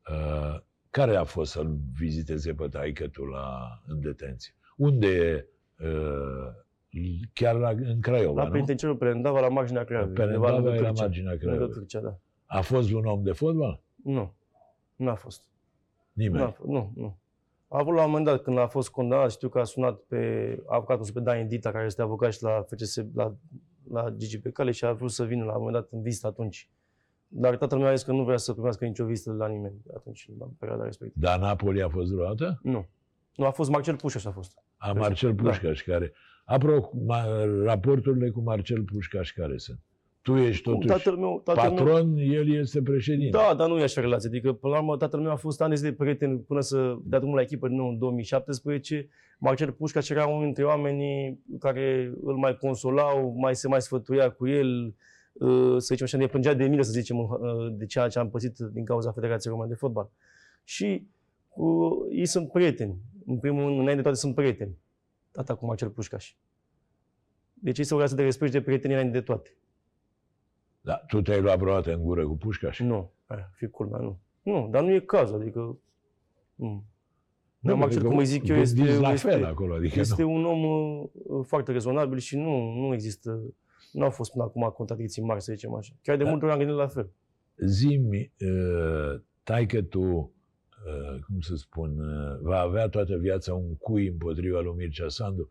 uh, 0.10 0.60
care 0.90 1.16
a 1.16 1.24
fost 1.24 1.52
să-l 1.52 1.78
viziteze 1.98 2.54
pe 2.54 2.68
taică 2.68 3.10
la, 3.32 3.60
în 3.88 4.00
detenție? 4.02 4.54
Unde 4.78 5.08
e? 5.08 5.48
Uh, 5.84 6.54
chiar 7.34 7.56
la, 7.56 7.70
în 7.70 8.00
Craiova, 8.02 8.42
La 8.42 8.48
nu? 8.48 8.52
penitenciarul 8.54 8.98
Perendava, 8.98 9.40
la 9.40 9.50
marginea 9.50 9.84
Craiovei. 9.84 10.10
undeva 10.10 10.26
Perendava 10.28 10.56
lângă 10.56 10.70
e 10.70 10.80
la 10.82 10.88
Cârcea. 10.88 11.04
marginea 11.04 11.32
Lângă 11.32 11.46
Craiovei. 11.46 11.76
Cârcea, 11.78 12.00
da. 12.00 12.20
A 12.46 12.62
fost 12.62 12.92
un 12.92 13.06
om 13.06 13.24
de 13.24 13.32
fotbal? 13.32 13.82
Nu. 14.04 14.34
Nu 15.00 15.10
a 15.10 15.16
fost. 15.16 15.44
Nimeni. 16.14 16.38
Nu, 16.38 16.48
a 16.48 16.52
fost. 16.52 16.70
nu, 16.70 16.92
nu. 16.96 17.18
A 17.68 17.78
avut 17.80 17.94
la 17.94 18.04
un 18.04 18.08
moment 18.08 18.26
dat, 18.26 18.42
când 18.42 18.58
a 18.58 18.68
fost 18.68 18.90
condamnat, 18.90 19.32
știu 19.32 19.50
că 19.50 19.60
a 19.60 19.64
sunat 19.64 20.00
pe 20.00 20.64
avocatul 20.68 21.04
său, 21.04 21.14
pe 21.14 21.20
Dan 21.20 21.48
Dita, 21.48 21.72
care 21.72 21.86
este 21.86 22.02
avocat 22.02 22.34
și 22.34 22.44
la 22.44 22.66
FCS, 22.70 22.96
la, 23.14 23.36
la 23.92 24.10
Gigi 24.10 24.40
Becale 24.40 24.72
și 24.72 24.86
a 24.86 24.94
vrut 24.94 25.12
să 25.12 25.24
vină 25.24 25.44
la 25.44 25.52
un 25.52 25.58
moment 25.58 25.76
dat 25.76 25.92
în 25.92 26.02
vizită 26.02 26.28
atunci. 26.28 26.70
Dar 27.28 27.58
tatăl 27.58 27.78
meu 27.78 27.88
a 27.88 27.94
zis 27.94 28.04
că 28.04 28.12
nu 28.12 28.24
vrea 28.24 28.38
să 28.38 28.54
primească 28.54 28.86
nicio 28.86 29.06
vizită 29.06 29.32
de 29.32 29.38
la 29.38 29.48
nimeni 29.48 29.82
atunci, 29.96 30.30
la 30.40 30.50
perioada 30.60 30.84
respectivă. 30.84 31.26
Dar 31.26 31.40
Napoli 31.40 31.82
a 31.82 31.90
fost 31.90 32.12
vreodată? 32.12 32.60
Nu. 32.64 32.88
Nu, 33.36 33.46
a 33.46 33.52
fost 33.52 33.70
Marcel 33.70 33.96
Pușaș 33.96 34.26
a 34.26 34.32
fost. 34.32 34.58
A 34.78 34.92
Marcel 34.92 35.36
Da. 35.36 35.44
Pușcaș, 35.44 35.84
care... 35.84 36.14
Apropo, 36.46 36.90
ma, 37.06 37.24
raporturile 37.64 38.30
cu 38.30 38.42
Marcel 38.42 38.84
Pușcaș 38.84 39.32
care 39.32 39.58
sunt? 39.58 39.80
Tu 40.30 40.38
ești 40.38 40.64
Cum 40.64 40.74
totuși 40.74 40.94
tatăl 40.94 41.16
meu, 41.16 41.42
tatăl 41.44 41.72
meu, 41.72 41.84
patron, 41.84 42.18
el 42.18 42.58
este 42.58 42.82
președinte. 42.82 43.38
Da, 43.38 43.54
dar 43.58 43.68
nu 43.68 43.80
e 43.80 43.84
așa 43.84 44.02
relație. 44.02 44.30
Adică, 44.30 44.54
până 44.54 44.74
la 44.74 44.80
urmă, 44.80 44.98
tatăl 44.98 45.20
meu 45.20 45.32
a 45.32 45.36
fost 45.36 45.62
ani 45.62 45.70
de 45.70 45.76
zile 45.76 45.92
prieten 45.92 46.38
până 46.38 46.60
să 46.60 46.96
dea 47.04 47.20
drumul 47.20 47.36
la 47.36 47.42
echipă 47.42 47.68
din 47.68 47.78
nou 47.78 47.88
în 47.88 47.98
2017. 47.98 49.10
Marcel 49.40 49.72
Pușca 49.72 50.00
era 50.10 50.26
unul 50.26 50.44
dintre 50.44 50.64
oamenii 50.64 51.44
care 51.60 52.14
îl 52.22 52.36
mai 52.36 52.58
consolau, 52.58 53.34
mai 53.38 53.56
se 53.56 53.68
mai 53.68 53.82
sfătuia 53.82 54.32
cu 54.32 54.48
el, 54.48 54.96
uh, 55.34 55.76
să 55.78 55.88
zicem 55.90 56.06
așa, 56.06 56.18
ne 56.18 56.28
plângea 56.28 56.54
de 56.54 56.68
milă, 56.68 56.82
să 56.82 56.92
zicem, 56.92 57.18
uh, 57.18 57.30
de 57.72 57.86
ceea 57.86 58.08
ce 58.08 58.20
am 58.20 58.30
pățit 58.30 58.58
din 58.58 58.86
cauza 58.86 59.12
Federației 59.12 59.52
Române 59.52 59.70
de 59.70 59.76
Fotbal. 59.76 60.10
Și 60.64 61.08
uh, 61.50 61.92
ei 62.12 62.26
sunt 62.26 62.52
prieteni. 62.52 62.98
În 63.26 63.40
primul 63.40 63.62
rând, 63.64 63.74
înainte 63.74 63.96
de 63.96 64.02
toate, 64.02 64.18
sunt 64.18 64.36
prieteni. 64.36 64.78
Tata 65.32 65.56
cu 65.56 65.66
Marcel 65.66 65.90
Pușcaș. 65.90 66.34
Deci 67.54 67.78
ei 67.78 67.84
se 67.84 67.96
o 67.96 68.04
de 68.04 68.24
respect 68.24 68.52
și 68.52 68.58
de 68.58 68.64
prieteni 68.64 68.94
înainte 68.94 69.18
de 69.18 69.24
toate. 69.24 69.50
Da, 70.82 70.94
tu 71.08 71.22
te-ai 71.22 71.42
luat 71.42 71.58
vreodată 71.60 71.94
în 71.94 72.02
gură 72.02 72.26
cu 72.28 72.38
Pușcaș? 72.38 72.80
Nu, 72.80 73.12
aia, 73.26 73.52
fi 73.56 73.68
culmea, 73.68 74.00
nu. 74.00 74.20
Nu, 74.44 74.68
dar 74.72 74.84
nu 74.84 74.94
e 74.94 75.00
cazul, 75.00 75.42
adică... 75.42 75.60
Nu. 76.56 76.84
Nu, 77.60 77.70
Dar 77.70 77.76
Marcel, 77.76 77.98
adică 77.98 78.08
cum 78.10 78.18
îi 78.18 78.26
zic 78.26 78.48
eu, 78.48 78.56
gândiți 78.56 78.82
este, 78.82 79.00
la 79.00 79.12
este, 79.12 79.30
fel 79.30 79.46
acolo, 79.46 79.74
adică 79.76 80.00
este 80.00 80.22
nu. 80.22 80.34
un 80.34 80.46
om 80.46 80.64
uh, 80.64 81.46
foarte 81.46 81.72
rezonabil 81.72 82.18
și 82.18 82.38
nu, 82.38 82.74
nu 82.74 82.94
există, 82.94 83.42
nu 83.92 84.04
au 84.04 84.10
fost 84.10 84.32
până 84.32 84.44
acum 84.44 84.70
contradicții 84.76 85.24
mari, 85.24 85.42
să 85.42 85.52
zicem 85.54 85.74
așa. 85.74 85.94
Chiar 86.02 86.18
de 86.18 86.24
Da. 86.24 86.30
multe 86.30 86.46
ori 86.46 86.54
am 86.54 86.60
gândit 86.60 86.78
la 86.78 86.88
fel. 86.88 87.10
Zimi, 87.56 88.32
uh, 88.40 89.22
taică 89.44 89.82
tu, 89.82 90.02
uh, 90.02 91.20
cum 91.28 91.40
să 91.40 91.56
spun, 91.56 92.00
uh, 92.00 92.40
va 92.42 92.60
avea 92.60 92.88
toată 92.88 93.18
viața 93.18 93.54
un 93.54 93.76
cui 93.78 94.08
împotriva 94.08 94.60
lui 94.60 94.74
Mircea 94.78 95.08
Sandu 95.08 95.50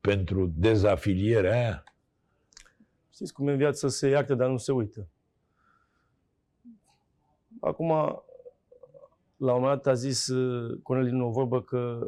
pentru 0.00 0.52
dezafilierea 0.56 1.52
aia? 1.52 1.84
Știți 3.18 3.32
cum 3.32 3.48
e 3.48 3.50
în 3.50 3.56
viață, 3.56 3.88
se 3.88 4.08
iartă, 4.08 4.34
dar 4.34 4.48
nu 4.48 4.56
se 4.56 4.72
uită. 4.72 5.08
Acum, 7.60 7.88
la 9.36 9.52
un 9.54 9.60
moment 9.60 9.82
dat 9.82 9.86
a 9.86 9.94
zis 9.94 10.26
uh, 10.26 10.78
Cornel 10.82 11.08
din 11.08 11.20
o 11.20 11.30
vorbă 11.30 11.62
că 11.62 12.06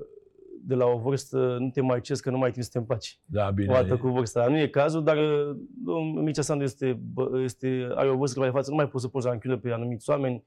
de 0.62 0.74
la 0.74 0.86
o 0.86 0.98
vârstă 0.98 1.56
nu 1.61 1.70
te 1.70 1.80
mai 1.80 2.00
ceri 2.00 2.20
că 2.20 2.30
nu 2.30 2.36
mai 2.36 2.46
ai 2.46 2.52
timp 2.52 2.64
să 2.64 2.70
te 2.72 2.78
împaci. 2.78 3.18
Da, 3.24 3.50
bine. 3.50 3.70
o 3.70 3.72
dată 3.72 3.96
cu 3.96 4.08
vârsta. 4.08 4.48
Nu 4.48 4.58
e 4.58 4.68
cazul, 4.68 5.04
dar 5.04 5.16
uh, 5.16 5.56
domnul 5.84 6.22
Mircea 6.22 6.42
Sandu 6.42 6.64
este, 6.64 6.94
bă- 6.94 7.42
este, 7.42 7.88
are 7.94 8.11
o 8.11 8.16
vârstă 8.16 8.38
care 8.38 8.50
față, 8.50 8.70
nu 8.70 8.76
mai 8.76 8.88
poți 8.88 9.04
să 9.04 9.08
poți 9.11 9.26
ranchiulă 9.26 9.56
pe 9.56 9.70
anumiți 9.70 10.11
oameni. 10.11 10.44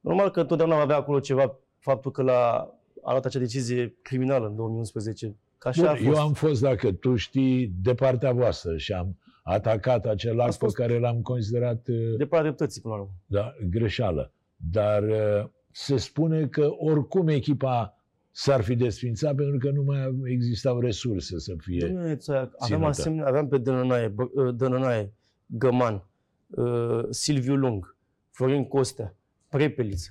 Normal 0.00 0.30
că 0.30 0.40
întotdeauna 0.40 0.76
va 0.76 0.82
avea 0.82 0.96
acolo 0.96 1.20
ceva, 1.20 1.58
faptul 1.78 2.10
că 2.10 2.22
la, 2.22 2.70
a 3.02 3.10
luat 3.10 3.24
acea 3.24 3.38
decizie 3.38 3.96
criminală 4.02 4.46
în 4.46 4.56
2011. 4.56 5.36
Că 5.58 5.68
așa 5.68 5.82
Bun, 5.82 5.90
a 5.90 5.94
fost. 5.94 6.06
eu 6.06 6.16
am 6.16 6.32
fost, 6.32 6.60
dacă 6.60 6.92
tu 6.92 7.16
știi, 7.16 7.72
de 7.82 7.94
partea 7.94 8.32
voastră 8.32 8.76
și 8.76 8.92
am 8.92 9.16
atacat 9.48 10.06
acel 10.06 10.40
act 10.40 10.50
pe 10.50 10.56
fost- 10.58 10.76
care 10.76 10.98
l-am 10.98 11.22
considerat 11.22 11.86
uh, 11.88 12.16
De 12.16 12.26
partea 12.26 12.40
dreptății, 12.42 12.80
până 12.80 12.94
la 12.94 13.00
urmă. 13.00 13.12
da, 13.26 13.54
greșeală. 13.70 14.32
Dar 14.70 15.02
uh, 15.02 15.48
se 15.70 15.96
spune 15.96 16.46
că 16.46 16.68
oricum 16.78 17.28
echipa 17.28 17.98
s-ar 18.30 18.60
fi 18.60 18.74
desfințat 18.74 19.34
pentru 19.34 19.58
că 19.58 19.70
nu 19.70 19.82
mai 19.82 20.14
existau 20.24 20.80
resurse 20.80 21.38
să 21.38 21.54
fie. 21.58 21.86
Domnule 21.86 22.16
Țoia, 22.16 22.38
aveam, 22.38 22.56
ținută. 22.64 22.86
asemenea, 22.86 23.26
aveam 23.26 23.48
pe 23.48 23.58
Dănănaie, 23.58 24.08
Bă- 24.08 24.32
uh, 24.34 24.54
Dănănaie 24.54 25.12
Găman, 25.46 26.04
uh, 26.48 27.04
Silviu 27.10 27.54
Lung, 27.54 27.96
Florin 28.30 28.64
Costea, 28.68 29.14
Prepeliță. 29.48 30.10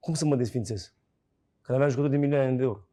Cum 0.00 0.14
să 0.14 0.24
mă 0.26 0.36
desfințez? 0.36 0.94
Că 1.60 1.72
aveam 1.72 1.88
jucători 1.88 2.12
de 2.12 2.18
milioane 2.18 2.56
de 2.56 2.62
euro. 2.62 2.86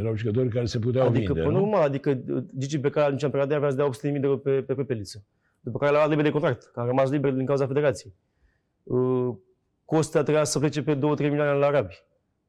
Erau 0.00 0.16
jucători 0.16 0.48
care 0.48 0.64
se 0.64 0.78
puteau 0.78 1.06
Adică, 1.06 1.32
vinde, 1.32 1.48
până 1.48 1.58
nu? 1.58 1.64
urmă, 1.64 1.76
adică 1.76 2.22
uh, 2.28 2.44
Gigi 2.58 2.78
Becali 2.78 3.04
atunci 3.06 3.22
în 3.22 3.30
perioada 3.30 3.54
aia 3.54 3.64
avea 3.64 3.70
să 3.70 3.98
dea 4.00 4.12
800.000 4.12 4.20
de 4.20 4.26
euro 4.26 4.38
pe, 4.38 4.62
pe 4.62 4.74
Prepeliță. 4.74 5.24
După 5.60 5.78
care 5.78 5.90
l-a 5.90 5.96
luat 5.96 6.08
liber 6.08 6.24
de 6.24 6.30
contract, 6.30 6.70
că 6.72 6.80
a 6.80 6.84
rămas 6.84 7.10
liber 7.10 7.32
din 7.32 7.46
cauza 7.46 7.66
federației. 7.66 8.14
Uh, 8.82 9.34
Costea 9.84 10.22
trebuia 10.22 10.44
să 10.44 10.58
plece 10.58 10.82
pe 10.82 10.96
2-3 10.96 10.98
milioane 10.98 11.58
la 11.58 11.66
Arabi. 11.66 11.94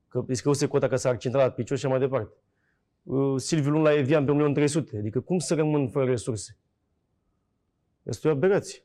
Că 0.07 0.23
îi 0.27 0.35
scăuse 0.35 0.67
cota 0.67 0.87
că 0.87 0.95
s-a 0.95 1.09
accidentat 1.09 1.47
la 1.47 1.53
picior 1.53 1.77
și 1.77 1.85
așa 1.85 1.93
mai 1.93 2.07
departe. 2.07 2.33
Uh, 3.03 3.33
Silviu 3.39 3.71
Lung 3.71 3.83
la 3.83 3.93
Evian 3.93 4.25
pe 4.25 4.63
1.300.000. 4.65 4.97
Adică 4.97 5.19
cum 5.19 5.39
să 5.39 5.55
rămân 5.55 5.87
fără 5.89 6.05
resurse? 6.05 6.57
Este 8.03 8.27
o 8.27 8.31
aberație. 8.31 8.81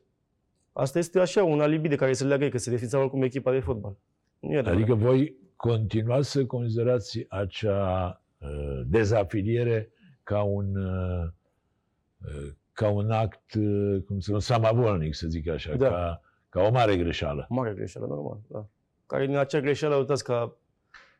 Asta 0.73 0.99
este 0.99 1.19
așa, 1.19 1.43
un 1.43 1.61
alibi 1.61 1.87
de 1.87 1.95
care 1.95 2.13
se 2.13 2.23
leagă 2.23 2.43
ei, 2.43 2.49
că 2.49 2.57
se 2.57 2.69
defința 2.69 2.99
oricum 2.99 3.21
echipa 3.21 3.51
de 3.51 3.59
fotbal. 3.59 3.97
Nu 4.39 4.51
e 4.51 4.57
adevărat. 4.57 4.79
Adică 4.79 4.93
voi 4.93 5.35
continuați 5.55 6.31
să 6.31 6.45
considerați 6.45 7.25
acea 7.29 8.05
uh, 8.07 8.26
dezafiliere 8.85 9.91
ca 10.23 10.41
un, 10.41 10.75
uh, 10.75 11.27
uh, 12.25 12.51
ca 12.71 12.89
un 12.89 13.11
act, 13.11 13.53
uh, 13.53 14.03
cum 14.05 14.19
să 14.19 14.33
un 14.33 14.39
samavolnic, 14.39 15.15
să 15.15 15.27
zic 15.27 15.49
așa, 15.49 15.75
Da. 15.75 15.89
ca, 15.89 16.21
ca 16.49 16.61
o 16.61 16.71
mare 16.71 16.97
greșeală. 16.97 17.45
Mare 17.49 17.73
greșeală, 17.73 18.07
normal, 18.07 18.39
da. 18.47 18.67
Care 19.05 19.25
din 19.25 19.35
acea 19.35 19.59
greșeală, 19.59 19.95
uitați 19.95 20.23
că 20.23 20.55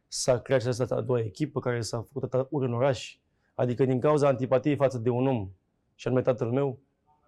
s-a 0.08 0.40
creat 0.40 0.62
această 0.62 0.96
a 0.96 1.02
doua 1.02 1.20
echipă 1.20 1.60
care 1.60 1.82
s-a 1.82 2.02
făcut 2.02 2.24
atâta 2.24 2.48
ură 2.50 2.66
în 2.66 2.74
oraș. 2.74 3.18
Adică 3.56 3.86
din 3.86 4.00
cauza 4.00 4.28
antipatiei 4.28 4.76
față 4.76 4.98
de 4.98 5.10
un 5.10 5.28
om, 5.28 5.50
și 5.96 6.08
anume 6.08 6.22
tatăl 6.22 6.52
meu, 6.52 6.80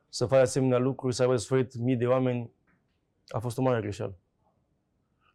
să 0.09 0.25
faci 0.25 0.39
asemenea 0.39 0.77
lucruri, 0.77 1.15
să 1.15 1.21
aibă 1.21 1.33
de 1.33 1.39
suferit 1.39 1.75
mii 1.75 1.95
de 1.95 2.07
oameni, 2.07 2.51
a 3.27 3.39
fost 3.39 3.57
o 3.57 3.61
mare 3.61 3.81
greșeală. 3.81 4.17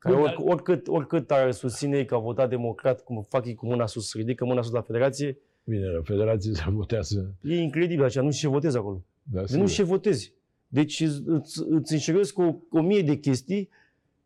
Care 0.04 0.16
Bun, 0.16 0.24
oric, 0.24 0.38
oricât, 0.44 0.88
oricât 0.88 1.30
ar 1.30 1.52
susține 1.52 1.96
ei 1.96 2.04
că 2.04 2.14
au 2.14 2.22
votat 2.22 2.48
democrat, 2.48 3.04
cum 3.04 3.22
fac 3.28 3.46
ei 3.46 3.54
cu 3.54 3.66
mâna 3.66 3.86
sus, 3.86 4.14
ridică 4.14 4.44
mâna 4.44 4.62
sus 4.62 4.72
la 4.72 4.80
federație, 4.82 5.38
Bine, 5.64 5.86
la 5.86 6.00
federație 6.02 6.52
se 6.54 6.64
votează. 6.70 7.34
e 7.42 7.56
incredibil 7.60 8.04
așa, 8.04 8.22
nu 8.22 8.30
știu 8.30 8.48
ce 8.48 8.54
votezi 8.54 8.76
acolo. 8.76 9.04
Da, 9.22 9.40
De 9.40 9.46
sigur. 9.46 9.62
nu 9.62 9.68
știu 9.68 9.84
ce 9.84 9.90
votezi. 9.90 10.32
Deci 10.68 11.00
îți, 11.00 11.22
îți, 11.26 11.62
îți 11.68 11.92
înșiresc 11.92 12.38
o, 12.38 12.54
o 12.70 12.80
mie 12.80 13.02
de 13.02 13.16
chestii 13.16 13.68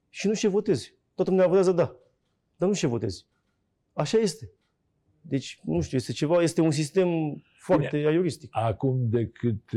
și 0.08 0.26
nu 0.26 0.34
știu 0.34 0.48
ce 0.48 0.54
votezi. 0.54 0.94
Toată 1.14 1.30
lumea 1.30 1.46
votează 1.46 1.72
da, 1.72 1.96
dar 2.56 2.68
nu 2.68 2.74
știu 2.74 2.88
ce 2.88 2.94
votezi. 2.94 3.26
Așa 3.92 4.18
este. 4.18 4.50
Deci, 5.20 5.60
nu 5.64 5.80
știu, 5.80 5.96
este 5.96 6.12
ceva, 6.12 6.42
este 6.42 6.60
un 6.60 6.70
sistem 6.70 7.08
foarte 7.58 7.96
aiuristic. 7.96 8.48
Acum, 8.52 9.08
decât, 9.10 9.72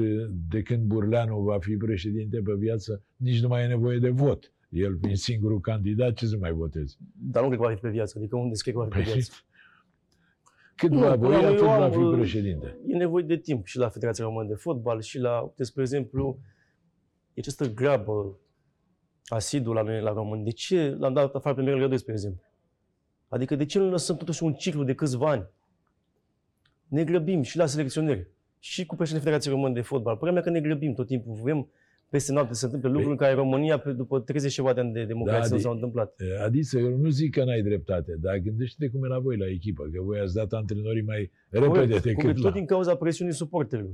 de 0.49 0.61
când 0.61 0.83
Burleanu 0.83 1.39
va 1.41 1.57
fi 1.59 1.75
președinte 1.75 2.41
pe 2.41 2.53
viață, 2.57 3.03
nici 3.15 3.41
nu 3.41 3.47
mai 3.47 3.63
e 3.63 3.67
nevoie 3.67 3.97
de 3.97 4.09
vot. 4.09 4.51
El 4.71 4.97
fiind 4.97 5.17
singurul 5.17 5.59
candidat, 5.59 6.13
ce 6.13 6.25
să 6.25 6.37
mai 6.37 6.51
votezi? 6.51 6.97
Dar 7.31 7.41
nu 7.41 7.47
cred 7.47 7.59
că 7.59 7.67
va 7.67 7.73
fi 7.73 7.81
pe 7.81 7.89
viață. 7.89 8.17
Adică 8.17 8.35
unde 8.35 8.55
scrie 8.55 8.73
că 8.73 8.79
va 8.79 8.85
fi 8.85 8.91
pe 8.91 9.01
Păi, 9.01 9.11
viață? 9.11 9.31
cât 10.75 10.89
Nu, 10.89 10.99
va 10.99 11.17
până 11.17 11.27
voi, 11.27 11.31
la 11.31 11.37
urmă, 11.37 11.47
atât 11.47 11.59
eu 11.59 11.67
va 11.67 11.85
am, 11.85 11.91
fi 11.91 11.97
uh, 11.97 12.17
președinte. 12.17 12.77
E 12.87 12.95
nevoie 12.95 13.25
de 13.25 13.37
timp 13.37 13.65
și 13.65 13.77
la 13.77 13.89
Federația 13.89 14.25
Română 14.25 14.47
de 14.47 14.53
Fotbal 14.53 15.01
și 15.01 15.19
la, 15.19 15.53
despre 15.55 15.81
exemplu, 15.81 16.39
e 17.33 17.39
această 17.39 17.73
grabă 17.73 18.39
asidu 19.25 19.73
la 19.73 19.81
noi, 19.81 20.01
la 20.01 20.11
români, 20.11 20.43
de 20.43 20.51
ce 20.51 20.95
l-am 20.99 21.13
dat 21.13 21.35
afară 21.35 21.55
pe 21.55 21.61
Mirel 21.61 21.79
Rădoi, 21.79 21.97
spre 21.97 22.13
exemplu? 22.13 22.41
Adică 23.27 23.55
de 23.55 23.65
ce 23.65 23.79
nu 23.79 23.89
lăsăm 23.89 24.17
totuși 24.17 24.43
un 24.43 24.53
ciclu 24.53 24.83
de 24.83 24.95
câțiva 24.95 25.29
ani? 25.29 25.47
Ne 26.87 27.03
grăbim 27.03 27.41
și 27.41 27.57
la 27.57 27.65
selecționeri, 27.65 28.27
și 28.59 28.85
cu 28.85 28.95
președintele 28.95 29.31
Federației 29.31 29.53
Române 29.53 29.73
de 29.73 29.81
Fotbal. 29.81 30.15
Problema 30.15 30.39
e 30.39 30.41
că 30.41 30.49
ne 30.49 30.61
grăbim 30.61 30.93
tot 30.93 31.07
timpul. 31.07 31.33
Vrem 31.33 31.69
peste 32.11 32.31
noapte 32.31 32.53
să 32.53 32.59
se 32.59 32.65
întâmple 32.65 32.89
lucruri 32.89 33.11
în 33.11 33.17
care 33.17 33.33
România, 33.33 33.77
pe- 33.79 33.91
după 33.91 34.19
30 34.19 34.53
ceva 34.53 34.73
de 34.73 34.79
ani 34.79 34.93
de 34.93 35.05
democrație, 35.05 35.41
Da, 35.41 35.49
nu 35.49 35.55
de- 35.55 35.61
s-au 35.61 35.73
întâmplat. 35.73 36.15
Adiță, 36.45 36.77
eu 36.79 36.97
nu 36.97 37.09
zic 37.09 37.31
că 37.33 37.43
n-ai 37.43 37.61
dreptate, 37.61 38.15
dar 38.19 38.37
gândește-te 38.37 38.91
cum 38.91 39.03
e 39.03 39.07
la 39.07 39.19
voi 39.19 39.37
la 39.37 39.47
echipă, 39.47 39.83
că 39.93 40.01
voi 40.01 40.19
ați 40.19 40.33
dat 40.33 40.51
antrenorii 40.53 41.01
mai 41.03 41.31
repede 41.49 41.67
Corect, 41.69 42.03
decât 42.03 42.21
corect, 42.21 42.37
la... 42.37 42.43
tot 42.43 42.53
din 42.53 42.65
cauza 42.65 42.95
presiunii 42.95 43.33
suporterilor. 43.33 43.93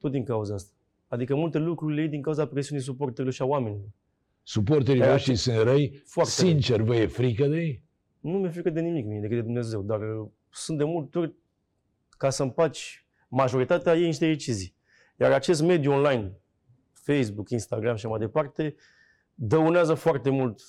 Tot 0.00 0.10
din 0.10 0.24
cauza 0.24 0.54
asta. 0.54 0.72
Adică 1.08 1.34
multe 1.34 1.58
lucruri 1.58 1.94
le 1.94 2.00
iei 2.00 2.10
din 2.10 2.22
cauza 2.22 2.46
presiunii 2.46 2.84
suporterilor 2.84 3.32
și 3.32 3.42
a 3.42 3.44
oamenilor. 3.44 3.88
Suporterii 4.42 5.02
Aia 5.02 5.10
voștri 5.10 5.34
sunt 5.36 5.56
răi, 5.62 6.02
Foarte 6.04 6.30
sincer, 6.30 6.80
vă 6.80 6.94
e 6.96 7.06
frică 7.06 7.46
de 7.46 7.56
ei? 7.56 7.82
Nu 8.20 8.38
mi-e 8.38 8.48
frică 8.50 8.70
de 8.70 8.80
nimic 8.80 9.06
mie, 9.06 9.20
decât 9.20 9.36
de 9.36 9.42
Dumnezeu, 9.42 9.82
dar 9.82 10.00
uh, 10.00 10.26
sunt 10.50 10.78
de 10.78 10.84
multe 10.84 11.18
ori, 11.18 11.32
ca 12.18 12.30
să 12.30 12.42
împaci 12.42 13.06
majoritatea, 13.28 13.94
ei 13.96 14.04
niște 14.04 14.26
decizii. 14.26 14.74
Iar 15.20 15.32
acest 15.32 15.62
mediu 15.62 15.92
online, 15.92 16.32
Facebook, 17.04 17.50
Instagram 17.50 17.96
și 17.96 18.06
mai 18.06 18.18
departe, 18.18 18.74
dăunează 19.34 19.94
foarte 19.94 20.30
mult 20.30 20.60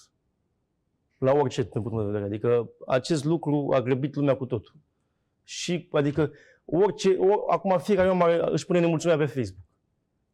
la 1.17 1.31
orice 1.31 1.61
din 1.61 1.71
punctul 1.71 1.93
meu 1.93 2.05
de 2.05 2.11
vedere. 2.11 2.25
Adică 2.33 2.69
acest 2.87 3.23
lucru 3.23 3.69
a 3.73 3.81
grăbit 3.81 4.15
lumea 4.15 4.35
cu 4.35 4.45
totul. 4.45 4.75
Și, 5.43 5.87
adică, 5.91 6.31
orice, 6.65 7.09
or, 7.09 7.43
acum 7.49 7.77
fiecare 7.79 8.09
om 8.09 8.21
are, 8.21 8.41
își 8.51 8.65
pune 8.65 8.79
nemulțumirea 8.79 9.25
pe 9.25 9.31
Facebook. 9.31 9.63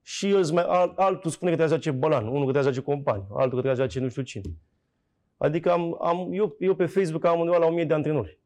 Și 0.01 0.27
îți 0.27 0.53
mai, 0.53 0.63
alt, 0.63 0.97
altul 0.97 1.31
spune 1.31 1.51
că 1.51 1.57
trebuie 1.57 1.77
să 1.77 1.83
joace 1.83 1.99
Bălan, 1.99 2.27
unul 2.27 2.45
că 2.45 2.51
trebuie 2.51 2.63
să 2.73 2.81
joace 2.81 2.91
Compani, 2.91 3.25
altul 3.29 3.61
că 3.61 3.61
trebuie 3.61 3.75
să 3.75 3.81
joace 3.81 3.99
nu 3.99 4.09
știu 4.09 4.21
cine. 4.21 4.53
Adică 5.37 5.71
am, 5.71 5.97
am, 6.01 6.33
eu, 6.33 6.55
eu 6.59 6.75
pe 6.75 6.85
Facebook 6.85 7.25
am 7.25 7.39
undeva 7.39 7.57
la 7.57 7.65
1000 7.65 7.85
de 7.85 7.93
antrenori. 7.93 8.39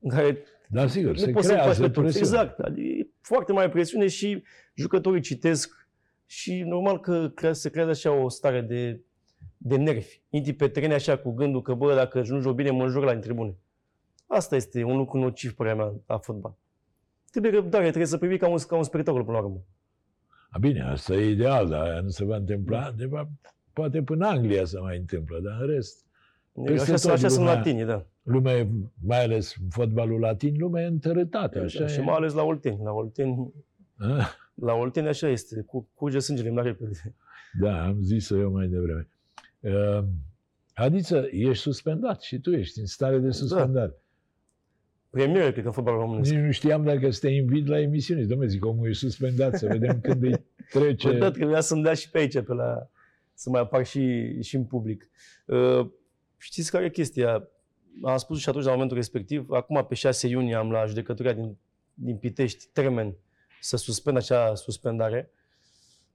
În 0.00 0.10
care 0.10 0.44
Da, 0.68 0.86
sigur, 0.86 1.10
nu 1.10 1.16
se 1.16 1.30
poți 1.30 1.46
să 1.46 1.52
faci 1.52 1.60
creează 1.60 1.82
pe 1.82 1.88
toți. 1.90 2.00
presiune. 2.00 2.26
Exact. 2.40 2.58
Adică 2.58 2.86
e 2.86 3.08
foarte 3.20 3.52
mare 3.52 3.68
presiune 3.68 4.06
și 4.06 4.42
jucătorii 4.74 5.20
citesc 5.20 5.77
și 6.30 6.62
normal 6.62 7.00
că 7.00 7.28
cre- 7.34 7.52
se 7.52 7.70
creează 7.70 7.90
așa 7.92 8.12
o 8.22 8.28
stare 8.28 8.60
de, 8.60 9.00
de 9.56 9.76
nervi. 9.76 10.20
Intri 10.30 10.52
pe 10.52 10.68
teren 10.68 10.92
așa 10.92 11.16
cu 11.18 11.32
gândul 11.32 11.62
că, 11.62 11.74
bă, 11.74 11.94
dacă 11.94 12.22
nu 12.26 12.40
joc 12.40 12.54
bine, 12.54 12.70
mă 12.70 12.82
înjur 12.82 13.04
la 13.04 13.12
în 13.12 13.20
tribune. 13.20 13.54
Asta 14.26 14.56
este 14.56 14.82
un 14.82 14.96
lucru 14.96 15.18
nociv, 15.18 15.54
părerea 15.54 15.84
mea, 15.84 15.94
la 16.06 16.18
fotbal. 16.18 16.54
Trebuie 17.30 17.52
răbdare, 17.52 17.84
trebuie 17.84 18.06
să 18.06 18.18
privi 18.18 18.36
ca 18.36 18.48
un, 18.48 18.56
ca 18.68 18.76
un 18.76 18.82
spectacol 18.82 19.24
până 19.24 19.36
la 19.38 19.44
urmă. 19.44 19.60
A, 20.50 20.58
bine, 20.58 20.82
asta 20.82 21.14
e 21.14 21.30
ideal, 21.30 21.68
dar 21.68 21.80
aia 21.82 22.00
nu 22.00 22.08
se 22.08 22.24
va 22.24 22.36
întâmpla. 22.36 22.92
De 22.96 23.06
fapt, 23.06 23.30
poate 23.72 24.02
până 24.02 24.26
în 24.28 24.36
Anglia 24.36 24.64
se 24.64 24.78
mai 24.78 24.96
întâmplă, 24.96 25.38
dar 25.40 25.60
în 25.60 25.66
rest, 25.66 26.06
Peste 26.64 26.80
Așa, 26.82 26.90
tot 26.90 27.00
sunt- 27.00 27.12
așa 27.12 27.28
sunt 27.28 27.40
lumea- 27.40 27.54
latinii, 27.54 27.84
da. 27.84 28.04
lumea, 28.22 28.56
e- 28.56 28.68
mai 29.06 29.22
ales 29.24 29.54
fotbalul 29.70 30.20
latin, 30.20 30.54
lumea 30.58 30.82
e 30.82 30.86
întărâtată, 30.86 31.60
așa 31.60 31.80
da. 31.80 31.86
Și 31.86 31.98
e. 31.98 32.02
mai 32.02 32.14
ales 32.14 32.32
la 32.32 32.42
Olteni. 32.42 32.80
La 32.84 32.90
Olteni, 32.92 33.52
Ah, 33.98 34.26
la 34.60 34.72
Olteni 34.72 35.08
așa 35.08 35.28
este, 35.28 35.62
cu, 35.62 35.88
curge 35.94 36.18
sângele 36.18 36.50
mai 36.50 36.62
repede. 36.62 37.14
Da, 37.60 37.84
am 37.84 38.02
zis-o 38.02 38.38
eu 38.38 38.50
mai 38.50 38.66
devreme. 38.66 39.08
Uh, 39.60 40.04
Adiță, 40.74 41.28
ești 41.30 41.62
suspendat 41.62 42.22
și 42.22 42.38
tu 42.38 42.52
ești 42.52 42.78
în 42.78 42.86
stare 42.86 43.18
de 43.18 43.30
suspendare. 43.30 43.94
Premieră, 45.10 45.50
cred 45.50 45.62
că 45.62 45.66
în 45.66 45.72
fotbalul 45.72 46.00
românesc. 46.00 46.32
Nici 46.32 46.40
nu 46.40 46.50
știam 46.50 46.84
dacă 46.84 47.10
să 47.10 47.20
te 47.20 47.28
invit 47.28 47.66
la 47.66 47.80
emisiune. 47.80 48.24
Dom'le, 48.24 48.46
zic, 48.46 48.64
omul 48.64 48.88
e 48.88 48.92
suspendat, 48.92 49.58
să 49.58 49.66
vedem 49.66 50.00
când 50.04 50.22
îi 50.22 50.44
trece. 50.70 51.08
Păi 51.08 51.18
da, 51.18 51.30
trebuia 51.30 51.60
să-mi 51.60 51.82
dea 51.82 51.94
și 51.94 52.10
pe 52.10 52.18
aici, 52.18 52.32
pe 52.32 52.52
la, 52.52 52.90
să 53.34 53.50
mai 53.50 53.60
apar 53.60 53.86
și, 53.86 54.36
și 54.42 54.56
în 54.56 54.64
public. 54.64 55.10
Uh, 55.46 55.90
știți 56.36 56.70
care 56.70 56.84
e 56.84 56.90
chestia? 56.90 57.48
Am 58.02 58.16
spus 58.16 58.38
și 58.38 58.48
atunci 58.48 58.64
la 58.64 58.72
momentul 58.72 58.96
respectiv, 58.96 59.50
acum 59.50 59.86
pe 59.88 59.94
6 59.94 60.28
iunie 60.28 60.54
am 60.54 60.70
la 60.70 60.84
judecătoria 60.86 61.32
din, 61.32 61.56
din 61.94 62.16
Pitești 62.16 62.68
termen 62.72 63.16
să 63.60 63.76
suspend 63.76 64.16
acea 64.16 64.54
suspendare, 64.54 65.30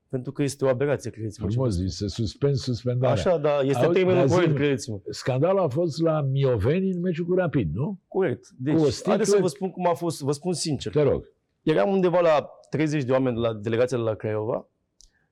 pentru 0.09 0.31
că 0.31 0.43
este 0.43 0.65
o 0.65 0.67
aberație, 0.67 1.11
credeți-mă. 1.11 1.47
ce 1.47 1.55
vă 1.57 1.61
Frumos 1.61 1.73
spun. 1.75 1.87
zis, 1.87 1.97
să 1.97 2.07
suspend 2.07 2.55
suspendarea. 2.55 3.13
Așa, 3.13 3.37
da, 3.37 3.59
este 3.59 3.85
Auzi, 3.85 3.97
termenul 3.99 4.19
dar 4.19 4.27
corect, 4.29 4.47
zi-mi- 4.49 4.57
credeți-mă. 4.59 4.99
Scandalul 5.09 5.59
a 5.59 5.67
fost 5.67 6.01
la 6.01 6.21
Mioveni 6.21 6.91
în 6.91 6.99
meciul 6.99 7.25
cu 7.25 7.33
Rapid, 7.33 7.73
nu? 7.75 7.99
Corect. 8.07 8.47
Deci, 8.57 8.75
Cu 8.75 8.81
o 8.81 8.89
sticlă- 8.89 9.09
haideți 9.09 9.29
să 9.29 9.37
vă 9.41 9.47
spun 9.47 9.71
cum 9.71 9.87
a 9.87 9.93
fost, 9.93 10.21
vă 10.21 10.31
spun 10.31 10.53
sincer. 10.53 10.91
Te 10.91 11.01
rog. 11.01 11.31
Eram 11.63 11.89
undeva 11.91 12.19
la 12.19 12.49
30 12.69 13.03
de 13.03 13.11
oameni 13.11 13.35
de 13.35 13.41
la 13.41 13.53
delegația 13.53 13.97
de 13.97 14.03
la 14.03 14.15
Craiova. 14.15 14.67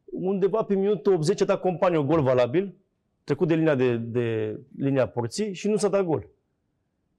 Undeva 0.05 0.63
pe 0.63 0.75
minutul 0.75 1.13
80 1.13 1.41
a 1.41 1.45
dat 1.45 1.59
companie 1.61 1.97
o 1.97 2.03
gol 2.03 2.21
valabil, 2.21 2.75
trecut 3.23 3.47
de 3.47 3.53
linia, 3.55 3.75
de, 3.75 3.97
de 3.97 4.59
linia 4.77 5.07
porții 5.07 5.53
și 5.53 5.67
nu 5.67 5.75
s-a 5.77 5.87
dat 5.89 6.03
gol. 6.05 6.29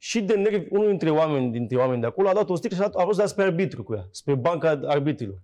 Și 0.04 0.20
de 0.20 0.34
nervi, 0.34 0.66
unul 0.70 0.86
dintre 0.88 1.10
oameni, 1.10 1.52
dintre 1.52 1.76
oameni 1.76 2.00
de 2.00 2.06
acolo 2.06 2.28
a 2.28 2.32
dat 2.32 2.50
o 2.50 2.54
sticlă 2.54 2.76
și 2.76 2.82
a, 2.82 2.84
dat- 2.84 2.94
a 2.94 3.02
vrut 3.02 3.14
să 3.14 3.20
dea 3.20 3.26
spre 3.28 3.44
arbitru 3.44 3.82
cu 3.82 3.94
ea, 3.94 4.06
spre 4.10 4.34
banca 4.34 4.80
arbitrilor. 4.84 5.38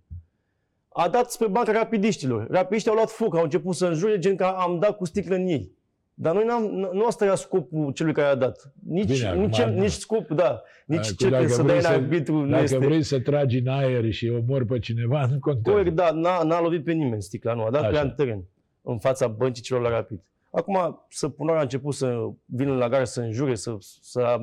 A 0.89 1.09
dat 1.09 1.31
spre 1.31 1.47
banca 1.47 1.73
rapidiștilor. 1.73 2.47
Rapidiștii 2.51 2.91
au 2.91 2.97
luat 2.97 3.11
foc, 3.11 3.37
au 3.37 3.43
început 3.43 3.75
să 3.75 3.87
înjure, 3.87 4.19
gen 4.19 4.37
că 4.37 4.45
am 4.45 4.79
dat 4.79 4.97
cu 4.97 5.05
sticlă 5.05 5.35
în 5.35 5.47
ei. 5.47 5.71
Dar 6.15 6.35
noi 6.35 6.45
n-am, 6.45 6.65
n- 6.67 6.93
nu 6.93 7.07
asta 7.07 7.25
era 7.25 7.35
scopul 7.35 7.93
celui 7.93 8.13
care 8.13 8.27
a 8.29 8.35
dat. 8.35 8.73
Nici, 8.89 9.05
Bine, 9.19 9.35
nici, 9.35 9.59
acum- 9.61 9.75
nici 9.81 9.91
scop, 9.91 10.29
da. 10.29 10.63
Nici 10.87 10.99
Acum, 10.99 11.15
cel 11.17 11.31
dacă 11.31 11.45
că 11.45 11.49
să 11.53 11.63
vrei 11.63 11.81
dai 11.81 11.95
în 11.95 11.99
să- 11.99 12.03
arbitru 12.05 12.35
nu 12.35 12.51
Dacă 12.51 12.63
este. 12.63 12.77
vrei 12.79 13.03
să 13.03 13.21
tragi 13.21 13.59
în 13.59 13.67
aer 13.69 14.11
și 14.13 14.29
omori 14.29 14.65
pe 14.67 14.79
cineva, 14.79 15.27
nu 15.31 15.39
contează. 15.39 15.79
Corect, 15.79 15.95
da, 15.97 16.11
n-a, 16.11 16.43
n-a 16.43 16.61
lovit 16.61 16.85
pe 16.85 16.93
nimeni 16.93 17.23
sticla, 17.23 17.55
nu, 17.55 17.63
a 17.63 17.71
dat 17.71 17.81
pe 17.81 17.87
Așa. 17.87 17.97
ea 17.97 18.03
în 18.03 18.11
teren, 18.11 18.45
în 18.83 18.99
fața 18.99 19.27
băncii 19.27 19.63
celor 19.63 19.83
la 19.83 19.89
rapid. 19.91 20.21
Acum, 20.59 21.07
săpunarea 21.09 21.61
a 21.61 21.63
început 21.63 21.95
să 21.95 22.29
vină 22.45 22.77
la 22.77 22.89
gară 22.89 23.05
să 23.05 23.21
înjure, 23.21 23.55
să, 23.55 23.77
să 24.01 24.41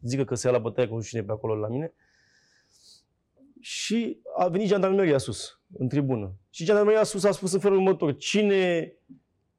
zică 0.00 0.24
că 0.24 0.34
se 0.34 0.46
ia 0.46 0.52
la 0.52 0.58
bătaie 0.58 0.88
cu 0.88 0.94
nu 0.94 1.00
știu 1.00 1.18
cine 1.18 1.28
pe 1.30 1.34
acolo 1.36 1.54
la 1.54 1.68
mine. 1.68 1.92
Și 3.60 4.20
a 4.36 4.48
venit 4.48 4.68
jandarmeria 4.68 5.18
sus, 5.18 5.60
în 5.78 5.88
tribună. 5.88 6.32
Și 6.50 6.64
jandarmeria 6.64 7.02
sus 7.02 7.24
a 7.24 7.30
spus 7.30 7.52
în 7.52 7.60
felul 7.60 7.76
următor, 7.76 8.16
cine, 8.16 8.92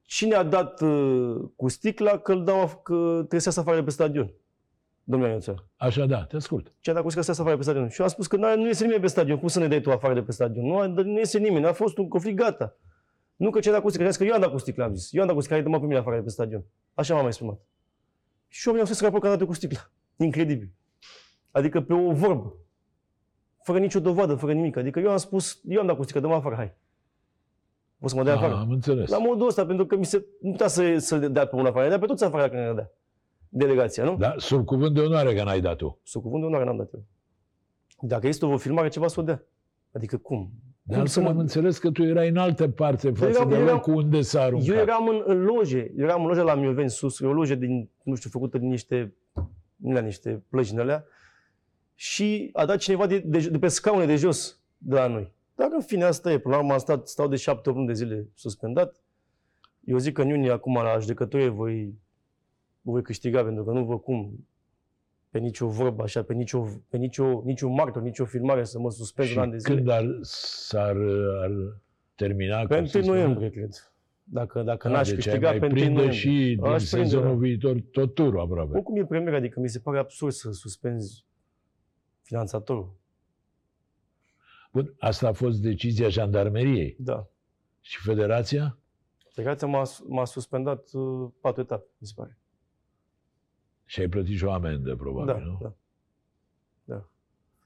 cine 0.02 0.36
a 0.36 0.44
dat 0.44 0.82
uh, 0.82 1.36
cu 1.56 1.68
sticla 1.68 2.18
că, 2.18 2.32
îl 2.32 2.44
dau, 2.44 2.68
af- 2.68 2.84
că 2.84 3.16
trebuie 3.18 3.40
să 3.40 3.48
iasă 3.48 3.60
afară 3.60 3.78
de 3.78 3.84
pe 3.84 3.90
stadion. 3.92 4.34
Domnule 5.04 5.30
Ionuțel. 5.32 5.66
Așa, 5.76 6.06
da, 6.06 6.26
te 6.26 6.36
ascult. 6.36 6.74
Ce 6.80 6.90
a 6.90 6.94
dat 6.94 7.04
cu 7.04 7.10
sticla 7.10 7.24
să 7.24 7.30
iasă 7.30 7.42
afară 7.42 7.56
de 7.56 7.64
pe 7.64 7.70
stadion. 7.70 7.90
Și 7.90 8.00
eu 8.00 8.06
am 8.06 8.12
spus 8.12 8.28
că 8.28 8.36
nu, 8.36 8.56
nu 8.56 8.66
iese 8.66 8.84
nimeni 8.84 9.02
pe 9.02 9.08
stadion. 9.08 9.40
Cum 9.40 9.48
să 9.48 9.60
ne 9.60 9.68
dai 9.68 9.82
tu 9.82 9.92
afară 9.92 10.14
de 10.14 10.22
pe 10.22 10.32
stadion? 10.32 10.66
Nu, 10.66 11.04
nu 11.04 11.18
iese 11.18 11.38
nimeni. 11.38 11.66
A 11.66 11.74
fost 11.74 11.98
un 11.98 12.08
conflict, 12.08 12.38
gata. 12.38 12.78
Nu 13.40 13.50
că 13.50 13.60
ce 13.60 13.70
a 13.70 13.72
dat 13.72 13.82
cu 13.82 13.90
sticla. 13.90 14.10
Că 14.10 14.24
eu 14.24 14.34
am 14.34 14.42
dat 14.42 14.52
cu 14.52 14.58
sticla, 14.58 14.84
am 14.86 14.94
zis. 14.94 15.14
Eu 15.14 15.22
am 15.22 15.28
dat 15.28 15.36
cu 15.36 15.42
sticla, 15.42 15.58
hai 15.62 15.66
dă-mă 15.70 15.80
pe 15.80 15.86
mine 15.86 16.00
afară 16.00 16.16
de 16.16 16.22
pe 16.22 16.30
stadion. 16.30 16.64
Așa 16.94 17.16
m-am 17.16 17.26
exprimat. 17.26 17.60
Și 18.48 18.68
eu 18.68 18.74
mi-am 18.74 18.86
spus 18.86 19.00
că 19.00 19.06
raport 19.06 19.24
că 19.24 19.30
a 19.30 19.36
dat 19.36 19.48
cu 19.48 19.54
sticla. 19.54 19.92
Incredibil. 20.18 20.72
Adică 21.52 21.82
pe 21.82 21.94
o 21.94 22.12
vorbă. 22.12 22.56
Fără 23.64 23.80
nicio 23.80 24.00
dovadă, 24.00 24.36
fără 24.36 24.54
nimic. 24.54 24.78
Adică 24.78 25.00
eu 25.00 25.10
am 25.12 25.18
spus, 25.18 25.62
eu 25.68 25.80
am 25.80 25.88
dat 25.88 25.96
cu 25.96 26.04
sticla, 26.04 26.22
dă-mă 26.22 26.34
afară, 26.34 26.56
hai. 26.56 26.74
O 28.00 28.08
să 28.08 28.16
mă 28.16 28.24
dea 28.24 28.34
Ah, 28.34 28.40
afară. 28.40 28.56
am 28.56 28.72
înțeles. 28.72 29.10
La 29.10 29.18
modul 29.18 29.48
ăsta, 29.48 29.66
pentru 29.66 29.86
că 29.86 29.96
mi 29.96 30.06
se, 30.06 30.26
nu 30.42 30.52
putea 30.52 30.68
să, 30.68 30.98
să 30.98 31.18
dea 31.18 31.46
pe 31.48 31.56
unul 31.56 31.68
afară, 31.68 31.90
dar 31.90 32.00
pe 32.00 32.06
toți 32.06 32.24
afară 32.24 32.42
dacă 32.48 32.56
ne 32.68 32.74
dea. 32.74 32.92
Delegația, 33.50 34.04
nu? 34.04 34.16
Da, 34.18 34.34
sub 34.38 34.66
cuvânt 34.66 34.94
de 34.94 35.00
onoare 35.02 35.34
că 35.36 35.44
n-ai 35.44 35.62
dat 35.62 35.76
tu. 35.78 36.00
Sub 36.04 36.22
cuvânt 36.22 36.42
de 36.42 36.48
onoare 36.48 36.66
n-am 36.66 36.78
dat 36.78 36.94
eu. 36.94 37.04
Dacă 38.02 38.28
este 38.28 38.46
o 38.46 38.58
filmare, 38.58 38.88
ceva 38.88 39.08
să 39.08 39.20
o 39.20 39.24
dea. 39.24 39.44
Adică 39.92 40.18
cum? 40.18 40.52
De 40.90 40.96
cum 40.96 41.02
altfel 41.02 41.26
am 41.26 41.38
înțeles 41.38 41.78
că 41.78 41.92
tu 41.92 42.04
erai 42.04 42.30
în 42.30 42.38
altă 42.38 42.70
parte 42.70 43.12
față 43.12 43.40
eram- 43.40 43.50
de 43.50 43.56
eram- 43.56 43.68
locul 43.68 43.94
unde 43.94 44.22
s-a 44.22 44.42
aruncat. 44.42 44.68
Eu 44.68 44.76
eram 44.76 45.08
în, 45.08 45.22
în 45.26 45.44
loje, 45.44 45.92
eu 45.98 46.06
eram 46.06 46.22
în 46.22 46.28
loje 46.28 46.42
la 46.42 46.56
Mioveni 46.56 46.90
sus, 46.90 47.20
e 47.20 47.26
o 47.26 47.34
loje 47.34 47.56
din, 47.56 47.90
nu 48.04 48.16
știu, 48.16 48.30
făcută 48.30 48.58
din 48.58 48.70
niște, 48.70 49.14
nu 49.76 49.92
la 49.92 50.00
niște 50.00 50.44
plăci 50.50 50.70
din 50.70 50.80
alea, 50.80 51.06
și 51.96 52.50
a 52.54 52.66
dat 52.66 52.78
cineva 52.78 53.08
de, 53.08 53.20
de, 53.20 53.50
de 53.50 53.60
pe 53.60 53.68
scaune 53.68 54.06
de 54.06 54.16
jos 54.16 54.60
de 54.78 54.96
la 54.96 55.08
noi. 55.08 55.32
Dar 55.56 55.70
în 55.72 55.82
fine, 55.82 56.04
asta 56.04 56.32
e. 56.32 56.38
Până 56.40 56.54
la 56.56 56.60
urmă 56.62 56.74
am 56.74 56.80
stat, 56.80 57.08
stau 57.08 57.28
de 57.28 57.36
șapte 57.36 57.70
luni 57.70 57.88
de 57.88 57.94
zile 57.94 58.28
suspendat. 58.36 59.02
Eu 59.84 59.98
zic 59.98 60.14
că 60.14 60.22
în 60.22 60.28
iunie, 60.28 60.52
acum, 60.52 60.74
la 60.74 60.98
judecătorie, 61.00 61.48
voi, 61.48 61.94
voi 62.82 63.02
câștiga, 63.02 63.44
pentru 63.44 63.64
că 63.64 63.72
nu 63.72 63.84
văd 63.86 64.02
cum 64.02 64.48
pe 65.30 65.40
nicio 65.40 65.68
vorbă 65.68 66.04
așa, 66.04 66.24
pe 66.24 66.34
nicio, 66.34 66.66
pe 66.90 66.98
nicio, 66.98 67.42
niciun 67.46 67.74
martor, 67.74 68.02
nicio 68.02 68.26
filmare 68.26 68.64
să 68.64 68.80
mă 68.80 68.90
suspend 68.92 69.30
un 69.36 69.38
an 69.38 69.50
de 69.50 69.56
Și 69.56 69.62
zile. 69.62 69.76
când 69.76 69.90
ar, 69.90 70.06
s-ar 70.22 70.96
ar 71.42 71.52
termina? 72.16 72.58
Pe 72.60 72.66
cu 72.68 72.74
1 72.74 72.86
suspendarea? 72.86 73.22
noiembrie, 73.24 73.50
cred. 73.50 73.94
Dacă, 74.24 74.62
dacă 74.62 74.88
Ah, 74.88 74.94
n-aș 74.94 75.08
deci 75.08 75.16
ai 75.18 75.22
câștiga 75.24 75.50
mai 75.50 75.60
pe 75.60 75.66
1 75.66 75.74
prinde 75.74 75.90
noiembrie. 75.94 76.20
și 76.20 76.30
din 76.56 76.64
Aș 76.64 76.84
prinde, 76.84 77.08
sezonul 77.08 77.34
da. 77.34 77.40
viitor 77.40 77.82
tot 77.92 78.14
turul 78.14 78.40
aproape. 78.40 78.72
Oricum 78.74 78.96
e 78.98 79.06
premier, 79.06 79.34
adică 79.34 79.60
mi 79.60 79.70
se 79.70 79.80
pare 79.80 79.98
absurd 80.00 80.34
să 80.34 80.52
suspenzi 80.52 81.26
finanțatorul. 82.22 82.98
Bun, 84.72 84.96
asta 85.00 85.28
a 85.28 85.32
fost 85.34 85.62
decizia 85.62 86.10
jandarmeriei. 86.10 86.96
Da. 87.00 87.28
Și 87.82 87.98
federația? 88.04 88.78
Federația 89.34 89.68
m-a, 89.68 89.84
m-a 90.08 90.26
suspendat 90.26 90.90
uh, 90.94 91.30
patru 91.42 91.62
etape, 91.62 91.86
mi 91.98 92.08
se 92.08 92.14
pare. 92.16 92.38
Și 93.90 94.00
ai 94.00 94.08
plătit 94.08 94.38
și 94.38 94.44
o 94.46 94.52
amendă, 94.52 94.96
probabil, 94.96 95.34
Da, 95.34 95.40
nu? 95.40 95.58
da. 96.86 97.10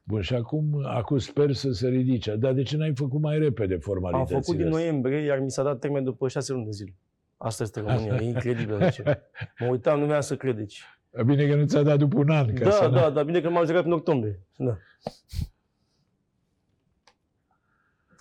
Bun, 0.03 0.21
și 0.21 0.33
acum, 0.33 0.85
acum 0.85 1.17
sper 1.17 1.51
să 1.53 1.71
se 1.71 1.87
ridice. 1.87 2.35
Dar 2.35 2.53
de 2.53 2.63
ce 2.63 2.77
n-ai 2.77 2.95
făcut 2.95 3.21
mai 3.21 3.39
repede 3.39 3.73
Am 3.73 3.79
formalitățile 3.79 4.39
făcut 4.39 4.55
din 4.55 4.65
astea? 4.65 4.79
noiembrie, 4.79 5.17
iar 5.17 5.39
mi 5.39 5.51
s-a 5.51 5.63
dat 5.63 5.79
termen 5.79 6.03
după 6.03 6.27
șase 6.27 6.53
luni 6.53 6.65
de 6.65 6.71
zile. 6.71 6.93
Asta 7.37 7.63
este 7.63 7.79
România, 7.79 8.15
e 8.15 8.23
incredibil. 8.23 8.77
Deci. 8.77 9.01
Mă 9.59 9.67
uitam, 9.67 9.99
nu 9.99 10.05
mi 10.05 10.23
să 10.23 10.37
cred. 10.37 10.55
Deci. 10.55 10.83
Bine 11.25 11.47
că 11.47 11.55
nu 11.55 11.65
ți-a 11.65 11.83
dat 11.83 11.97
după 11.97 12.17
un 12.17 12.29
an. 12.29 12.53
Ca 12.53 12.63
Da, 12.63 12.71
să 12.71 12.87
da, 12.87 13.09
da, 13.09 13.23
bine 13.23 13.41
că 13.41 13.49
m-am 13.49 13.65
jucat 13.65 13.85
în 13.85 13.91
octombrie. 13.91 14.39
Da. 14.55 14.77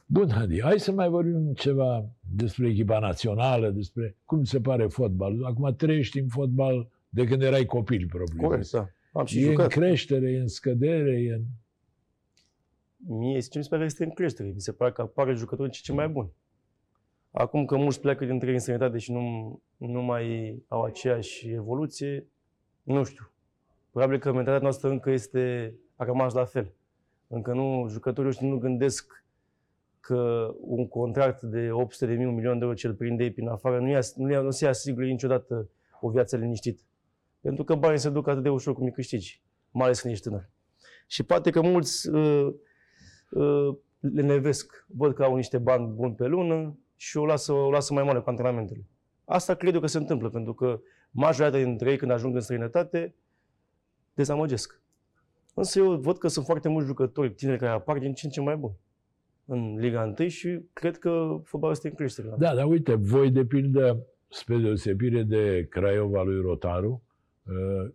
Bun, 0.07 0.31
Hadi, 0.31 0.63
hai 0.63 0.79
să 0.81 0.93
mai 0.93 1.09
vorbim 1.09 1.53
ceva 1.55 2.05
despre 2.37 2.69
echipa 2.69 2.99
națională, 2.99 3.71
despre 3.71 4.17
cum 4.25 4.45
se 4.45 4.61
pare 4.61 4.87
fotbalul. 4.87 5.45
Acum 5.45 5.75
trăiești 5.75 6.19
în 6.19 6.29
fotbal 6.29 6.89
de 7.15 7.25
când 7.25 7.43
erai 7.43 7.65
copil, 7.65 8.07
probabil. 8.09 8.37
Corect, 8.49 8.71
da. 8.71 8.87
Am 9.13 9.25
și 9.25 9.39
E 9.39 9.45
în 9.45 9.51
jucat. 9.51 9.69
creștere, 9.69 10.31
e 10.31 10.41
în 10.41 10.49
scădere, 10.49 11.21
e 11.21 11.33
în... 11.33 11.43
Mie, 13.19 13.41
sincer, 13.41 13.57
mi 13.59 13.63
se 13.65 13.69
pare 13.69 13.81
că 13.81 13.87
este 13.87 14.05
în 14.05 14.11
creștere. 14.11 14.49
Mi 14.49 14.61
se 14.61 14.73
pare 14.73 14.93
că 14.93 15.01
apare 15.01 15.35
jucători 15.35 15.71
ce 15.71 15.81
ce 15.83 15.93
mai 15.93 16.09
buni. 16.09 16.33
Acum 17.31 17.65
că 17.65 17.77
mulți 17.77 18.01
pleacă 18.01 18.25
dintre 18.25 18.49
ei 18.49 18.55
în 18.55 18.61
străinătate 18.61 18.99
și 18.99 19.13
nu, 19.13 19.61
nu 19.77 20.03
mai 20.03 20.57
au 20.69 20.83
aceeași 20.83 21.49
evoluție, 21.51 22.27
nu 22.83 23.05
știu. 23.05 23.31
Probabil 23.91 24.19
că 24.19 24.27
mentalitatea 24.27 24.63
noastră 24.63 24.91
încă 24.91 25.11
este, 25.11 25.75
a 25.97 26.05
rămas 26.05 26.35
la 26.35 26.45
fel. 26.45 26.73
Încă 27.29 27.53
nu, 27.53 27.87
jucătorii 27.89 28.31
ăștia 28.31 28.49
nu 28.49 28.59
gândesc 28.59 29.25
că 30.01 30.51
un 30.61 30.89
contract 30.89 31.43
de 31.43 31.71
800 31.71 32.07
de 32.07 32.17
mii, 32.19 32.27
un 32.27 32.35
milion 32.35 32.59
de 32.59 32.65
euro 32.65 32.77
ce-l 32.77 32.95
prinde 32.95 33.25
ei 33.25 33.33
prin 33.33 33.49
afară 33.49 33.81
nu, 33.81 33.89
ia, 33.89 34.01
nu, 34.17 34.31
ia, 34.31 34.41
nu 34.41 34.51
se 34.51 34.67
asigură 34.67 35.07
niciodată 35.07 35.69
o 36.01 36.11
viață 36.11 36.37
liniștită. 36.37 36.83
Pentru 37.43 37.65
că 37.65 37.75
banii 37.75 37.99
se 37.99 38.11
duc 38.11 38.29
atât 38.29 38.43
de 38.43 38.49
ușor 38.49 38.75
cum 38.75 38.85
îi 38.85 38.93
câștigi, 38.93 39.43
mai 39.71 39.85
ales 39.85 40.01
când 40.01 40.13
ești 40.13 40.29
tânăr. 40.29 40.51
Și 41.07 41.23
poate 41.23 41.51
că 41.51 41.61
mulți 41.61 42.09
uh, 42.09 42.55
uh, 43.31 43.77
le 43.99 44.23
nevesc, 44.23 44.87
văd 44.89 45.15
că 45.15 45.23
au 45.23 45.37
niște 45.37 45.59
bani 45.59 45.87
buni 45.87 46.15
pe 46.15 46.27
lună 46.27 46.79
și 46.97 47.17
o 47.17 47.27
lasă, 47.27 47.53
o 47.53 47.71
lasă 47.71 47.93
mai 47.93 48.03
mare 48.03 48.19
cu 48.19 48.29
antrenamentele. 48.31 48.87
Asta 49.25 49.55
cred 49.55 49.75
eu 49.75 49.81
că 49.81 49.87
se 49.87 49.99
întâmplă, 49.99 50.29
pentru 50.29 50.55
că 50.55 50.81
majoritatea 51.11 51.65
dintre 51.65 51.91
ei, 51.91 51.97
când 51.97 52.11
ajung 52.11 52.35
în 52.35 52.41
străinătate, 52.41 53.15
dezamăgesc. 54.15 54.81
Însă 55.55 55.79
eu 55.79 55.97
văd 55.97 56.19
că 56.19 56.29
sunt 56.29 56.45
foarte 56.45 56.69
mulți 56.69 56.89
jucători 56.89 57.35
tineri 57.35 57.59
care 57.59 57.73
apar 57.73 57.99
din 57.99 58.15
ce 58.15 58.27
în 58.27 58.33
ce 58.33 58.41
mai 58.41 58.57
buni 58.57 58.75
în 59.45 59.79
Liga 59.79 60.15
1 60.19 60.29
și 60.29 60.61
cred 60.73 60.99
că 60.99 61.41
fotbalul 61.45 61.75
este 61.75 61.89
în 61.89 61.95
creștere. 61.95 62.29
Da, 62.39 62.55
dar 62.55 62.67
uite, 62.67 62.95
voi 62.95 63.31
de 63.31 63.45
pildă, 63.45 64.07
spre 64.29 64.57
deosebire 64.57 65.23
de 65.23 65.67
Craiova 65.71 66.23
lui 66.23 66.41
Rotaru, 66.41 66.91
uh, 66.91 67.12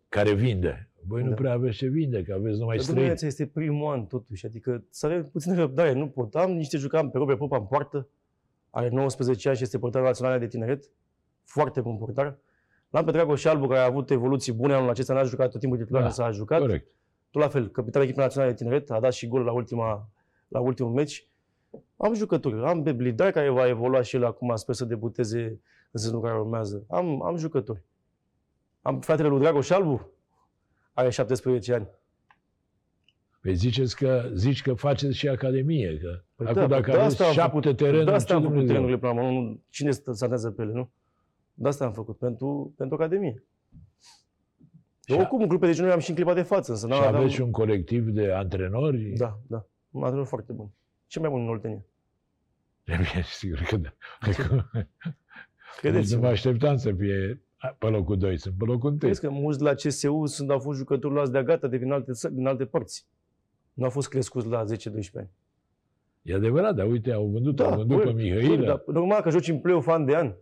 care 0.10 0.34
vinde. 0.34 0.89
Voi 1.08 1.24
nu 1.24 1.30
Da. 1.30 1.36
prea 1.36 1.52
aveți 1.52 1.78
ce 1.78 1.88
vinde, 1.88 2.24
că 2.24 2.34
aveți 2.34 2.60
numai 2.60 2.80
străini. 2.80 3.02
Dumnezeu, 3.02 3.28
este 3.28 3.45
primul 3.45 3.91
an 3.91 4.06
totuși, 4.06 4.45
adică 4.45 4.84
să 4.89 5.06
avem 5.06 5.24
puțină 5.32 5.56
răbdare, 5.56 5.93
nu 5.93 6.08
pot. 6.08 6.36
Am 6.36 6.52
niște 6.52 6.78
jucam 6.78 7.10
pe 7.10 7.18
Robert 7.18 7.38
Popa 7.38 7.58
în 7.58 7.64
poartă, 7.66 8.08
are 8.70 8.89
19 8.89 9.48
ani 9.48 9.58
și 9.58 9.64
este 9.64 9.80
portar 9.80 10.02
național 10.02 10.39
de 10.39 10.48
tineret, 10.48 10.89
foarte 11.43 11.82
bun 11.82 11.98
portar. 11.98 12.38
L-am 12.89 13.06
pe 13.06 13.12
Dragoș 13.12 13.45
Albu, 13.45 13.68
care 13.68 13.80
a 13.80 13.86
avut 13.86 14.10
evoluții 14.10 14.54
bune 14.54 14.74
anul 14.74 14.89
acesta, 14.89 15.14
n-a 15.14 15.24
jucat 15.24 15.52
tot 15.52 15.60
timpul 15.60 15.78
titular, 15.78 16.02
Da, 16.02 16.08
însă 16.08 16.24
a 16.24 16.32
jucat. 16.32 16.60
Corect. 16.60 16.88
Tot 17.32 17.41
la 17.41 17.48
fel, 17.48 17.68
capitanul 17.70 18.08
echipei 18.08 18.24
naționale 18.24 18.52
de 18.52 18.58
tineret, 18.58 18.91
a 18.91 19.00
dat 19.00 19.14
și 19.14 19.28
gol 19.28 19.41
la, 19.41 19.52
ultima, 19.52 20.10
la 20.48 20.60
ultimul 20.60 20.91
meci. 20.91 21.28
Am 21.98 22.14
jucători, 22.14 22.66
am 22.66 22.84
pe 22.84 22.91
Blidar, 22.91 23.32
care 23.32 23.50
va 23.50 23.68
evolua 23.68 24.02
și 24.02 24.16
el 24.16 24.26
acum, 24.26 24.56
sper 24.56 24.76
să 24.76 24.86
debuteze 24.86 25.41
în 25.91 26.00
sezonul 26.00 26.22
care 26.22 26.39
urmează. 26.39 26.86
Am, 26.88 27.24
am 27.24 27.36
jucători. 27.36 27.84
Am 28.82 29.00
fratele 29.02 29.28
lui 29.28 29.40
Dragoș 29.40 29.70
Albu, 29.70 30.12
are 30.94 31.10
17 31.10 31.74
ani. 31.74 31.88
Păi 33.42 33.56
ziceți 33.56 33.96
că, 33.96 34.30
zici 34.34 34.62
că 34.62 34.74
faceți 34.74 35.18
și 35.18 35.28
academie, 35.28 35.98
că 35.98 36.22
Păi 36.36 36.46
acum 36.48 36.62
da, 36.62 36.68
dacă 36.68 36.92
de 36.92 36.98
aveți 36.98 37.08
asta 37.08 37.26
am 37.26 37.32
șapte 37.34 37.60
făcut, 37.60 37.78
terenuri, 37.78 38.06
De 38.06 38.12
asta 38.12 38.28
ce 38.28 38.34
am 38.34 38.42
făcut 38.42 38.56
Dumnezeu? 38.56 38.76
terenurile 38.76 38.98
până 39.08 39.22
la 39.22 39.28
urmă. 39.28 39.40
Nu- 39.40 39.62
Cine 39.70 39.90
stă- 39.92 40.12
se 40.12 40.24
antrenează 40.24 40.52
pe 40.52 40.62
ele, 40.62 40.72
nu? 40.72 40.92
De 41.54 41.68
asta 41.68 41.86
am 41.86 41.94
făcut, 41.94 42.18
pentru, 42.18 42.74
pentru 42.78 42.96
Academie. 42.96 43.44
Și 45.06 45.12
Eu 45.14 45.18
a- 45.18 45.20
oricum 45.20 45.42
în 45.42 45.48
grupe 45.48 45.66
de 45.66 45.72
juniori 45.72 45.94
am 45.96 46.00
și 46.02 46.10
în 46.10 46.16
clipa 46.16 46.34
de 46.34 46.42
față, 46.42 46.72
însă 46.72 46.88
Și 46.88 46.92
n-am 47.02 47.16
aveți 47.16 47.34
și 47.34 47.42
un 47.42 47.52
colectiv 47.52 48.08
de 48.08 48.32
antrenori? 48.34 49.14
Da, 49.18 49.40
da. 49.48 49.66
Un 49.90 50.02
antrenor 50.04 50.28
foarte 50.28 50.54
bun. 50.54 50.70
Cel 51.08 51.22
mai 51.22 51.30
bun 51.32 51.42
în 51.42 51.48
Oltenia. 51.50 51.86
E 52.84 52.96
bine, 52.96 53.24
sigur 53.26 53.60
că 53.70 53.78
da. 53.78 53.90
Deci 54.26 54.36
Credeți 55.80 56.14
nu 56.14 56.20
mă 56.20 56.26
mă 56.26 56.32
așteptam 56.32 56.78
să 56.78 56.94
fie 56.94 57.42
pe 57.78 57.88
locul 57.88 58.18
2, 58.18 58.38
sunt 58.38 58.53
pe 58.58 58.66
locul 58.66 58.89
1. 58.89 58.97
Crezi 58.97 59.22
că 59.22 59.30
mulți 59.30 59.58
de 59.58 59.64
la 59.64 59.74
CSU 59.74 60.26
sunt, 60.26 60.49
au 60.49 60.60
fost 60.60 60.78
jucători 60.78 61.14
luați 61.14 61.32
de 61.32 61.43
gata 61.43 61.68
de 61.68 61.78
din 61.78 61.91
alte, 61.91 62.12
țări, 62.12 62.34
din 62.34 62.47
alte 62.47 62.66
părți. 62.66 63.08
Nu 63.74 63.84
au 63.84 63.89
fost 63.89 64.10
crescuți 64.10 64.47
la 64.47 64.64
10-12 64.64 64.66
ani. 65.14 65.30
E 66.22 66.34
adevărat, 66.34 66.76
dar 66.76 66.88
uite, 66.88 67.12
au 67.12 67.26
vândut, 67.26 67.60
au 67.60 67.76
vândut 67.76 67.97
pe 67.97 68.03
corect, 68.03 68.18
Mihailă. 68.18 68.47
corect, 68.47 68.66
dar 68.66 68.84
normal 68.86 69.22
că 69.22 69.30
joci 69.30 69.47
în 69.47 69.60
play-off 69.60 69.88
an 69.88 70.05
de 70.05 70.16
an. 70.16 70.34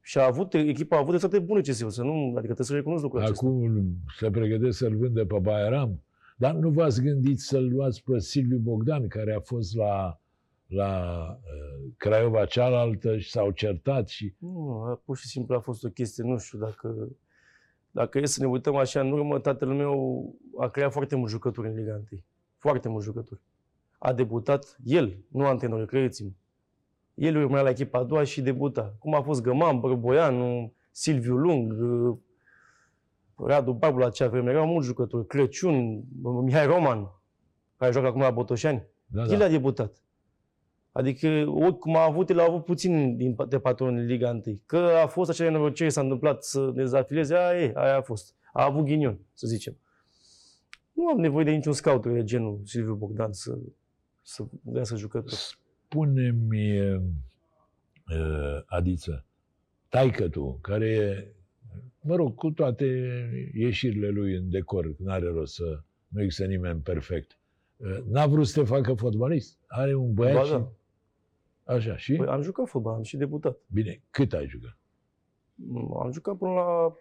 Și 0.00 0.18
a 0.18 0.26
avut, 0.26 0.54
echipa 0.54 0.96
a 0.96 0.98
avut 0.98 1.18
foarte 1.18 1.38
bună 1.38 1.60
CSU, 1.60 1.88
să 1.88 2.02
nu, 2.02 2.12
adică 2.12 2.40
trebuie 2.40 2.66
să 2.66 2.74
recunosc 2.74 3.02
lucrul 3.02 3.22
acesta. 3.22 3.46
Acum 3.46 3.86
se 4.18 4.30
pregătesc 4.30 4.78
să-l 4.78 4.96
vândă 4.96 5.24
pe 5.24 5.38
Bayram. 5.42 6.00
Dar 6.36 6.54
nu 6.54 6.70
v-ați 6.70 7.02
gândit 7.02 7.38
să-l 7.40 7.68
luați 7.68 8.02
pe 8.04 8.18
Silviu 8.18 8.58
Bogdan, 8.58 9.08
care 9.08 9.34
a 9.34 9.40
fost 9.40 9.76
la, 9.76 10.20
la 10.66 11.26
uh, 11.42 11.90
Craiova 11.96 12.44
cealaltă 12.44 13.18
și 13.18 13.30
s-au 13.30 13.50
certat 13.50 14.08
și 14.08 14.34
Nu, 14.38 14.70
a- 14.82 15.00
pur 15.04 15.16
și 15.16 15.26
simplu 15.26 15.54
a 15.54 15.60
fost 15.60 15.84
o 15.84 15.88
chestie, 15.88 16.24
nu 16.24 16.38
știu 16.38 16.58
dacă... 16.58 17.08
Dacă 17.90 18.18
e 18.18 18.26
să 18.26 18.40
ne 18.40 18.46
uităm 18.48 18.76
așa 18.76 19.00
în 19.00 19.12
urmă, 19.12 19.38
tatăl 19.38 19.68
meu 19.68 20.34
a 20.58 20.68
creat 20.68 20.92
foarte 20.92 21.16
mulți 21.16 21.32
jucători 21.32 21.68
în 21.68 21.74
Liga 21.74 21.92
1. 21.94 22.04
Foarte 22.56 22.88
mulți 22.88 23.06
jucători. 23.06 23.40
A 23.98 24.12
debutat 24.12 24.76
el, 24.84 25.16
nu 25.28 25.46
antrenorul, 25.46 25.86
credeți-mă. 25.86 26.30
El 27.14 27.36
urmea 27.36 27.62
la 27.62 27.68
echipa 27.68 27.98
a 27.98 28.04
doua 28.04 28.24
și 28.24 28.40
debuta. 28.42 28.94
Cum 28.98 29.14
a 29.14 29.22
fost 29.22 29.42
Găman, 29.42 29.80
Bărboianu, 29.80 30.72
Silviu 30.90 31.36
Lung, 31.36 31.72
uh, 31.80 32.16
Radu 33.46 33.72
Barbu 33.72 33.98
la 33.98 34.06
acea 34.06 34.28
vreme. 34.28 34.50
Erau 34.50 34.66
mulți 34.66 34.86
jucători. 34.86 35.26
Crăciun, 35.26 36.02
Mihai 36.22 36.66
Roman, 36.66 37.10
care 37.76 37.92
joacă 37.92 38.06
acum 38.08 38.20
la 38.20 38.30
Botoșani. 38.30 38.82
da, 39.06 39.22
El 39.22 39.38
da. 39.38 39.44
a 39.44 39.48
debutat. 39.48 40.02
Adică, 40.96 41.28
ori 41.48 41.78
cum 41.78 41.96
a 41.96 42.04
avut, 42.04 42.30
el 42.30 42.40
a 42.40 42.44
avut 42.48 42.64
puțin 42.64 43.16
din, 43.16 43.36
de 43.48 43.58
patron 43.58 43.96
în 43.96 44.06
Liga 44.06 44.30
1. 44.30 44.60
Că 44.66 44.76
a 44.76 45.06
fost 45.06 45.30
acea 45.30 45.44
nenorocire, 45.44 45.88
s-a 45.88 46.00
întâmplat 46.00 46.44
să 46.44 46.70
dezafileze, 46.74 47.34
aia 47.34 47.62
e, 47.62 47.72
aia 47.74 47.96
a 47.96 48.00
fost. 48.00 48.34
A 48.52 48.64
avut 48.64 48.84
ghinion, 48.84 49.18
să 49.32 49.46
zicem. 49.46 49.76
Nu 50.92 51.08
am 51.08 51.18
nevoie 51.18 51.44
de 51.44 51.50
niciun 51.50 51.72
scout 51.72 52.06
de 52.06 52.24
genul 52.24 52.60
Silviu 52.64 52.94
Bogdan 52.94 53.32
să, 53.32 53.58
să 54.22 54.44
vrea 54.62 54.84
să 54.84 54.96
jucători. 54.96 55.34
Spune-mi, 55.34 56.80
uh, 56.80 57.02
Adiță, 58.66 59.24
taică 59.88 60.28
tu, 60.28 60.58
care 60.62 60.86
e, 60.86 61.34
mă 62.00 62.14
rog, 62.14 62.34
cu 62.34 62.50
toate 62.50 62.84
ieșirile 63.54 64.08
lui 64.08 64.36
în 64.36 64.50
decor, 64.50 64.94
nu 64.98 65.10
are 65.10 65.26
rost 65.26 65.54
să 65.54 65.80
nu 66.08 66.22
există 66.22 66.44
nimeni 66.44 66.80
perfect, 66.80 67.38
uh, 67.76 67.98
n-a 68.08 68.26
vrut 68.26 68.46
să 68.46 68.60
te 68.60 68.66
facă 68.66 68.94
fotbalist. 68.94 69.58
Are 69.66 69.94
un 69.94 70.14
băiat 70.14 70.34
Ba 70.34 70.42
și... 70.42 70.50
da. 70.50 70.70
Așa, 71.66 71.96
și? 71.96 72.14
Păi, 72.16 72.26
am 72.26 72.42
jucat 72.42 72.68
fotbal, 72.68 72.94
am 72.94 73.02
și 73.02 73.16
debutat. 73.16 73.58
Bine, 73.72 74.02
cât 74.10 74.32
ai 74.32 74.46
jucat? 74.46 74.76
Am 76.02 76.10
jucat 76.12 76.36
până 76.36 76.52
la, 76.52 76.92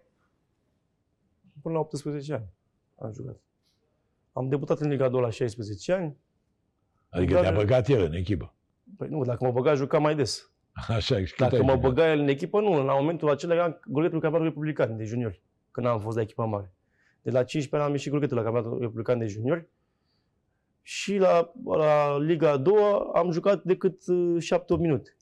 până 1.62 1.74
la 1.74 1.80
18 1.80 2.34
ani. 2.34 2.46
Am 2.96 3.12
jucat. 3.14 3.40
Am 4.34 4.50
debutat 4.50 4.80
în 4.80 4.90
Liga 4.90 5.10
2 5.10 5.22
la 5.22 5.30
16 5.30 5.94
ani. 5.94 6.18
Adică 7.10 7.34
Dar- 7.34 7.42
te-a 7.44 7.52
băgat 7.54 7.88
el 7.88 8.02
în 8.04 8.14
echipă. 8.14 8.54
Păi 8.98 9.08
nu, 9.08 9.24
dacă 9.24 9.46
mă 9.46 9.52
băga, 9.52 9.74
jucam 9.74 10.02
mai 10.02 10.16
des. 10.16 10.52
Așa, 10.88 11.20
și 11.26 11.34
cât 11.34 11.38
Dacă 11.38 11.56
ai 11.56 11.62
mă 11.62 11.72
jucat? 11.72 11.82
băga 11.90 12.12
el 12.12 12.20
în 12.20 12.28
echipă, 12.28 12.60
nu. 12.62 12.84
La 12.84 12.94
momentul 12.94 13.30
acela 13.30 13.54
eram 13.54 13.80
goletul 13.86 14.20
campionatul 14.20 14.54
republican 14.54 14.98
de 14.98 15.04
juniori, 15.04 15.42
când 15.72 15.86
am 15.88 16.00
fost 16.00 16.16
la 16.16 16.22
echipa 16.22 16.46
mare. 16.46 16.74
De 17.22 17.32
la 17.32 17.44
15 17.44 17.76
ani 17.76 17.84
am 17.84 17.92
ieșit 17.92 18.12
goletul 18.12 18.38
la 18.38 18.44
campionatul 18.44 18.80
republican 18.80 19.20
de 19.20 19.26
juniori. 19.26 19.68
Și 20.88 21.18
la, 21.18 21.52
la 21.64 22.18
Liga 22.18 22.52
a 22.52 22.58
doua 22.58 23.12
am 23.14 23.32
jucat 23.32 23.64
decât 23.64 24.08
uh, 24.08 24.38
7-8 24.60 24.80
minute. 24.80 25.16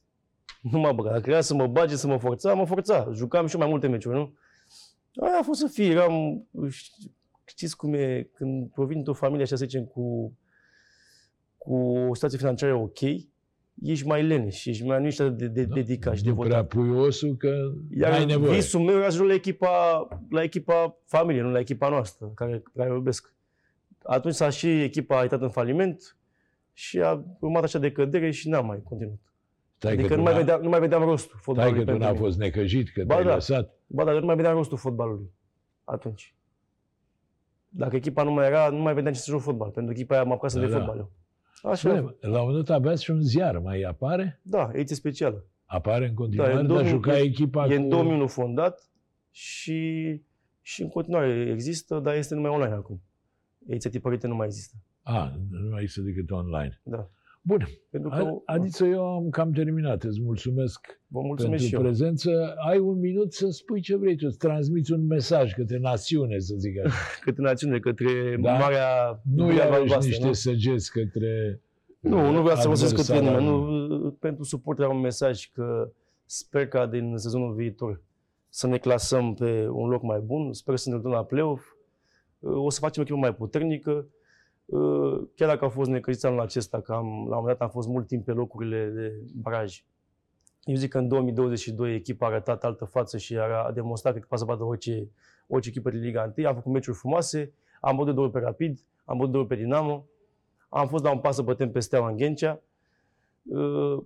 Nu 0.61 0.80
m-a 0.80 0.91
băgat. 0.91 1.14
Dacă 1.14 1.30
era 1.30 1.41
să 1.41 1.53
mă 1.53 1.68
bage, 1.68 1.95
să 1.95 2.07
mă 2.07 2.18
forța, 2.18 2.53
mă 2.53 2.66
forța. 2.66 3.09
Jucam 3.14 3.45
și 3.47 3.53
eu 3.55 3.61
mai 3.61 3.70
multe 3.70 3.88
meciuri, 3.88 4.16
nu? 4.16 4.34
Aia 5.16 5.38
a 5.39 5.43
fost 5.43 5.59
să 5.59 5.68
fie. 5.68 5.89
Eram, 5.91 6.47
ș- 6.68 7.11
știți 7.45 7.78
cum 7.78 7.93
e, 7.93 8.30
când 8.34 8.70
provin 8.72 8.97
într-o 8.97 9.14
familie, 9.14 9.43
așa 9.43 9.55
să 9.55 9.66
zicem, 9.66 9.84
cu, 9.86 10.34
cu 11.57 11.76
o 12.09 12.14
situație 12.14 12.38
financiară 12.38 12.76
ok, 12.76 12.99
ești 13.82 14.07
mai 14.07 14.24
leneș, 14.24 14.66
ești 14.66 14.86
mai 14.86 14.99
nu 14.99 15.05
ești 15.05 15.22
atât 15.22 15.38
de, 15.38 15.47
de, 15.47 15.64
Da. 15.64 15.74
dedicat 15.74 16.16
și 16.18 16.26
nu 16.28 16.36
prea 16.36 16.47
devotat. 16.47 16.68
pui 16.68 16.89
osul 17.05 17.36
că 17.36 17.72
Iar 17.97 18.11
n-ai 18.11 18.26
nevoie. 18.26 18.53
visul 18.53 18.80
meu 18.82 18.95
era 18.97 19.09
să 19.09 19.18
joc 19.18 19.28
la 19.28 19.34
echipa, 19.34 20.07
la 20.30 20.43
echipa 20.43 20.97
familie, 21.05 21.41
nu 21.41 21.51
la 21.51 21.59
echipa 21.59 21.89
noastră, 21.89 22.32
care, 22.36 22.64
care 22.76 22.91
o 22.91 22.93
iubesc. 22.93 23.34
Atunci 24.03 24.33
s-a 24.33 24.49
și 24.49 24.81
echipa 24.81 25.17
a 25.19 25.21
intrat 25.21 25.41
în 25.41 25.49
faliment 25.49 26.17
și 26.73 26.99
a 27.01 27.23
urmat 27.39 27.63
așa 27.63 27.79
de 27.79 27.91
cădere 27.91 28.31
și 28.31 28.49
n-am 28.49 28.65
mai 28.65 28.81
continuat. 28.83 29.17
Stai 29.77 29.91
adică 29.91 30.07
că 30.07 30.15
nu 30.15 30.19
tu 30.19 30.23
mai, 30.25 30.33
n-a- 30.33 30.39
vedeam, 30.39 30.61
nu 30.61 30.69
mai 30.69 30.79
vedeam 30.79 31.03
rostul 31.03 31.29
Stai 31.29 31.41
fotbalului 31.43 31.77
că 31.77 31.83
tu 31.83 31.89
pentru 31.89 32.05
n-a 32.07 32.11
mine. 32.13 32.23
fost 32.25 32.37
necăjit, 32.37 32.89
că 32.93 33.03
Ba 33.05 33.13
te-ai 33.13 33.25
da. 33.27 33.33
lăsat. 33.33 33.73
Ba, 33.87 34.03
dar 34.03 34.13
eu 34.13 34.19
nu 34.19 34.25
mai 34.25 34.35
vedeam 34.35 34.55
rostul 34.55 34.77
fotbalului 34.77 35.31
atunci. 35.83 36.35
Dacă 37.69 37.95
echipa 37.95 38.23
nu 38.23 38.31
mai 38.31 38.45
era, 38.45 38.69
nu 38.69 38.81
mai 38.81 38.93
vedeam 38.93 39.13
ce 39.13 39.19
să 39.19 39.31
joc 39.31 39.41
fotbal, 39.41 39.69
pentru 39.69 39.93
că 39.93 39.99
echipa 39.99 40.15
aia 40.15 40.23
m-a 40.23 40.39
Da, 40.53 40.59
de 40.59 40.67
da. 40.67 40.77
fotbal 40.77 40.97
eu. 40.97 41.11
Așa. 41.63 41.75
Spune, 41.75 42.15
la 42.19 42.41
un 42.41 42.45
moment 42.47 42.65
dat 42.65 42.75
aveați 42.75 43.03
și 43.03 43.11
un 43.11 43.21
ziar, 43.21 43.57
mai 43.59 43.81
apare? 43.81 44.39
Da, 44.43 44.69
ediție 44.73 44.95
specială. 44.95 45.45
Apare 45.65 46.07
în 46.07 46.13
continuare, 46.13 46.53
Da, 46.53 46.59
în 46.59 46.65
dar 46.67 46.73
2000 46.75 46.91
juca 46.93 47.17
echipa 47.17 47.65
E 47.65 47.75
cu... 47.75 47.81
în 47.81 47.89
2001 47.89 48.27
fondat 48.27 48.89
și, 49.31 50.21
și 50.61 50.81
în 50.81 50.89
continuare 50.89 51.49
există, 51.51 51.99
dar 51.99 52.15
este 52.15 52.35
numai 52.35 52.51
online 52.51 52.73
acum. 52.73 53.01
Ediția 53.68 53.89
tipărită 53.89 54.28
nu 54.28 54.36
mai 54.36 54.45
există. 54.45 54.76
A, 55.01 55.36
nu 55.51 55.70
mai 55.70 55.82
există 55.82 56.01
decât 56.01 56.32
online. 56.32 56.82
Da. 56.84 57.09
Bun, 57.45 57.68
Pentru 57.89 58.09
că 58.09 58.16
A- 58.16 58.41
Adiță, 58.53 58.86
eu 58.86 59.05
am 59.16 59.30
cam 59.30 59.51
terminat. 59.51 60.03
Îți 60.03 60.22
mulțumesc 60.22 60.99
vă 61.07 61.20
mulțumesc 61.22 61.49
pentru 61.49 61.68
și 61.68 61.74
eu. 61.74 61.82
prezență. 61.82 62.53
Ai 62.70 62.78
un 62.80 62.99
minut 62.99 63.34
să 63.34 63.49
spui 63.49 63.82
ce 63.82 63.95
vrei 63.95 64.16
tu, 64.16 64.30
să 64.30 64.38
transmiți 64.38 64.91
un 64.91 65.05
mesaj 65.05 65.53
către 65.53 65.78
națiune, 65.80 66.39
să 66.39 66.55
zic 66.57 66.80
așa. 66.86 66.95
Către 67.26 67.41
națiune, 67.41 67.80
către 67.80 68.38
Da. 68.41 68.53
marea 68.57 69.22
Nu 69.24 69.45
Dublea 69.45 69.64
iarăși 69.66 69.80
albastră, 69.82 70.07
niște 70.07 70.26
nu? 70.26 70.34
săgeți 70.34 70.91
către 70.91 71.61
Nu, 71.99 72.32
nu 72.32 72.41
vreau 72.41 72.55
să 72.55 72.61
folosesc 72.61 72.95
către 72.95 73.14
adversarul. 73.16 73.41
nimeni. 73.49 73.88
Nu, 74.03 74.11
pentru 74.11 74.43
suporter 74.43 74.86
am 74.86 74.95
un 74.95 75.01
mesaj 75.01 75.49
că 75.53 75.91
sper 76.26 76.68
ca 76.68 76.86
din 76.86 77.14
sezonul 77.18 77.53
viitor 77.53 78.01
să 78.49 78.68
ne 78.68 78.78
clasăm 78.78 79.34
pe 79.34 79.68
un 79.72 79.89
loc 79.89 80.01
mai 80.01 80.20
bun. 80.20 80.53
Sper 80.53 80.76
să 80.76 80.89
ne 80.89 80.97
dăm 80.97 81.11
la 81.11 81.24
play-off. 81.24 81.72
O 82.43 82.69
să 82.69 82.79
facem 82.79 83.01
o 83.01 83.05
echipă 83.05 83.19
mai 83.19 83.35
puternică. 83.35 84.07
Chiar 85.35 85.49
dacă 85.49 85.63
au 85.63 85.69
fost 85.69 85.89
necăjiți 85.89 86.25
anul 86.25 86.39
acesta, 86.39 86.81
că 86.81 86.93
am, 86.93 87.05
la 87.05 87.11
un 87.11 87.27
moment 87.27 87.57
dat 87.57 87.61
am 87.61 87.69
fost 87.69 87.87
mult 87.87 88.07
timp 88.07 88.25
pe 88.25 88.31
locurile 88.31 88.85
de 88.85 89.13
baraj. 89.35 89.83
Eu 90.63 90.75
zic 90.75 90.89
că 90.89 90.97
în 90.97 91.07
2022 91.07 91.95
echipa 91.95 92.25
a 92.25 92.29
arătat 92.29 92.63
altă 92.63 92.85
față 92.85 93.17
și 93.17 93.37
a, 93.37 93.65
a 93.65 93.71
demonstrat 93.71 94.13
că 94.13 94.25
poate 94.27 94.43
să 94.43 94.49
bată 94.49 94.63
orice, 94.63 95.09
orice 95.47 95.69
echipă 95.69 95.89
de 95.89 95.97
Liga 95.97 96.33
1. 96.37 96.47
Am 96.47 96.55
făcut 96.55 96.71
meciuri 96.71 96.97
frumoase, 96.97 97.53
am 97.81 97.95
bătut 97.95 98.15
două 98.15 98.29
pe 98.29 98.39
Rapid, 98.39 98.79
am 99.05 99.17
bătut 99.17 99.31
două 99.31 99.45
pe 99.45 99.55
Dinamo, 99.55 100.05
am 100.69 100.87
fost 100.87 101.03
la 101.03 101.11
un 101.11 101.19
pas 101.19 101.35
să 101.35 101.41
bătem 101.41 101.71
pe 101.71 101.79
Steaua 101.79 102.09
în 102.09 102.15
Ghencea. 102.15 102.61
Uh, 103.43 104.03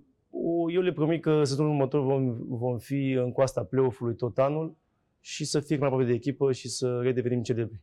Eu 0.72 0.80
le 0.80 0.92
promit 0.92 1.22
că 1.22 1.44
sezonul 1.44 1.70
următor 1.70 2.00
vom, 2.00 2.36
vom 2.46 2.78
fi 2.78 3.10
în 3.10 3.32
coasta 3.32 3.64
play-off-ului 3.64 4.14
tot 4.14 4.38
anul 4.38 4.76
și 5.20 5.44
să 5.44 5.60
fie 5.60 5.76
mai 5.76 5.86
aproape 5.86 6.06
de 6.08 6.14
echipă 6.14 6.52
și 6.52 6.68
să 6.68 7.00
redevenim 7.00 7.42
celebri. 7.42 7.80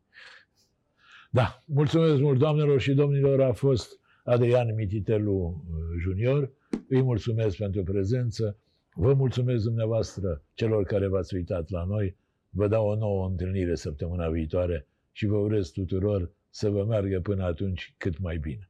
Da, 1.36 1.64
mulțumesc 1.66 2.22
mult 2.22 2.40
doamnelor 2.40 2.80
și 2.80 2.94
domnilor, 2.94 3.42
a 3.42 3.52
fost 3.52 4.00
Adrian 4.24 4.74
Mititelu 4.76 5.64
uh, 5.70 5.78
Junior. 6.00 6.52
Îi 6.88 7.02
mulțumesc 7.02 7.58
pentru 7.58 7.84
prezență. 7.84 8.58
Vă 8.94 9.14
mulțumesc 9.14 9.64
dumneavoastră 9.64 10.44
celor 10.54 10.84
care 10.84 11.08
v-ați 11.08 11.36
uitat 11.36 11.70
la 11.70 11.84
noi. 11.84 12.16
Vă 12.50 12.68
dau 12.68 12.88
o 12.88 12.96
nouă 12.96 13.28
întâlnire 13.28 13.76
săptămâna 13.76 14.30
viitoare 14.30 14.88
și 15.12 15.26
vă 15.26 15.36
urez 15.36 15.70
tuturor 15.70 16.32
să 16.50 16.70
vă 16.70 16.86
meargă 16.86 17.20
până 17.20 17.44
atunci 17.44 17.94
cât 17.98 18.20
mai 18.20 18.38
bine. 18.38 18.70